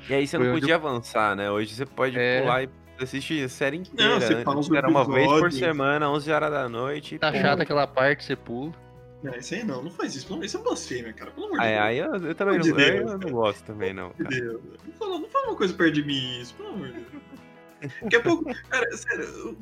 E 0.09 0.13
aí 0.13 0.27
você 0.27 0.37
Foi 0.37 0.47
não 0.47 0.53
podia 0.53 0.75
avançar, 0.75 1.35
né? 1.35 1.49
Hoje 1.49 1.73
você 1.73 1.85
pode 1.85 2.17
É. 2.19 2.41
pular 2.41 2.63
e 2.63 2.69
assistir 3.01 3.43
a 3.43 3.49
série 3.49 3.77
inteira. 3.77 4.11
Não, 4.13 4.19
você 4.19 4.33
o 4.33 4.75
era 4.75 4.87
uma 4.89 5.05
vez 5.05 5.27
por 5.27 5.51
semana, 5.51 6.09
11 6.09 6.31
horas 6.31 6.51
da 6.51 6.67
noite. 6.69 7.17
Tá 7.17 7.31
pô. 7.31 7.37
chata 7.37 7.63
aquela 7.63 7.87
parte, 7.87 8.23
você 8.25 8.35
pula. 8.35 8.73
Não, 9.25 9.35
isso 9.35 9.53
aí 9.55 9.63
não, 9.63 9.83
não 9.83 9.91
faz 9.91 10.15
isso. 10.15 10.25
pelo 10.25 10.35
amor- 10.37 10.45
Isso 10.45 10.57
é 10.57 10.61
blasfêmia, 10.61 11.13
cara. 11.13 11.31
Pelo 11.31 11.47
amor 11.47 11.59
de 11.59 11.65
Deus. 11.65 11.79
aí 11.81 11.97
eu, 11.97 12.15
eu 12.15 12.35
também 12.35 12.57
não, 12.59 12.65
amor 12.65 12.77
de 12.77 12.83
eu 12.83 13.05
Deus, 13.05 13.19
não 13.19 13.31
gosto 13.31 13.63
também, 13.63 13.93
não, 13.93 14.13
Meu 14.17 14.27
cara. 14.29 14.29
Deus, 14.29 14.61
não 14.85 14.93
fala, 14.93 15.19
não 15.19 15.29
fala 15.29 15.47
uma 15.47 15.55
coisa 15.55 15.73
perto 15.73 15.93
de 15.93 16.03
mim, 16.03 16.39
isso, 16.41 16.53
pelo 16.55 16.69
amor 16.69 16.87
de 16.87 16.93
Deus. 16.93 17.05
Daqui 18.01 18.15
a 18.15 18.21
pouco, 18.21 18.45
cara, 18.69 18.97
sério, 18.97 19.57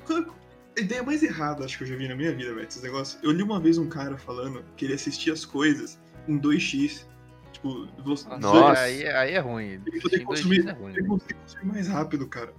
a 0.78 0.80
ideia 0.80 1.04
mais 1.04 1.22
errada 1.24 1.66
acho 1.66 1.78
que 1.78 1.84
eu 1.84 1.88
já 1.88 1.96
vi 1.96 2.08
na 2.08 2.16
minha 2.16 2.34
vida, 2.34 2.54
velho, 2.54 2.68
esses 2.68 2.82
negócios. 2.82 3.22
Eu 3.24 3.32
li 3.32 3.44
uma 3.44 3.60
vez 3.60 3.78
um 3.78 3.88
cara 3.88 4.18
falando 4.18 4.64
que 4.78 4.86
ele 4.86 4.94
assistia 4.94 5.34
as 5.34 5.46
coisas 5.46 6.00
em 6.28 6.40
2x. 6.40 7.06
Tipo, 7.52 7.88
você, 8.04 8.28
Nossa. 8.30 8.82
Aí, 8.82 9.06
aí 9.08 9.34
é 9.34 9.40
ruim. 9.40 9.80
Ele 9.86 10.02
poder 10.02 10.20
consumir, 10.22 10.68
é 10.68 10.72
ruim. 10.72 10.94
ele 10.94 11.08
conseguir 11.08 11.36
consumir 11.36 11.66
mais 11.66 11.88
rápido, 11.88 12.28
cara. 12.28 12.54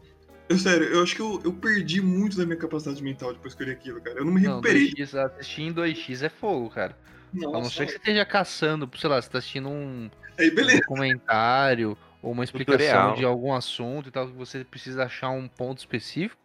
Eu, 0.48 0.58
sério, 0.58 0.86
eu 0.88 1.02
acho 1.02 1.16
que 1.16 1.22
eu, 1.22 1.40
eu 1.44 1.52
perdi 1.54 2.00
muito 2.02 2.36
da 2.36 2.44
minha 2.44 2.58
capacidade 2.58 3.02
mental 3.02 3.32
depois 3.32 3.54
que 3.54 3.62
eu 3.62 3.66
li 3.66 3.72
aquilo, 3.72 4.00
cara. 4.00 4.18
Eu 4.18 4.24
não 4.24 4.32
me 4.32 4.40
Não, 4.40 4.50
recuperei. 4.50 4.92
2x, 4.92 5.14
assistir 5.14 5.62
em 5.62 5.72
2x 5.72 6.22
é 6.22 6.28
fogo, 6.28 6.68
cara. 6.70 6.96
A 7.32 7.36
não 7.36 7.52
Nossa, 7.52 7.70
ser 7.70 7.86
que 7.86 7.92
você 7.92 7.98
esteja 7.98 8.24
caçando, 8.24 8.90
sei 8.96 9.08
lá, 9.10 9.20
você 9.20 9.30
tá 9.30 9.38
assistindo 9.38 9.68
um 9.68 10.10
aí 10.38 10.50
beleza. 10.50 10.80
documentário 10.80 11.96
ou 12.22 12.32
uma 12.32 12.44
explicação 12.44 13.14
de 13.14 13.24
algum 13.24 13.52
assunto 13.54 14.08
e 14.08 14.12
tal, 14.12 14.26
que 14.26 14.34
você 14.34 14.64
precisa 14.64 15.04
achar 15.04 15.30
um 15.30 15.48
ponto 15.48 15.78
específico, 15.78 16.40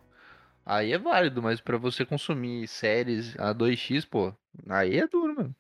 aí 0.65 0.91
é 0.93 0.97
válido, 0.97 1.41
mas 1.41 1.61
pra 1.61 1.77
você 1.77 2.05
consumir 2.05 2.67
séries 2.67 3.37
a 3.39 3.53
2x, 3.53 4.05
pô, 4.05 4.33
aí 4.69 4.97
é 4.97 5.07
duro, 5.07 5.35
mano. 5.35 5.55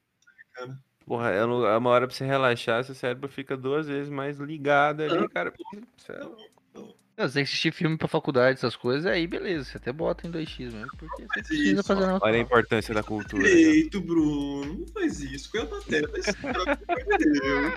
Porra, 1.05 1.31
é 1.31 1.37
é 1.39 1.43
uma 1.45 1.89
hora 1.89 2.07
pra 2.07 2.15
você 2.15 2.25
relaxar, 2.25 2.83
seu 2.83 2.93
cérebro 2.95 3.27
fica 3.29 3.57
duas 3.57 3.87
vezes 3.87 4.09
mais 4.09 4.37
ligado 4.39 5.01
ali, 5.01 5.27
cara. 5.29 5.51
Cê- 5.97 6.13
Não, 6.13 6.93
Você 7.27 7.33
tem 7.33 7.43
que 7.43 7.49
assistir 7.49 7.73
filme 7.73 7.97
pra 7.97 8.07
faculdade, 8.07 8.57
essas 8.57 8.75
coisas, 8.75 9.05
aí 9.05 9.27
beleza, 9.27 9.65
você 9.65 9.77
até 9.77 9.91
bota 9.91 10.25
em 10.25 10.31
2x 10.31 10.71
mesmo, 10.71 10.87
porque 10.97 11.21
você 11.23 11.41
precisa 11.41 11.71
isso, 11.73 11.83
fazer 11.83 12.05
nada. 12.05 12.19
Olha 12.21 12.37
a 12.37 12.39
importância 12.39 12.93
da 12.93 13.03
cultura. 13.03 13.43
né? 13.43 13.49
Eita, 13.49 13.99
Bruno, 13.99 14.79
não 14.79 14.87
faz 14.87 15.19
isso. 15.19 15.51
Cara, 15.51 15.65
pelo 15.65 16.05
amor 16.05 17.17
de 17.17 17.39
Deus. 17.39 17.73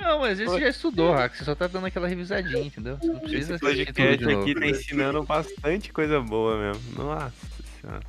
Não, 0.00 0.20
mas 0.20 0.38
Oi. 0.40 0.60
já 0.60 0.68
estudou, 0.68 1.12
Hack, 1.14 1.34
você 1.34 1.44
só 1.44 1.54
tá 1.54 1.66
dando 1.66 1.86
aquela 1.86 2.06
revisadinha, 2.08 2.60
entendeu? 2.64 2.98
Você 2.98 3.06
não 3.06 3.20
precisa 3.20 3.54
Esse 3.54 3.64
assistir 3.66 3.86
tudo 3.86 3.94
de 3.94 4.00
podcast 4.02 4.24
novo. 4.24 4.42
aqui 4.42 4.54
tá 4.60 4.66
ensinando 4.66 5.22
bastante 5.22 5.92
coisa 5.92 6.20
boa 6.20 6.58
mesmo. 6.58 7.02
Nossa 7.04 7.32
senhora. 7.80 8.02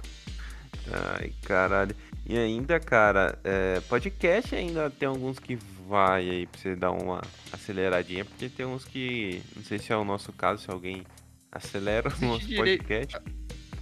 Ai, 1.19 1.32
caralho. 1.43 1.95
E 2.28 2.38
ainda, 2.38 2.80
cara, 2.80 3.38
é, 3.43 3.80
podcast 3.82 4.55
ainda 4.55 4.89
tem 4.89 5.07
alguns 5.07 5.38
que 5.39 5.57
vai 5.88 6.30
aí 6.30 6.48
pra 6.48 6.60
você 6.60 6.76
dar 6.76 6.92
uma 6.92 7.22
aceleradinha, 7.52 8.26
porque 8.26 8.50
tem 8.50 8.66
uns 8.66 8.86
que. 8.86 9.42
Não 9.56 9.64
sei 9.64 9.80
se 9.80 9.92
é 9.92 9.98
o 9.98 10.04
nosso 10.04 10.34
caso, 10.34 10.64
se 10.64 10.72
alguém 10.72 11.04
acelera 11.52 12.12
o 12.22 12.26
nosso 12.26 12.46
direito. 12.46 12.80
podcast. 12.80 13.18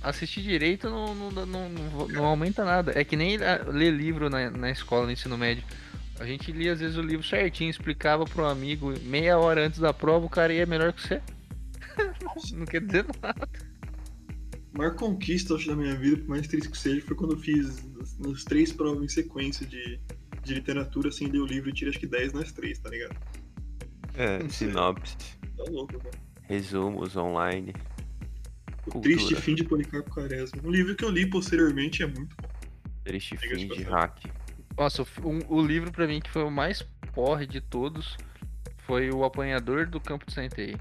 assistir 0.02 0.42
direito 0.42 0.90
não, 0.90 1.16
não, 1.16 1.32
não, 1.32 1.70
não, 1.70 2.08
não 2.08 2.26
aumenta 2.26 2.64
nada. 2.64 2.92
É 2.96 3.04
que 3.04 3.16
nem 3.16 3.38
ah, 3.38 3.64
ler 3.68 3.92
livro 3.92 4.30
na, 4.30 4.50
na 4.52 4.70
escola, 4.70 5.06
no 5.06 5.12
ensino 5.12 5.38
médio. 5.38 5.64
A 6.20 6.26
gente 6.26 6.52
lia 6.52 6.74
às 6.74 6.80
vezes 6.80 6.98
o 6.98 7.02
livro 7.02 7.26
certinho, 7.26 7.70
explicava 7.70 8.24
pro 8.26 8.46
amigo 8.46 8.94
meia 9.02 9.38
hora 9.38 9.66
antes 9.66 9.80
da 9.80 9.94
prova, 9.94 10.26
o 10.26 10.30
cara 10.30 10.54
ia 10.54 10.66
melhor 10.66 10.94
que 10.94 11.02
você. 11.02 11.22
não 12.54 12.66
quer 12.66 12.82
dizer 12.82 13.06
nada. 13.22 13.50
A 14.74 14.78
maior 14.78 14.96
conquista, 14.96 15.56
acho, 15.56 15.68
da 15.68 15.76
minha 15.76 15.96
vida, 15.96 16.18
por 16.18 16.30
mais 16.30 16.48
triste 16.48 16.70
que 16.70 16.78
seja, 16.78 17.02
foi 17.06 17.16
quando 17.16 17.34
eu 17.34 17.40
fiz 17.40 17.84
as, 18.02 18.20
as 18.26 18.44
três 18.44 18.72
provas 18.72 19.04
em 19.04 19.08
sequência 19.08 19.66
de, 19.66 20.00
de 20.44 20.54
literatura, 20.54 21.12
sem 21.12 21.28
ler 21.28 21.40
o 21.40 21.46
livro 21.46 21.70
e 21.70 21.74
tirei 21.74 21.90
acho 21.92 22.00
que 22.00 22.08
10 22.08 22.34
nas 22.34 22.52
três, 22.52 22.78
tá 22.80 22.90
ligado? 22.90 23.16
É, 24.16 24.40
sinopse, 24.50 25.16
Tá 25.58 25.64
louco, 25.70 25.98
cara. 26.00 26.12
resumos 26.44 27.16
online. 27.16 27.74
O 28.86 28.92
Cultura. 28.92 29.02
Triste 29.16 29.36
Fim 29.36 29.56
de 29.56 29.64
Policarpo 29.64 30.10
Quaresma. 30.10 30.62
Um 30.64 30.70
livro 30.72 30.96
que 30.96 31.06
eu 31.06 31.10
li 31.10 31.26
posteriormente 31.30 32.04
é 32.04 32.08
muito 32.08 32.36
bom. 32.42 32.50
Triste 33.06 33.38
de 33.38 33.48
fim 33.48 33.56
de 33.58 33.68
passagem. 33.68 33.92
hack. 33.92 34.20
Nossa, 34.78 35.04
o, 35.04 35.30
um- 35.30 35.40
o 35.50 35.66
livro 35.66 35.92
pra 35.92 36.06
mim 36.08 36.20
que 36.20 36.30
foi 36.30 36.44
o 36.44 36.52
mais 36.52 36.82
porre 37.14 37.46
de 37.48 37.62
todos 37.62 38.18
foi 38.80 39.10
O 39.12 39.24
Apanhador 39.24 39.88
do 39.88 40.02
Campo 40.02 40.26
de 40.26 40.34
Centeio. 40.34 40.78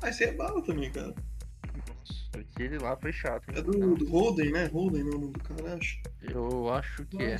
Ah, 0.00 0.10
esse 0.10 0.22
aí 0.24 0.30
é 0.30 0.34
bala 0.34 0.62
também, 0.62 0.90
cara. 0.92 1.14
Aquele 2.38 2.78
lá 2.78 2.96
foi 2.96 3.12
chato. 3.12 3.44
É 3.56 3.62
do, 3.62 3.94
do 3.96 4.08
Holden, 4.08 4.52
né? 4.52 4.66
Holden, 4.66 5.02
não, 5.04 5.12
é 5.12 5.14
o 5.16 5.18
nome 5.18 5.32
do 5.32 5.40
cara, 5.40 5.74
acho. 5.74 6.00
Eu 6.22 6.72
acho 6.72 7.04
que 7.06 7.22
é. 7.22 7.36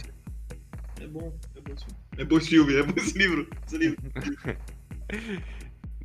É 1.00 1.06
bom, 1.06 1.36
é 1.56 1.60
bom 1.60 1.72
esse 1.74 1.84
filme. 1.84 2.00
É 2.18 2.24
bom 2.24 2.38
esse 2.38 2.48
filme, 2.48 2.76
é 2.76 2.82
bom 2.82 2.94
esse 2.96 3.18
livro. 3.18 3.48
Esse 3.66 3.78
livro. 3.78 3.98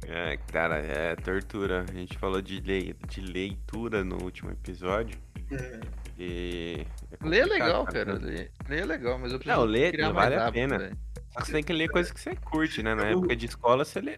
É, 0.08 0.38
cara, 0.52 0.78
é 0.78 1.16
tortura. 1.18 1.86
A 1.88 1.94
gente 1.94 2.18
falou 2.18 2.42
de, 2.42 2.60
lei, 2.62 2.96
de 3.10 3.22
leitura 3.22 4.04
no 4.04 4.22
último 4.24 4.50
episódio. 4.50 5.18
É. 5.52 5.80
E. 6.18 6.86
é 7.22 7.28
Ler 7.28 7.42
é 7.42 7.46
legal, 7.46 7.86
cara. 7.86 8.14
Ler, 8.14 8.52
ler 8.68 8.80
é 8.82 8.86
legal, 8.86 9.20
mas 9.20 9.32
eu 9.34 9.40
preciso 9.40 9.60
Não, 9.60 9.66
ler 9.66 9.92
criar 9.92 10.12
vale 10.12 10.36
mais 10.38 10.48
a 10.48 10.52
pena. 10.52 10.98
Só 11.32 11.40
que 11.42 11.46
você 11.48 11.52
tem 11.52 11.64
que 11.64 11.74
ler 11.74 11.90
coisas 11.90 12.12
que 12.12 12.20
você 12.20 12.36
curte, 12.36 12.82
né? 12.82 12.96
Na 12.96 13.04
Eu- 13.12 13.20
época 13.20 13.36
de 13.36 13.46
escola 13.46 13.84
você 13.86 14.00
lê 14.02 14.18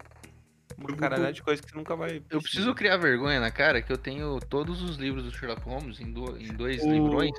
uma 0.78 0.96
caralhada 0.96 1.32
de 1.32 1.42
coisas 1.42 1.62
que 1.64 1.70
você 1.70 1.76
nunca 1.76 1.94
vai. 1.94 2.22
Eu 2.30 2.40
preciso 2.40 2.74
criar 2.74 2.96
vergonha 2.96 3.38
na 3.40 3.50
cara 3.50 3.82
que 3.82 3.92
eu 3.92 3.98
tenho 3.98 4.38
todos 4.40 4.82
os 4.82 4.96
livros 4.96 5.24
do 5.24 5.32
Sherlock 5.32 5.62
Holmes 5.62 6.00
em, 6.00 6.10
do- 6.12 6.38
em 6.38 6.48
dois 6.54 6.82
O- 6.82 6.90
livrões. 6.90 7.32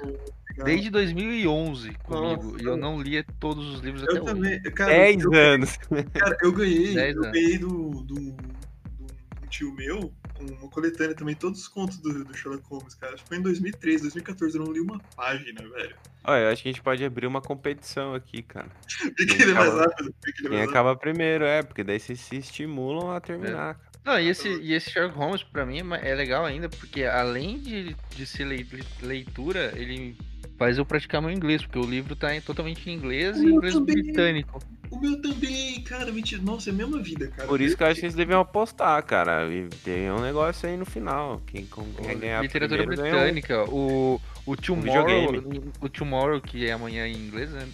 Desde 0.64 0.90
2011 0.90 1.94
comigo. 2.04 2.44
Nossa. 2.44 2.62
e 2.64 2.66
eu 2.66 2.78
não 2.78 3.02
lia 3.02 3.26
todos 3.40 3.68
os 3.74 3.80
livros 3.82 4.04
até 4.04 4.18
Eu 4.18 4.24
hoje. 4.24 4.34
também. 4.34 4.62
Cara, 4.62 4.92
10 4.92 5.24
eu, 5.24 5.34
anos. 5.34 5.78
cara, 6.14 6.38
eu 6.42 6.52
ganhei. 6.52 6.94
Dez 6.94 7.16
Eu 7.16 7.22
anos. 7.24 7.34
ganhei 7.34 7.58
do, 7.58 7.90
do, 8.04 8.16
do, 8.32 9.48
tio 9.50 9.72
meu 9.74 10.14
uma 10.42 10.70
coletânea 10.70 11.16
também, 11.16 11.36
todos 11.36 11.62
os 11.62 11.68
contos 11.70 12.00
do, 12.00 12.26
do 12.26 12.36
Sherlock 12.36 12.68
Holmes, 12.68 12.96
cara. 12.96 13.14
Acho 13.14 13.24
que 13.24 13.30
foi 13.30 13.38
em 13.38 13.42
2013, 13.42 14.02
2014, 14.02 14.58
eu 14.58 14.66
não 14.66 14.74
li 14.74 14.82
uma 14.82 15.00
página, 15.16 15.62
velho. 15.70 15.96
Olha, 16.26 16.42
eu 16.42 16.50
acho 16.52 16.64
que 16.64 16.68
a 16.70 16.72
gente 16.74 16.82
pode 16.82 17.06
abrir 17.06 17.28
uma 17.28 17.40
competição 17.40 18.14
aqui, 18.14 18.42
cara. 18.42 18.68
É 19.40 19.46
mais 19.46 19.52
acaba- 19.70 19.82
rápido. 19.84 20.16
É 20.28 20.32
Quem 20.34 20.50
mais 20.50 20.70
acaba 20.70 20.96
primeiro, 20.98 21.46
é, 21.46 21.64
porque 21.64 21.82
daí 21.84 21.98
vocês 22.00 22.20
se 22.20 22.36
estimulam 22.38 23.12
a 23.12 23.22
terminar. 23.22 23.76
cara. 23.76 23.94
Não, 24.04 24.20
e 24.20 24.28
esse, 24.28 24.50
e 24.50 24.74
esse 24.74 24.92
Sherlock 24.92 25.18
Holmes 25.18 25.44
pra 25.44 25.66
mim 25.66 25.80
é 25.94 26.10
é 26.12 26.14
legal 26.16 26.44
ainda, 26.46 26.68
porque 26.68 27.06
além 27.06 27.58
de, 27.60 27.96
de 28.14 28.26
ser 28.26 28.44
lei- 28.44 28.68
leitura, 29.02 29.72
ele 29.78 30.18
faz 30.64 30.78
eu 30.78 30.86
praticar 30.86 31.22
meu 31.22 31.30
inglês, 31.30 31.62
porque 31.62 31.78
o 31.78 31.86
livro 31.90 32.16
tá 32.16 32.34
em- 32.34 32.40
totalmente 32.40 32.90
em 32.90 32.94
inglês 32.94 33.36
e 33.38 33.44
Eu 33.44 33.50
inglês 33.50 33.74
também. 33.74 34.02
britânico. 34.02 34.64
O 34.90 34.98
meu 35.00 35.22
também, 35.22 35.82
cara, 35.82 36.10
mentira. 36.12 36.42
Nossa, 36.42 36.70
é 36.70 36.74
a 36.74 36.76
mesma 36.76 37.02
vida, 37.02 37.28
cara. 37.28 37.50
Por 37.50 37.60
isso 37.60 37.76
que 37.76 37.84
eu 37.84 37.88
acho 37.88 38.00
que 38.00 38.06
eles 38.06 38.16
deviam 38.16 38.40
apostar, 38.40 39.04
cara. 39.04 39.46
E 39.54 39.68
tem 39.84 40.10
um 40.10 40.22
negócio 40.22 40.70
aí 40.70 40.78
no 40.78 40.86
final. 40.86 41.42
Quem, 41.48 41.66
quem 41.66 42.18
ganhar 42.20 42.42
Literatura 42.42 42.84
um- 42.84 42.86
britânica. 42.86 43.64
O, 43.70 44.22
o 44.46 44.56
Tomorrow, 44.56 45.06
videogame. 45.32 45.72
o 45.82 45.90
Tomorrow, 45.90 46.40
que 46.40 46.66
é 46.66 46.72
amanhã 46.72 47.06
em 47.08 47.16
inglês, 47.18 47.50
né? 47.52 47.68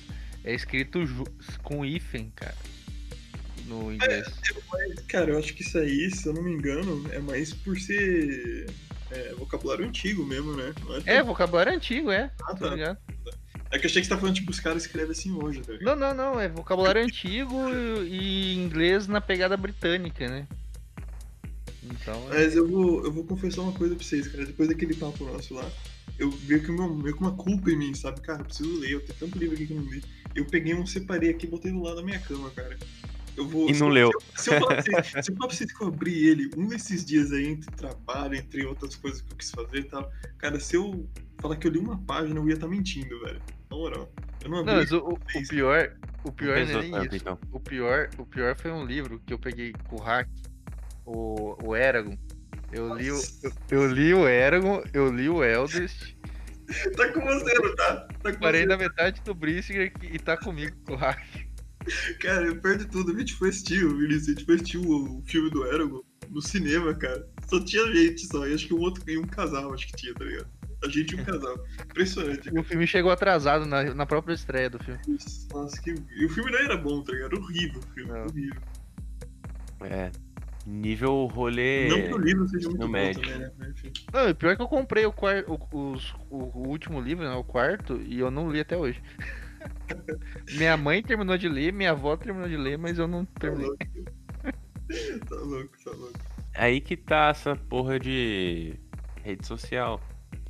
É 0.44 0.56
escrito 0.56 1.00
com 1.62 1.86
hífen, 1.86 2.32
cara. 2.36 2.56
No 3.68 3.94
inglês. 3.94 4.26
Cara, 5.08 5.30
eu 5.32 5.38
acho 5.38 5.54
que 5.54 5.62
isso 5.62 5.78
aí, 5.78 6.10
se 6.10 6.26
eu 6.28 6.34
não 6.34 6.42
me 6.42 6.54
engano, 6.54 7.06
é 7.12 7.20
mais 7.20 7.54
por 7.54 7.78
ser 7.78 8.66
é, 9.12 9.34
vocabulário 9.36 9.86
antigo 9.86 10.26
mesmo, 10.26 10.53
né? 10.55 10.74
É, 11.05 11.18
tão- 11.18 11.28
vocabulário 11.28 11.74
antigo, 11.74 12.12
é. 12.12 12.32
Ah, 12.43 12.53
Tá 12.53 12.55
tá. 12.55 12.70
ligado? 12.76 12.97
É 13.72 13.78
que 13.78 13.86
eu 13.86 13.89
achei 13.89 14.01
que 14.01 14.07
você 14.07 14.14
tá 14.14 14.18
falando, 14.18 14.34
tipo, 14.36 14.49
os 14.49 14.60
caras 14.60 14.84
escrevem 14.84 15.12
assim 15.12 15.32
hoje, 15.32 15.62
tá 15.62 15.74
ligado? 15.74 15.95
Não, 15.99 16.14
não, 16.16 16.34
não. 16.34 16.39
É 16.39 16.47
vocabulário 16.49 17.03
antigo 17.03 17.55
e 18.10 18.55
inglês 18.55 19.07
na 19.07 19.22
pegada 19.22 19.55
britânica, 19.55 20.28
né? 20.28 20.47
Então. 21.84 22.16
é- 22.32 22.39
Mas 22.43 22.55
eu 22.55 22.68
vou, 22.68 23.03
eu 23.05 23.12
vou 23.12 23.24
confessar 23.24 23.62
uma 23.62 23.72
coisa 23.74 23.95
pra 23.95 24.03
vocês, 24.03 24.28
cara. 24.28 24.45
Depois 24.45 24.68
daquele 24.70 24.95
papo 24.95 25.24
nosso 25.26 25.53
lá, 25.53 25.70
eu 26.18 26.30
veio 26.32 26.64
que 26.64 26.72
meu, 26.72 27.14
com 27.16 27.26
uma 27.26 27.36
culpa 27.36 27.70
em 27.72 27.78
mim, 27.78 27.93
sabe? 27.93 28.22
Cara, 28.22 28.41
eu 28.41 28.45
preciso 28.45 28.80
ler, 28.80 28.91
eu 28.91 29.01
tenho 29.01 29.20
tanto 29.20 29.38
livro 29.38 29.55
aqui 29.55 29.68
que 29.68 29.74
eu 29.74 29.82
não 29.82 29.89
li. 29.91 30.03
Eu 30.36 30.45
peguei 30.45 30.74
um, 30.74 30.86
separei 30.86 31.30
aqui 31.30 31.45
e 31.45 31.49
botei 31.49 31.72
do 31.72 31.82
lado 31.82 31.97
da 31.97 32.03
minha 32.03 32.20
cama, 32.20 32.49
cara. 32.51 32.78
Eu 33.40 33.48
vou. 33.48 33.70
E 33.70 33.74
se 33.74 33.80
não 33.80 33.88
eu- 33.88 33.94
leu. 33.94 34.12
Se 34.36 34.54
eu, 34.54 34.60
se 34.82 34.92
eu 34.92 35.04
se 35.24 35.32
eu 35.32 35.36
falar 35.38 35.48
pra 35.78 35.88
abri 35.88 36.28
ele 36.28 36.50
um 36.58 36.68
desses 36.68 37.06
dias 37.06 37.32
aí, 37.32 37.48
entre 37.48 37.72
trabalho, 37.72 38.36
entre 38.36 38.66
outras 38.66 38.96
coisas 38.96 39.22
que 39.22 39.32
eu 39.32 39.38
quis 39.38 39.50
fazer 39.52 39.78
e 39.80 39.84
tal, 39.84 40.12
cara, 40.38 40.60
se 40.60 40.76
eu 40.76 41.10
falar 41.40 41.56
que 41.56 41.66
eu 41.68 41.72
li 41.72 41.80
uma 41.80 41.98
página, 42.04 42.40
eu 42.40 42.48
ia 42.48 42.56
estar 42.56 42.68
mentindo, 42.68 43.20
velho. 43.22 43.42
Na 43.72 43.78
moral. 43.78 44.12
Eu 44.44 44.50
não 44.50 44.60
abri. 44.60 44.72
Não, 44.74 44.80
mas 44.80 44.92
o, 44.92 44.98
o- 45.00 45.20
pior. 45.48 45.96
O 46.26 46.32
pior 46.34 46.58
não 46.58 46.80
é 46.80 46.82
nem 46.82 46.92
tanto, 46.92 47.06
isso. 47.08 47.16
então. 47.16 47.40
O 47.52 47.60
pior, 47.62 48.10
o 48.18 48.26
pior 48.26 48.56
foi 48.58 48.72
um 48.72 48.86
livro 48.86 49.22
que 49.26 49.32
eu 49.34 49.40
peguei 49.40 49.74
com 49.88 49.96
o 49.96 50.00
Hack, 50.02 50.28
o, 51.06 51.56
o 51.66 51.76
Eragon. 51.76 52.18
Eu 52.74 52.94
li, 52.96 53.10
o, 53.10 53.16
eu, 53.42 53.52
eu 53.72 53.88
li 53.92 54.14
o 54.14 54.28
Eragon, 54.28 54.84
eu 54.94 55.12
li 55.12 55.30
o 55.30 55.42
Eldest, 55.44 56.18
Tá 56.96 57.12
com 57.14 57.22
você, 57.22 57.54
não 57.56 57.76
tá? 57.76 58.08
Tá 58.22 58.32
com 58.34 58.40
parei 58.40 58.62
você. 58.62 58.68
na 58.68 58.78
metade 58.78 59.22
do 59.22 59.34
Brissinger 59.34 59.92
e 60.04 60.20
tá 60.20 60.38
comigo 60.38 60.76
com 60.86 60.94
o 60.94 60.98
Hack. 60.98 61.49
Cara, 62.20 62.48
eu 62.48 62.56
perdi 62.56 62.86
tudo. 62.86 63.12
A 63.12 63.20
gente 63.20 63.36
foi 63.36 63.50
assistir, 63.50 63.84
o 63.84 63.98
Vinícius, 63.98 64.28
a 64.28 64.32
gente 64.32 64.46
foi 64.46 64.56
assistir 64.56 64.78
o, 64.78 65.20
o 65.20 65.24
filme 65.26 65.50
do 65.50 65.66
Eragon 65.66 66.02
no 66.30 66.42
cinema, 66.42 66.94
cara. 66.94 67.28
Só 67.48 67.64
tinha 67.64 67.86
gente 67.94 68.26
só. 68.28 68.48
E 68.48 68.54
acho 68.54 68.68
que 68.68 68.74
um 68.74 68.80
outro 68.80 69.04
e 69.10 69.18
um 69.18 69.26
casal, 69.26 69.74
acho 69.74 69.88
que 69.88 69.94
tinha, 69.94 70.14
tá 70.14 70.24
ligado? 70.24 70.48
A 70.84 70.88
gente 70.88 71.16
e 71.16 71.20
um 71.20 71.26
casal. 71.26 71.58
Impressionante. 71.84 72.50
E 72.54 72.60
o 72.60 72.64
filme 72.64 72.88
chegou 72.88 73.12
atrasado 73.12 73.66
na, 73.66 73.94
na 73.94 74.06
própria 74.06 74.34
estreia 74.34 74.70
do 74.70 74.80
filme. 74.80 75.00
Nossa, 75.52 75.82
que. 75.82 75.96
E 76.16 76.26
o 76.26 76.30
filme 76.30 76.52
não 76.52 76.60
era 76.60 76.78
bom, 76.78 77.04
tá 77.04 77.12
ligado? 77.12 77.38
Horrível 77.38 77.80
o 77.80 77.94
filme. 77.94 78.12
Não. 78.12 78.26
Horrível. 78.26 78.62
É. 79.82 80.12
Nível 80.66 81.26
rolê. 81.26 81.88
Não 81.90 82.02
que 82.02 82.14
o 82.14 82.18
livro 82.18 82.48
seja 82.48 82.70
muito 82.70 82.82
bom 82.82 82.88
médio. 82.88 83.22
também, 83.22 83.40
né? 83.40 83.52
Não, 84.14 84.36
pior 84.36 84.56
que 84.56 84.62
eu 84.62 84.68
comprei 84.68 85.06
o, 85.06 85.12
quar, 85.12 85.44
o, 85.48 85.58
o, 85.72 85.98
o 86.30 86.68
último 86.68 87.02
livro, 87.02 87.24
né, 87.24 87.34
o 87.34 87.44
quarto, 87.44 88.00
e 88.06 88.20
eu 88.20 88.30
não 88.30 88.52
li 88.52 88.60
até 88.60 88.78
hoje. 88.78 89.02
minha 90.57 90.76
mãe 90.78 91.01
terminou 91.03 91.38
de 91.38 91.47
ler, 91.49 91.72
minha 91.74 91.91
avó 91.91 92.16
terminou 92.18 92.47
de 92.47 92.57
ler, 92.57 92.78
mas 92.78 92.97
eu 92.99 93.07
não 93.07 93.26
Tá 93.26 93.39
terminei. 93.41 93.68
louco. 93.68 93.86
tá 95.28 95.36
louco, 95.36 95.78
tá 95.84 95.91
louco. 95.91 96.20
Aí 96.55 96.82
que 96.82 96.97
tá 96.97 97.30
essa 97.30 97.55
porra 97.55 97.99
de 97.99 98.76
rede 99.24 99.45
social. 99.45 100.01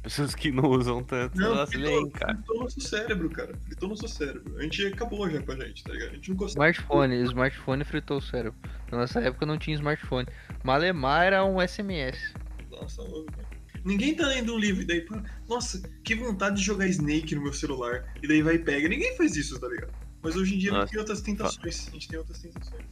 Pessoas 0.01 0.34
que 0.34 0.49
não 0.49 0.64
usam 0.70 1.03
tanto, 1.03 1.38
Não, 1.38 1.53
elas 1.53 1.70
fritou, 1.70 1.89
leem, 1.93 2.10
cara. 2.12 2.34
fritou 2.36 2.60
nosso 2.62 2.80
cérebro, 2.82 3.30
cara. 3.30 3.53
Fritou 3.66 3.89
nosso 3.89 4.07
cérebro. 4.07 4.57
A 4.57 4.62
gente 4.64 4.86
acabou 4.88 5.30
já 5.30 5.41
com 5.41 5.51
a 5.51 5.55
gente, 5.57 5.84
tá 5.84 5.91
ligado? 5.91 6.12
A 6.12 6.14
gente 6.16 6.30
não 6.30 6.38
consegue. 6.38 6.53
Smartphone, 6.53 7.16
o 7.18 7.26
smartphone 7.26 7.84
fritou 7.84 8.18
o 8.18 8.22
cérebro. 8.22 8.57
Na 8.89 8.99
nossa 8.99 9.20
época 9.20 9.45
não 9.45 9.57
tinha 9.57 9.76
smartphone. 9.76 10.26
Malemar 10.64 11.26
era 11.26 11.43
um 11.43 11.60
SMS. 11.60 12.34
Nossa, 12.72 13.01
louco, 13.01 13.30
cara. 13.34 13.49
Ninguém 13.84 14.15
tá 14.15 14.27
lendo 14.27 14.53
um 14.53 14.57
livro 14.57 14.82
e 14.82 14.86
daí, 14.86 15.01
pá, 15.01 15.23
nossa, 15.47 15.82
que 16.03 16.15
vontade 16.15 16.57
de 16.57 16.63
jogar 16.63 16.88
Snake 16.88 17.36
no 17.36 17.41
meu 17.41 17.53
celular. 17.53 18.13
E 18.21 18.27
daí 18.27 18.41
vai 18.41 18.55
e 18.55 18.59
pega. 18.59 18.88
Ninguém 18.88 19.15
faz 19.15 19.36
isso, 19.36 19.59
tá 19.59 19.67
ligado? 19.67 19.93
Mas 20.21 20.36
hoje 20.36 20.55
em 20.55 20.57
dia 20.57 20.71
a 20.71 20.73
gente 20.73 20.82
Nossa. 20.82 20.91
tem 20.91 20.99
outras 20.99 21.21
tentações. 21.21 21.88
A 21.88 21.91
gente 21.91 22.07
tem 22.07 22.19
outras 22.19 22.39
tentações. 22.39 22.84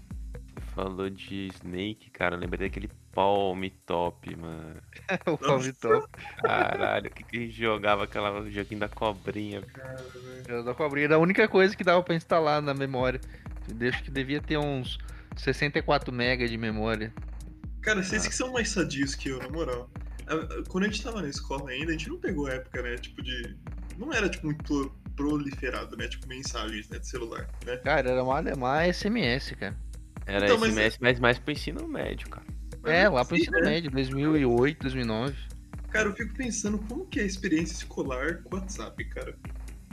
Falou 0.73 1.09
de 1.09 1.49
Snake, 1.55 2.09
cara. 2.11 2.35
eu 2.35 2.39
Lembrei 2.39 2.69
daquele 2.69 2.89
Palm 3.11 3.63
Top, 3.85 4.35
mano. 4.35 4.79
o 5.25 5.37
Palm 5.37 5.63
Top. 5.81 6.07
Caralho, 6.41 7.09
o 7.09 7.13
que, 7.13 7.23
que 7.23 7.37
a 7.37 7.39
gente 7.41 7.53
jogava 7.53 8.03
aquela 8.03 8.49
joguinho 8.49 8.79
da 8.79 8.87
cobrinha. 8.87 9.61
Cara, 9.61 10.63
da 10.63 10.73
cobrinha. 10.73 11.05
Era 11.05 11.15
a 11.15 11.19
única 11.19 11.47
coisa 11.47 11.75
que 11.75 11.83
dava 11.83 12.01
pra 12.03 12.15
instalar 12.15 12.61
na 12.61 12.73
memória. 12.73 13.19
Eu 13.67 13.89
acho 13.89 14.03
que 14.03 14.11
devia 14.11 14.39
ter 14.39 14.57
uns 14.57 14.97
64 15.35 16.13
MB 16.13 16.47
de 16.47 16.57
memória. 16.57 17.13
Cara, 17.81 18.03
vocês 18.03 18.27
que 18.27 18.35
são 18.35 18.51
mais 18.51 18.69
sadios 18.69 19.15
que 19.15 19.29
eu, 19.29 19.39
na 19.39 19.49
moral. 19.49 19.89
Quando 20.67 20.83
a 20.85 20.87
gente 20.87 21.03
tava 21.03 21.21
na 21.21 21.29
escola 21.29 21.69
ainda, 21.69 21.89
a 21.89 21.91
gente 21.93 22.09
não 22.09 22.17
pegou 22.17 22.47
época, 22.49 22.81
né? 22.81 22.95
Tipo 22.97 23.21
de. 23.21 23.55
Não 23.97 24.13
era, 24.13 24.29
tipo, 24.29 24.45
muito 24.45 24.91
proliferado, 25.15 25.95
né? 25.97 26.07
Tipo, 26.07 26.27
mensagens, 26.27 26.87
né? 26.89 26.99
De 26.99 27.07
celular, 27.07 27.47
né? 27.65 27.77
Cara, 27.77 28.09
era 28.09 28.23
Malemar 28.23 28.87
SMS, 28.93 29.55
cara. 29.55 29.75
Era 30.25 30.45
Então, 30.45 30.57
mas- 30.59 30.71
SMS, 30.73 30.97
mas 30.99 31.19
mais 31.19 31.39
pro 31.39 31.51
ensino 31.51 31.87
médio, 31.87 32.29
cara. 32.29 32.45
Mas 32.81 32.93
É, 32.93 33.09
lá 33.09 33.23
pro 33.25 33.37
ensino 33.37 33.59
né? 33.59 33.65
médio, 33.69 33.89
2008, 33.91 34.81
2009. 34.81 35.35
Cara, 35.89 36.09
eu 36.09 36.13
fico 36.15 36.33
pensando 36.35 36.77
como 36.79 37.05
que 37.07 37.19
é 37.19 37.23
a 37.23 37.25
experiência 37.25 37.73
escolar 37.73 38.43
com 38.43 38.55
o 38.55 38.59
WhatsApp, 38.59 39.03
cara. 39.05 39.35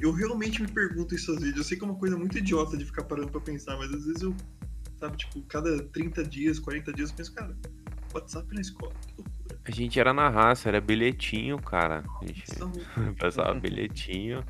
Eu 0.01 0.13
realmente 0.13 0.61
me 0.61 0.69
pergunto 0.69 1.15
isso 1.15 1.31
às 1.33 1.39
vezes. 1.41 1.57
Eu 1.57 1.63
sei 1.65 1.79
que 1.79 1.85
é 1.85 1.87
uma 1.87 1.97
coisa 1.97 2.17
muito 2.19 2.37
idiota 2.37 2.77
de 2.77 2.85
ficar 2.85 3.05
parando 3.05 3.31
pra 3.31 3.41
pensar, 3.41 3.77
mas 3.77 3.93
às 3.95 4.05
vezes 4.05 4.23
eu, 4.23 4.35
sabe, 4.99 5.17
tipo, 5.17 5.41
cada 5.43 5.83
30 5.85 6.25
dias, 6.25 6.59
40 6.59 6.93
dias 6.93 7.11
eu 7.11 7.17
penso, 7.17 7.33
cara, 7.33 7.57
WhatsApp 8.13 8.53
na 8.55 8.61
escola, 8.61 8.93
que 9.07 9.15
loucura. 9.17 9.34
A 9.67 9.71
gente 9.71 9.99
era 9.99 10.13
na 10.13 10.29
raça, 10.29 10.69
era 10.69 10.81
bilhetinho, 10.81 11.59
cara. 11.61 12.05
A 12.21 12.27
gente 12.27 12.45
passava 13.19 13.55
bilhetinho. 13.59 14.45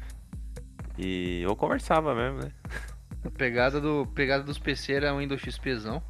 E 0.99 1.43
eu 1.43 1.55
conversava 1.57 2.15
mesmo, 2.15 2.39
né? 2.41 2.53
A 3.25 3.31
pegada, 3.31 3.81
do, 3.81 4.07
pegada 4.15 4.43
dos 4.45 4.59
PC 4.59 4.93
era 4.95 5.15
um 5.15 5.19
Windows 5.19 5.41
XPzão. 5.41 6.03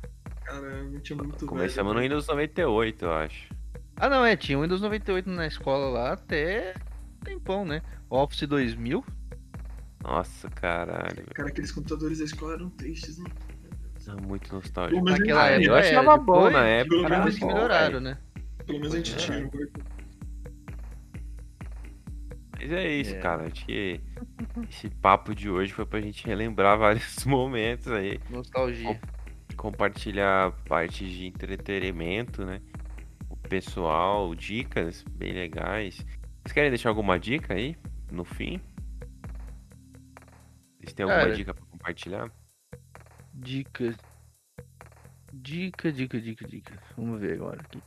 Cara, 0.45 0.67
eu 0.67 0.85
me 0.91 1.01
tinha 1.01 1.17
muito 1.17 1.47
Começamos 1.47 1.93
no 1.93 1.99
velho. 2.01 2.11
Windows 2.11 2.27
98, 2.27 3.05
eu 3.05 3.13
acho. 3.13 3.49
Ah, 3.97 4.09
não, 4.09 4.25
é, 4.25 4.37
tinha 4.37 4.59
o 4.59 4.63
Windows 4.63 4.81
98 4.81 5.31
na 5.31 5.47
escola 5.47 5.87
lá 5.89 6.13
até 6.13 6.75
tempão, 7.25 7.65
né? 7.65 7.81
Office 8.11 8.43
2000. 8.49 9.05
Nossa, 10.03 10.51
caralho. 10.51 11.15
velho. 11.17 11.29
Cara, 11.35 11.49
aqueles 11.49 11.73
computadores 11.73 12.19
da 12.19 12.25
escola 12.25 12.55
eram 12.55 12.71
tristes, 12.71 13.19
né? 13.19 13.25
Muito 14.27 14.55
nostálgico. 14.55 15.03
Naquela 15.03 15.47
época, 15.47 15.67
eu 15.71 15.77
é, 15.77 15.81
achava 15.89 16.17
bom 16.19 16.35
depois- 16.35 16.53
na 16.53 16.65
época. 16.67 17.09
Depois 17.09 17.35
que 17.37 17.41
bom, 17.41 17.47
melhoraram, 17.47 17.87
velho. 17.87 18.01
né? 18.01 18.19
Pelo 18.67 18.79
menos 18.81 18.95
a 18.95 18.97
gente 18.99 19.15
É. 19.15 19.17
tinha. 19.17 19.39
um 19.47 19.51
quarto. 19.51 19.85
Mas 22.59 22.73
é 22.73 22.89
isso, 22.93 23.15
É. 23.15 23.19
cara. 23.21 23.47
Acho 23.47 23.67
que 23.67 24.01
esse 24.71 24.89
papo 24.89 25.35
de 25.35 25.51
hoje 25.51 25.73
foi 25.73 25.85
pra 25.85 26.01
gente 26.01 26.27
relembrar 26.27 26.79
vários 27.19 27.25
momentos 27.27 27.89
aí. 27.93 28.19
Nostalgia. 28.31 28.99
compartilhar 29.57 30.51
partes 30.65 31.09
de 31.09 31.27
entretenimento, 31.27 32.45
né? 32.45 32.61
O 33.31 33.37
pessoal, 33.37 34.35
dicas 34.35 35.03
bem 35.11 35.33
legais. 35.33 35.97
Vocês 36.43 36.53
querem 36.53 36.71
deixar 36.71 36.89
alguma 36.89 37.19
dica 37.19 37.55
aí 37.55 37.77
no 38.11 38.25
fim? 38.25 38.61
Vocês 40.81 40.93
têm 40.93 41.05
alguma 41.05 41.21
Cara, 41.23 41.35
dica 41.37 41.55
pra 41.55 41.65
compartilhar? 41.67 42.31
Dica. 43.33 43.95
Dica, 45.33 45.93
dica, 45.93 46.21
dica, 46.21 46.47
dica. 46.49 46.83
Vamos 46.97 47.21
ver 47.21 47.35
agora 47.35 47.61
aqui. 47.61 47.81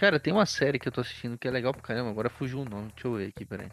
Cara, 0.00 0.18
tem 0.18 0.32
uma 0.32 0.46
série 0.46 0.78
que 0.78 0.88
eu 0.88 0.92
tô 0.92 1.02
assistindo 1.02 1.36
que 1.36 1.46
é 1.46 1.50
legal 1.50 1.74
pra 1.74 1.82
caramba. 1.82 2.08
Agora 2.08 2.30
fugiu 2.30 2.60
o 2.60 2.64
nome. 2.64 2.90
Deixa 2.94 3.06
eu 3.06 3.16
ver 3.16 3.28
aqui, 3.28 3.44
peraí. 3.44 3.68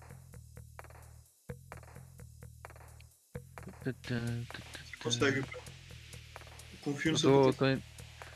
Você 3.81 3.95
consegue. 5.01 5.41
Confio 6.81 7.13
no 7.13 7.15
Eu 7.15 7.19
seu 7.19 7.53
tô, 7.53 7.65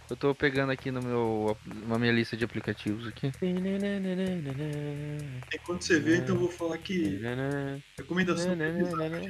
eu 0.09 0.15
tô 0.15 0.33
pegando 0.33 0.71
aqui 0.71 0.89
no 0.89 1.01
meu, 1.01 1.57
na 1.85 1.99
minha 1.99 2.13
lista 2.13 2.37
de 2.37 2.45
aplicativos 2.45 3.05
aqui. 3.07 3.29
Enquanto 5.53 5.81
você 5.81 5.99
vê, 5.99 6.15
então 6.15 6.35
eu 6.35 6.39
vou 6.39 6.49
falar 6.49 6.77
que 6.77 7.19
recomendação. 7.97 8.53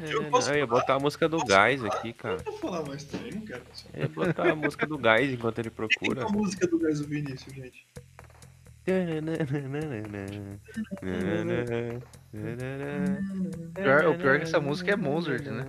Eu 0.08 0.30
posso 0.30 0.52
Eu 0.52 0.58
ia 0.58 0.68
botar 0.68 0.98
a 0.98 1.00
música 1.00 1.28
do 1.28 1.44
Gás 1.44 1.84
aqui, 1.84 2.14
cara. 2.14 2.38
Eu 2.46 2.52
vou 2.52 2.60
falar 2.60 2.86
mais 2.88 3.04
também, 3.06 3.32
não 3.32 3.42
quero. 3.42 3.64
Eu 3.92 4.02
ia 4.02 4.08
botar 4.08 4.52
a 4.52 4.56
música 4.56 4.86
do 4.86 5.00
Gás 5.00 5.32
enquanto 5.32 5.58
ele 5.58 5.72
Quem 5.72 5.76
procura. 5.76 6.26
tem 6.26 6.30
a 6.30 6.38
música 6.38 6.68
do 6.68 6.78
Gás 6.78 7.00
do 7.00 7.08
Vinícius, 7.08 7.56
gente? 7.56 7.88
Pior- 13.74 14.06
o 14.08 14.18
pior 14.18 14.36
é 14.36 14.38
que 14.40 14.44
essa 14.44 14.60
música 14.60 14.92
é 14.92 14.96
Mozart, 14.96 15.46
né? 15.46 15.66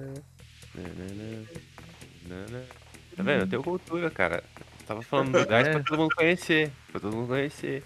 Tá 3.17 3.23
vendo? 3.23 3.41
Eu 3.43 3.47
tenho 3.49 3.63
cultura, 3.63 4.11
cara. 4.11 4.43
Eu 4.81 4.87
tava 4.87 5.03
falando 5.03 5.39
do 5.39 5.47
gás 5.47 5.69
pra 5.69 5.81
todo 5.81 5.99
mundo 5.99 6.15
conhecer. 6.15 6.71
Pra 6.91 7.01
todo 7.01 7.15
mundo 7.15 7.29
conhecer. 7.29 7.85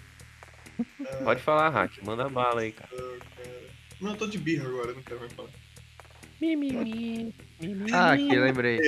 Pode 1.23 1.41
falar, 1.41 1.69
Hack. 1.69 1.91
Manda 2.03 2.29
bala 2.29 2.61
aí, 2.61 2.71
cara. 2.71 2.89
Cara. 2.89 3.17
Não, 3.99 4.11
eu 4.11 4.17
tô 4.17 4.27
de 4.27 4.37
birra 4.37 4.67
agora, 4.67 4.93
não 4.93 5.01
quero 5.01 5.19
mais 5.19 5.33
falar. 5.33 5.49
Ah, 7.91 8.11
aqui, 8.13 8.35
lembrei. 8.37 8.79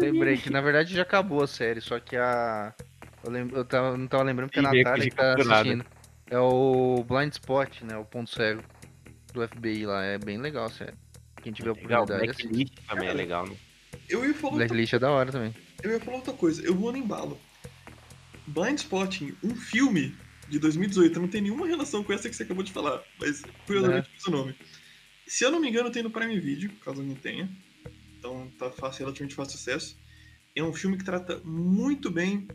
Lembrei 0.00 0.36
que 0.36 0.50
na 0.50 0.60
verdade 0.60 0.92
já 0.94 1.02
acabou 1.02 1.42
a 1.42 1.46
série, 1.46 1.80
só 1.80 1.98
que 2.00 2.16
a. 2.16 2.74
Eu, 3.24 3.30
lem... 3.30 3.48
eu 3.52 3.64
tava... 3.64 3.96
não 3.96 4.06
tava 4.06 4.24
lembrando 4.24 4.48
porque 4.48 4.60
a 4.60 4.62
Natália 4.62 5.10
que 5.10 5.16
tá 5.16 5.34
assistindo. 5.34 5.84
É 6.30 6.38
o 6.38 7.04
Blind 7.06 7.32
Spot, 7.32 7.82
né? 7.82 7.96
O 7.96 8.04
ponto 8.04 8.30
cego 8.30 8.62
do 9.32 9.46
FBI 9.46 9.84
lá. 9.86 10.04
É 10.04 10.18
bem 10.18 10.38
legal 10.38 10.66
a 10.66 10.70
série. 10.70 10.96
Quem 11.42 11.52
tiver 11.52 11.72
Legal, 11.72 12.04
oportunidade. 12.04 12.42
Blacklist 12.42 12.74
também 12.86 13.08
é 13.08 13.12
legal, 13.12 13.46
né? 13.46 13.56
Eu 14.08 14.24
ia 14.24 14.34
falar 14.34 14.52
outra, 14.52 14.66
Blacklist 14.66 14.92
é 14.92 14.98
da 14.98 15.10
hora 15.10 15.32
também. 15.32 15.54
eu 15.82 15.90
ia 15.90 16.00
falar 16.00 16.16
outra 16.18 16.32
coisa, 16.32 16.62
eu 16.62 16.74
vou 16.74 16.92
no 16.92 16.98
embalo. 16.98 17.38
Blind 18.46 18.78
Spotting, 18.78 19.34
um 19.42 19.54
filme 19.54 20.14
de 20.48 20.58
2018, 20.58 21.20
não 21.20 21.28
tem 21.28 21.40
nenhuma 21.40 21.66
relação 21.66 22.02
com 22.02 22.12
essa 22.12 22.28
que 22.28 22.34
você 22.34 22.42
acabou 22.42 22.64
de 22.64 22.72
falar, 22.72 23.02
mas 23.18 23.42
curiosamente 23.66 24.10
pus 24.10 24.26
o 24.26 24.30
nome. 24.30 24.54
Se 25.26 25.44
eu 25.44 25.50
não 25.50 25.60
me 25.60 25.68
engano, 25.68 25.90
tem 25.90 26.02
no 26.02 26.10
Prime 26.10 26.38
Video, 26.40 26.70
caso 26.84 27.02
não 27.02 27.14
tenha. 27.14 27.48
Então 28.18 28.50
tá 28.58 28.70
fácil, 28.70 29.04
relativamente 29.04 29.34
fácil 29.34 29.56
acesso. 29.56 29.96
É 30.54 30.62
um 30.62 30.72
filme 30.72 30.98
que 30.98 31.04
trata 31.04 31.40
muito 31.44 32.10
bem, 32.10 32.48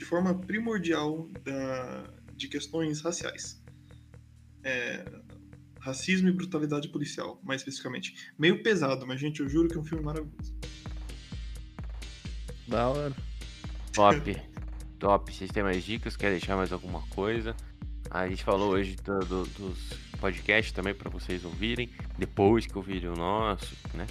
de 0.00 0.06
forma 0.06 0.34
primordial, 0.34 1.28
da, 1.44 2.10
de 2.34 2.48
questões 2.48 3.02
raciais. 3.02 3.62
É, 4.64 5.04
racismo 5.78 6.26
e 6.26 6.32
brutalidade 6.32 6.88
policial, 6.88 7.38
mais 7.44 7.60
especificamente. 7.60 8.32
Meio 8.38 8.62
pesado, 8.62 9.06
mas 9.06 9.20
gente, 9.20 9.40
eu 9.40 9.48
juro 9.48 9.68
que 9.68 9.76
é 9.76 9.78
um 9.80 9.84
filme 9.84 10.02
maravilhoso. 10.02 10.54
Da 12.66 12.88
hora. 12.88 13.14
Top. 13.92 14.36
Top. 14.98 15.34
Vocês 15.34 15.50
têm 15.50 15.62
mais 15.62 15.84
dicas? 15.84 16.16
Quer 16.16 16.30
deixar 16.30 16.56
mais 16.56 16.72
alguma 16.72 17.02
coisa? 17.08 17.54
A 18.10 18.26
gente 18.26 18.42
falou 18.42 18.70
hoje 18.70 18.96
do- 18.96 19.20
do- 19.20 19.46
dos 19.46 19.78
podcasts 20.18 20.72
também 20.72 20.94
pra 20.94 21.10
vocês 21.10 21.44
ouvirem. 21.44 21.90
Depois 22.18 22.66
que 22.66 22.76
ouvirem 22.76 23.10
o 23.10 23.14
nosso, 23.16 23.76
né? 23.92 24.06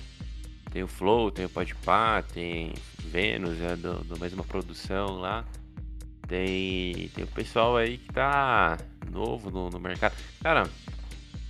Tem 0.71 0.83
o 0.83 0.87
Flow, 0.87 1.31
tem 1.31 1.45
o 1.45 1.49
Podpah, 1.49 2.21
tem 2.21 2.73
Vênus, 2.99 3.59
é 3.59 3.75
do, 3.75 4.03
do 4.03 4.19
mesma 4.19 4.43
produção 4.43 5.15
lá. 5.19 5.43
Tem, 6.29 7.09
tem 7.09 7.23
o 7.23 7.27
pessoal 7.27 7.75
aí 7.75 7.97
que 7.97 8.13
tá 8.13 8.77
novo 9.11 9.49
no, 9.49 9.71
no 9.71 9.79
mercado. 9.79 10.15
Cara, 10.43 10.69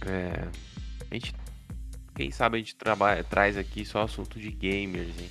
é, 0.08 0.48
a 1.12 1.14
gente, 1.14 1.36
quem 2.16 2.32
sabe 2.32 2.56
a 2.56 2.60
gente 2.60 2.76
trabalha, 2.76 3.22
traz 3.26 3.58
aqui 3.58 3.84
só 3.84 4.04
assunto 4.04 4.40
de 4.40 4.50
gamers, 4.50 5.20
hein? 5.20 5.30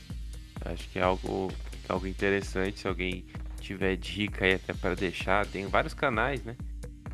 Acho 0.67 0.87
que 0.91 0.99
é 0.99 1.03
algo, 1.03 1.51
é 1.89 1.93
algo 1.93 2.07
interessante. 2.07 2.81
Se 2.81 2.87
alguém 2.87 3.25
tiver 3.59 3.97
dica 3.97 4.45
aí 4.45 4.55
até 4.55 4.75
para 4.75 4.95
deixar, 4.95 5.47
tem 5.47 5.67
vários 5.67 5.95
canais, 5.95 6.45
né? 6.45 6.55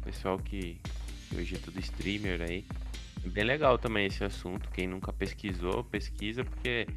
Pessoal 0.02 0.36
que, 0.36 0.80
que 1.28 1.36
hoje 1.36 1.54
é 1.54 1.58
tudo 1.58 1.78
streamer 1.78 2.42
aí. 2.42 2.64
É 3.24 3.28
bem 3.28 3.44
legal 3.44 3.78
também 3.78 4.06
esse 4.06 4.24
assunto. 4.24 4.68
Quem 4.70 4.88
nunca 4.88 5.12
pesquisou, 5.12 5.84
pesquisa 5.84 6.44
porque 6.44 6.88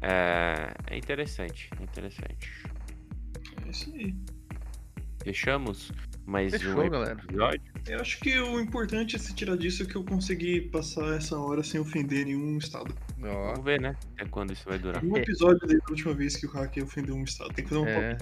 é, 0.00 0.72
é 0.86 0.96
interessante. 0.96 1.70
É 1.80 1.82
interessante. 1.82 2.48
É 3.66 3.68
isso 3.68 3.92
aí. 3.92 4.14
Fechamos 5.26 5.90
mais 6.24 6.52
Fechou, 6.52 6.84
um 6.84 6.88
galera. 6.88 7.20
episódio. 7.24 7.60
Eu 7.88 8.00
acho 8.00 8.20
que 8.20 8.38
o 8.38 8.60
importante 8.60 9.16
é 9.16 9.18
se 9.18 9.34
tirar 9.34 9.56
disso 9.56 9.82
é 9.82 9.86
que 9.86 9.96
eu 9.96 10.04
consegui 10.04 10.60
passar 10.60 11.16
essa 11.16 11.36
hora 11.36 11.64
sem 11.64 11.80
ofender 11.80 12.26
nenhum 12.26 12.56
estado. 12.58 12.94
Ó. 13.22 13.46
Vamos 13.52 13.64
ver, 13.64 13.80
né? 13.80 13.96
Até 14.16 14.24
quando 14.28 14.52
isso 14.52 14.62
vai 14.68 14.78
durar. 14.78 15.04
Um 15.04 15.16
episódio 15.16 15.58
desde 15.66 15.84
a 15.84 15.90
última 15.90 16.14
vez 16.14 16.36
que 16.36 16.46
o 16.46 16.50
hacker 16.50 16.84
ofendeu 16.84 17.16
um 17.16 17.24
estado. 17.24 17.52
Tem 17.54 17.64
que 17.64 17.70
fazer 17.70 17.80
um 17.82 17.86
É. 17.88 18.16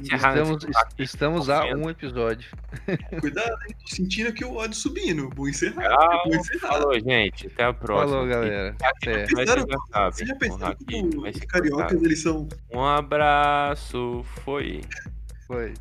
encerrar 0.00 0.36
Estamos, 0.38 0.66
estamos 0.98 1.48
a 1.50 1.64
um 1.76 1.88
episódio. 1.90 2.50
Cuidado, 3.20 3.56
hein? 3.68 3.76
Tô 3.88 3.94
sentindo 3.94 4.28
aqui 4.30 4.44
o 4.44 4.54
ódio 4.56 4.76
subindo. 4.76 5.30
Vou 5.36 5.48
encerrar. 5.48 5.88
Tchau. 5.96 6.22
Vou 6.26 6.34
encerrar. 6.36 6.68
Falou, 6.72 7.00
gente. 7.00 7.46
Até 7.46 7.64
a 7.64 7.72
próxima. 7.72 8.10
Falou, 8.10 8.26
galera. 8.28 8.76
Até. 8.82 9.26
Pensaram- 9.26 9.64
Você 10.12 10.26
já 10.26 10.34
pensou 10.34 10.58
como 10.58 11.28
os 11.28 11.36
ser 11.36 11.46
cariocas 11.46 12.02
eles 12.02 12.20
são 12.20 12.48
Um 12.74 12.82
abraço. 12.84 14.24
Foi. 14.44 14.80
Foi. 15.46 15.72